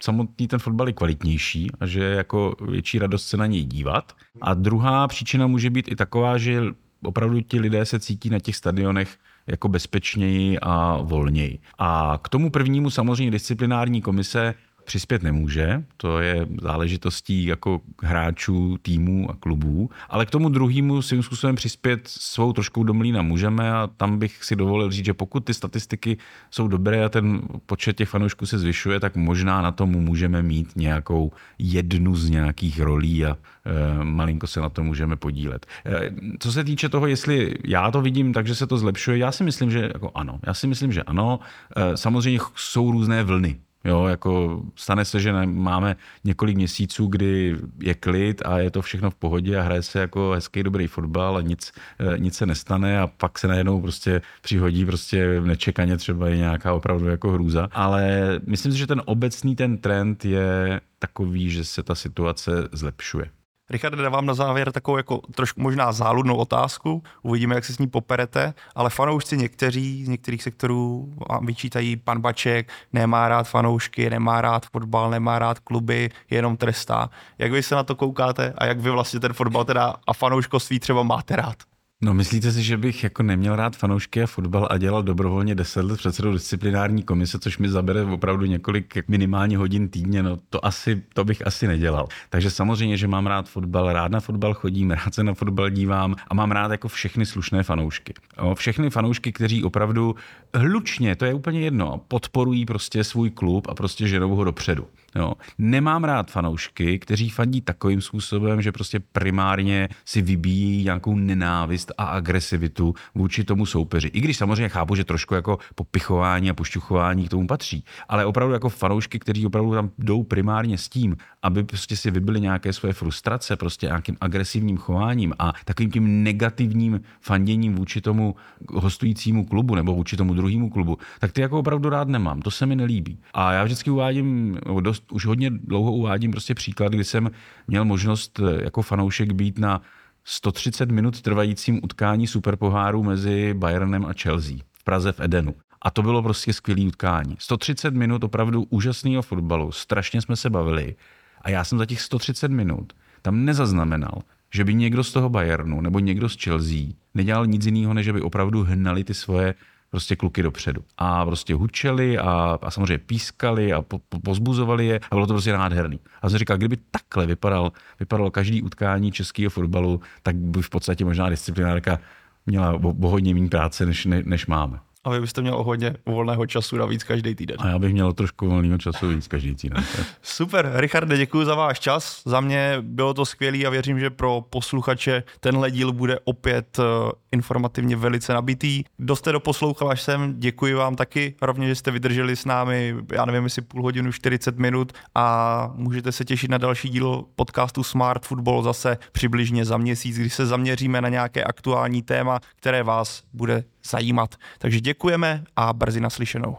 samotný 0.04 0.48
ten 0.48 0.60
fotbal 0.60 0.88
je 0.88 0.94
kvalitnější 0.94 1.72
a 1.80 1.86
že 1.86 2.04
je 2.04 2.16
jako 2.16 2.56
větší 2.70 3.00
radost 3.00 3.28
se 3.28 3.38
na 3.38 3.46
něj 3.46 3.64
dívat. 3.64 4.14
A 4.42 4.54
druhá 4.54 5.08
příčina 5.08 5.48
může 5.48 5.70
být 5.70 5.92
i 5.92 5.96
taková, 5.96 6.38
že 6.38 6.62
opravdu 7.04 7.42
ti 7.42 7.60
lidé 7.60 7.86
se 7.86 8.00
cítí 8.00 8.30
na 8.30 8.40
těch 8.40 8.56
stadionech 8.56 9.18
jako 9.48 9.68
bezpečněji 9.68 10.60
a 10.60 10.98
volněji. 11.02 11.60
A 11.78 12.20
k 12.24 12.30
tomu 12.30 12.50
prvnímu 12.50 12.90
samozřejmě 12.90 13.32
disciplinární 13.32 14.02
komise 14.02 14.54
přispět 14.84 15.24
nemůže, 15.24 15.84
to 15.98 16.20
je 16.20 16.48
záležitostí 16.62 17.46
jako 17.46 17.82
hráčů, 18.04 18.78
týmů 18.82 19.32
a 19.32 19.36
klubů, 19.36 19.90
ale 20.10 20.26
k 20.26 20.30
tomu 20.30 20.50
druhému 20.50 21.02
svým 21.02 21.24
způsobem 21.24 21.56
přispět 21.56 22.02
svou 22.08 22.54
trošku 22.54 22.84
do 22.84 22.94
mlína 22.94 23.22
můžeme 23.22 23.72
a 23.72 23.90
tam 23.98 24.20
bych 24.20 24.44
si 24.44 24.56
dovolil 24.56 24.92
říct, 24.92 25.06
že 25.06 25.14
pokud 25.14 25.46
ty 25.46 25.54
statistiky 25.54 26.18
jsou 26.52 26.68
dobré 26.68 27.06
a 27.06 27.10
ten 27.10 27.42
počet 27.66 27.98
těch 27.98 28.10
fanoušků 28.10 28.46
se 28.46 28.60
zvyšuje, 28.60 29.00
tak 29.00 29.16
možná 29.16 29.62
na 29.62 29.72
tom 29.72 29.90
můžeme 29.90 30.44
mít 30.44 30.76
nějakou 30.76 31.32
jednu 31.60 32.16
z 32.16 32.30
nějakých 32.30 32.80
rolí 32.80 33.26
a 33.26 33.38
e, 33.66 34.04
malinko 34.04 34.48
se 34.48 34.62
na 34.62 34.70
to 34.70 34.84
můžeme 34.84 35.16
podílet. 35.16 35.66
E, 35.86 36.12
co 36.40 36.52
se 36.52 36.64
týče 36.64 36.90
toho, 36.90 37.08
jestli 37.08 37.56
já 37.66 37.92
to 37.92 38.02
vidím 38.02 38.34
tak, 38.34 38.48
že 38.48 38.56
se 38.56 38.68
to 38.68 38.78
zlepšuje, 38.78 39.18
já 39.18 39.32
si 39.32 39.44
myslím, 39.44 39.72
že 39.72 39.80
jako 39.94 40.12
ano. 40.16 40.40
Já 40.48 40.54
si 40.54 40.68
myslím, 40.68 40.92
že 40.92 41.04
ano. 41.04 41.40
E, 41.76 41.98
samozřejmě 41.98 42.40
jsou 42.56 42.92
různé 42.92 43.24
vlny 43.24 43.60
Jo, 43.84 44.06
jako 44.06 44.62
stane 44.76 45.06
se, 45.06 45.20
že 45.20 45.34
máme 45.46 45.96
několik 46.24 46.56
měsíců, 46.56 47.08
kdy 47.08 47.56
je 47.80 47.94
klid 47.94 48.42
a 48.46 48.60
je 48.60 48.72
to 48.72 48.82
všechno 48.82 49.10
v 49.10 49.16
pohodě 49.16 49.58
a 49.58 49.62
hraje 49.62 49.84
se 49.84 50.00
jako 50.00 50.32
hezký 50.32 50.64
dobrý 50.64 50.88
fotbal 50.88 51.38
a 51.38 51.42
nic, 51.42 51.72
eh, 52.00 52.18
nic 52.18 52.36
se 52.36 52.46
nestane 52.46 53.00
a 53.00 53.08
pak 53.08 53.40
se 53.40 53.48
najednou 53.48 53.82
prostě 53.82 54.22
přihodí 54.42 54.86
prostě 54.86 55.42
nečekaně 55.42 55.98
třeba 55.98 56.28
je 56.28 56.38
nějaká 56.38 56.74
opravdu 56.74 57.08
jako 57.08 57.32
hrůza. 57.32 57.68
Ale 57.72 58.40
myslím 58.48 58.72
si, 58.72 58.78
že 58.78 58.88
ten 58.88 59.02
obecný 59.06 59.56
ten 59.56 59.78
trend 59.78 60.26
je 60.26 60.82
takový, 61.00 61.50
že 61.50 61.64
se 61.64 61.84
ta 61.84 61.96
situace 61.96 62.52
zlepšuje. 62.72 63.41
Richard, 63.72 63.96
dávám 63.96 64.26
na 64.26 64.34
závěr 64.34 64.72
takovou 64.72 64.98
jako 64.98 65.18
trošku 65.18 65.62
možná 65.62 65.92
záludnou 65.92 66.36
otázku, 66.36 67.04
uvidíme, 67.22 67.56
jak 67.56 67.66
se 67.66 67.74
s 67.74 67.78
ní 67.78 67.88
poperete, 67.88 68.54
ale 68.76 68.90
fanoušci 68.90 69.38
někteří 69.38 70.06
z 70.06 70.08
některých 70.08 70.44
sektorů 70.44 71.14
vyčítají, 71.42 71.96
pan 71.96 72.22
Baček 72.22 72.72
nemá 72.94 73.30
rád 73.30 73.48
fanoušky, 73.48 74.10
nemá 74.10 74.42
rád 74.42 74.66
fotbal, 74.66 75.10
nemá 75.10 75.40
rád 75.40 75.60
kluby, 75.60 76.10
jenom 76.30 76.58
trestá. 76.58 77.10
Jak 77.38 77.52
vy 77.52 77.64
se 77.64 77.76
na 77.76 77.84
to 77.84 77.96
koukáte 77.96 78.54
a 78.58 78.66
jak 78.66 78.80
vy 78.80 78.90
vlastně 78.90 79.20
ten 79.20 79.34
fotbal 79.34 79.66
teda 79.66 79.96
a 80.08 80.14
fanouškovství 80.14 80.80
třeba 80.80 81.04
máte 81.04 81.36
rád? 81.36 81.71
No 82.04 82.14
myslíte 82.14 82.52
si, 82.52 82.64
že 82.64 82.78
bych 82.78 83.04
jako 83.04 83.24
neměl 83.24 83.56
rád 83.56 83.76
fanoušky 83.76 84.24
a 84.24 84.28
fotbal 84.28 84.68
a 84.72 84.78
dělal 84.78 85.04
dobrovolně 85.04 85.56
10 85.56 85.86
let 85.86 85.98
předsedou 85.98 86.34
disciplinární 86.34 87.04
komise, 87.04 87.40
což 87.40 87.58
mi 87.58 87.70
zabere 87.70 88.04
opravdu 88.04 88.46
několik 88.46 88.98
minimálně 89.08 89.58
hodin 89.58 89.90
týdně, 89.90 90.24
no 90.24 90.38
to 90.50 90.66
asi, 90.66 91.04
to 91.14 91.26
bych 91.26 91.48
asi 91.48 91.68
nedělal. 91.68 92.08
Takže 92.30 92.52
samozřejmě, 92.52 92.98
že 92.98 93.08
mám 93.08 93.28
rád 93.28 93.50
fotbal, 93.50 93.94
rád 93.94 94.12
na 94.12 94.20
fotbal 94.20 94.54
chodím, 94.54 94.92
rád 94.92 95.14
se 95.14 95.24
na 95.24 95.34
fotbal 95.34 95.70
dívám 95.70 96.16
a 96.28 96.34
mám 96.34 96.52
rád 96.52 96.72
jako 96.72 96.88
všechny 96.88 97.26
slušné 97.26 97.64
fanoušky. 97.64 98.14
Všechny 98.54 98.90
fanoušky, 98.90 99.32
kteří 99.32 99.64
opravdu 99.64 100.16
hlučně, 100.54 101.16
to 101.16 101.26
je 101.26 101.34
úplně 101.34 101.62
jedno, 101.62 102.02
podporují 102.08 102.66
prostě 102.66 103.04
svůj 103.04 103.30
klub 103.30 103.68
a 103.70 103.76
prostě 103.76 104.08
ženou 104.08 104.36
ho 104.36 104.44
dopředu. 104.44 104.88
Jo. 105.16 105.34
Nemám 105.58 106.04
rád 106.04 106.32
fanoušky, 106.32 107.00
kteří 107.00 107.30
fandí 107.30 107.62
takovým 107.62 108.02
způsobem, 108.02 108.62
že 108.62 108.72
prostě 108.72 109.00
primárně 109.00 109.90
si 110.06 110.22
vybíjí 110.22 110.84
nějakou 110.84 111.16
nenávist 111.16 111.92
a 111.98 112.04
agresivitu 112.04 112.94
vůči 113.16 113.44
tomu 113.44 113.66
soupeři. 113.66 114.08
I 114.08 114.20
když 114.22 114.38
samozřejmě 114.38 114.70
chápu, 114.70 114.96
že 114.96 115.04
trošku 115.04 115.34
jako 115.34 115.58
popichování 115.76 116.50
a 116.50 116.54
pošťuchování 116.54 117.26
k 117.26 117.30
tomu 117.30 117.48
patří, 117.48 117.86
ale 118.10 118.26
opravdu 118.26 118.54
jako 118.54 118.70
fanoušky, 118.70 119.20
kteří 119.20 119.46
opravdu 119.46 119.74
tam 119.74 119.90
jdou 120.00 120.24
primárně 120.24 120.78
s 120.78 120.90
tím, 120.90 121.18
aby 121.42 121.64
prostě 121.64 121.98
si 121.98 122.12
vybili 122.12 122.42
nějaké 122.42 122.74
své 122.74 122.94
frustrace, 122.94 123.56
prostě 123.56 123.86
nějakým 123.88 124.18
agresivním 124.22 124.78
chováním 124.78 125.34
a 125.40 125.54
takovým 125.66 125.92
tím 125.92 126.24
negativním 126.24 127.02
fanděním 127.22 127.76
vůči 127.76 128.02
tomu 128.02 128.36
hostujícímu 128.74 129.46
klubu 129.46 129.76
nebo 129.76 129.96
vůči 129.96 130.18
tomu 130.18 130.34
druhému 130.34 130.70
klubu, 130.70 130.98
tak 131.20 131.32
ty 131.32 131.42
jako 131.42 131.60
opravdu 131.60 131.90
rád 131.90 132.08
nemám. 132.08 132.42
To 132.42 132.52
se 132.52 132.66
mi 132.66 132.76
nelíbí. 132.76 133.20
A 133.34 133.54
já 133.54 133.64
vždycky 133.64 133.90
uvádím 133.90 134.58
dost 134.82 135.01
už 135.12 135.26
hodně 135.26 135.50
dlouho 135.50 135.92
uvádím 135.92 136.32
prostě 136.32 136.56
příklad, 136.56 136.94
kdy 136.94 137.04
jsem 137.04 137.32
měl 137.68 137.86
možnost 137.86 138.40
eh, 138.40 138.64
jako 138.64 138.82
fanoušek 138.82 139.32
být 139.32 139.60
na 139.60 139.82
130 140.24 140.92
minut 140.92 141.22
trvajícím 141.22 141.80
utkání 141.84 142.28
superpoháru 142.28 143.04
mezi 143.04 143.54
Bayernem 143.54 144.06
a 144.06 144.14
Chelsea 144.22 144.58
v 144.72 144.84
Praze 144.84 145.12
v 145.12 145.20
Edenu. 145.20 145.56
A 145.82 145.92
to 145.92 146.02
bylo 146.02 146.24
prostě 146.24 146.54
skvělé 146.54 146.88
utkání. 146.88 147.36
130 147.40 147.94
minut 147.94 148.24
opravdu 148.24 148.68
úžasného 148.70 149.22
fotbalu, 149.22 149.72
strašně 149.72 150.22
jsme 150.22 150.36
se 150.36 150.50
bavili. 150.50 150.96
A 151.42 151.50
já 151.50 151.64
jsem 151.64 151.78
za 151.78 151.86
těch 151.86 152.02
130 152.02 152.52
minut 152.52 152.94
tam 153.22 153.46
nezaznamenal, 153.46 154.22
že 154.54 154.64
by 154.64 154.74
někdo 154.74 155.04
z 155.04 155.12
toho 155.12 155.30
Bayernu 155.30 155.82
nebo 155.82 156.00
někdo 156.00 156.30
z 156.30 156.44
Chelsea 156.44 156.82
nedělal 157.14 157.48
nic 157.48 157.66
jiného, 157.66 157.94
než 157.94 158.10
by 158.10 158.22
opravdu 158.22 158.64
hnali 158.64 159.04
ty 159.04 159.14
svoje 159.14 159.56
prostě 159.92 160.16
kluky 160.16 160.44
dopředu. 160.44 160.84
A 160.98 161.26
prostě 161.26 161.54
hučeli 161.54 162.18
a, 162.18 162.60
a 162.62 162.72
samozřejmě 162.72 162.98
pískali 162.98 163.74
a 163.74 163.82
po, 163.82 164.00
po, 164.00 164.20
pozbuzovali 164.20 164.86
je 164.86 165.00
a 165.12 165.16
bylo 165.16 165.28
to 165.28 165.34
prostě 165.34 165.54
nádherný. 165.54 166.00
A 166.22 166.30
jsem 166.30 166.40
říkal, 166.40 166.58
kdyby 166.58 166.78
takhle 166.92 167.26
vypadal, 167.26 167.72
vypadalo 168.00 168.32
každý 168.32 168.62
utkání 168.62 169.12
českého 169.12 169.50
fotbalu, 169.50 170.02
tak 170.24 170.36
by 170.36 170.62
v 170.62 170.70
podstatě 170.70 171.06
možná 171.06 171.30
disciplinárka 171.30 172.00
měla 172.46 172.74
o, 172.74 172.90
o 173.02 173.10
hodně 173.10 173.34
méně 173.34 173.50
práce, 173.50 173.86
než, 173.86 174.06
ne, 174.06 174.22
než 174.26 174.48
máme. 174.48 174.80
A 175.04 175.10
vy 175.10 175.22
byste 175.22 175.42
měl 175.42 175.64
hodně 175.64 175.96
volného 176.06 176.46
času 176.46 176.78
navíc 176.78 177.04
každý 177.04 177.36
týden. 177.36 177.58
A 177.60 177.68
já 177.68 177.80
bych 177.80 177.94
měl 177.94 178.14
trošku 178.14 178.50
volného 178.50 178.78
času 178.78 179.08
víc 179.08 179.28
každý 179.28 179.56
týden. 179.56 179.84
Super, 180.22 180.72
Richarde, 180.76 181.18
děkuji 181.18 181.46
za 181.46 181.56
váš 181.56 181.80
čas. 181.80 182.22
Za 182.26 182.40
mě 182.40 182.78
bylo 182.82 183.14
to 183.14 183.26
skvělé 183.26 183.66
a 183.66 183.70
věřím, 183.70 184.00
že 184.00 184.10
pro 184.10 184.46
posluchače 184.50 185.24
tenhle 185.40 185.72
díl 185.72 185.92
bude 185.92 186.20
opět 186.24 186.80
eh, 186.80 186.84
informativně 187.32 187.96
velice 187.96 188.34
nabitý. 188.34 188.84
Kdo 188.98 189.16
jste 189.16 189.32
doposlouchal 189.32 189.90
až 189.90 190.02
sem, 190.02 190.34
děkuji 190.38 190.74
vám 190.74 190.96
taky. 190.96 191.36
Rovně, 191.42 191.68
že 191.68 191.76
jste 191.76 191.92
vydrželi 191.92 192.36
s 192.36 192.46
námi, 192.46 192.96
já 193.12 193.26
nevím, 193.26 193.44
jestli 193.44 193.62
půl 193.62 193.84
hodinu, 193.84 194.12
40 194.12 194.60
minut 194.60 194.94
a 195.16 195.72
můžete 195.76 196.12
se 196.12 196.26
těšit 196.26 196.52
na 196.52 196.58
další 196.58 196.90
díl 196.90 197.26
podcastu 197.36 197.84
Smart 197.84 198.26
Football 198.26 198.64
zase 198.64 198.98
přibližně 199.12 199.66
za 199.66 199.78
měsíc, 199.78 200.18
kdy 200.18 200.30
se 200.30 200.46
zaměříme 200.46 201.02
na 201.02 201.10
nějaké 201.10 201.44
aktuální 201.44 202.02
téma, 202.02 202.40
které 202.56 202.84
vás 202.84 203.24
bude 203.34 203.64
zajímat. 203.86 204.36
Takže 204.58 204.80
děkujeme 204.80 205.44
a 205.56 205.74
brzy 205.74 206.02
naslyšenou. 206.02 206.58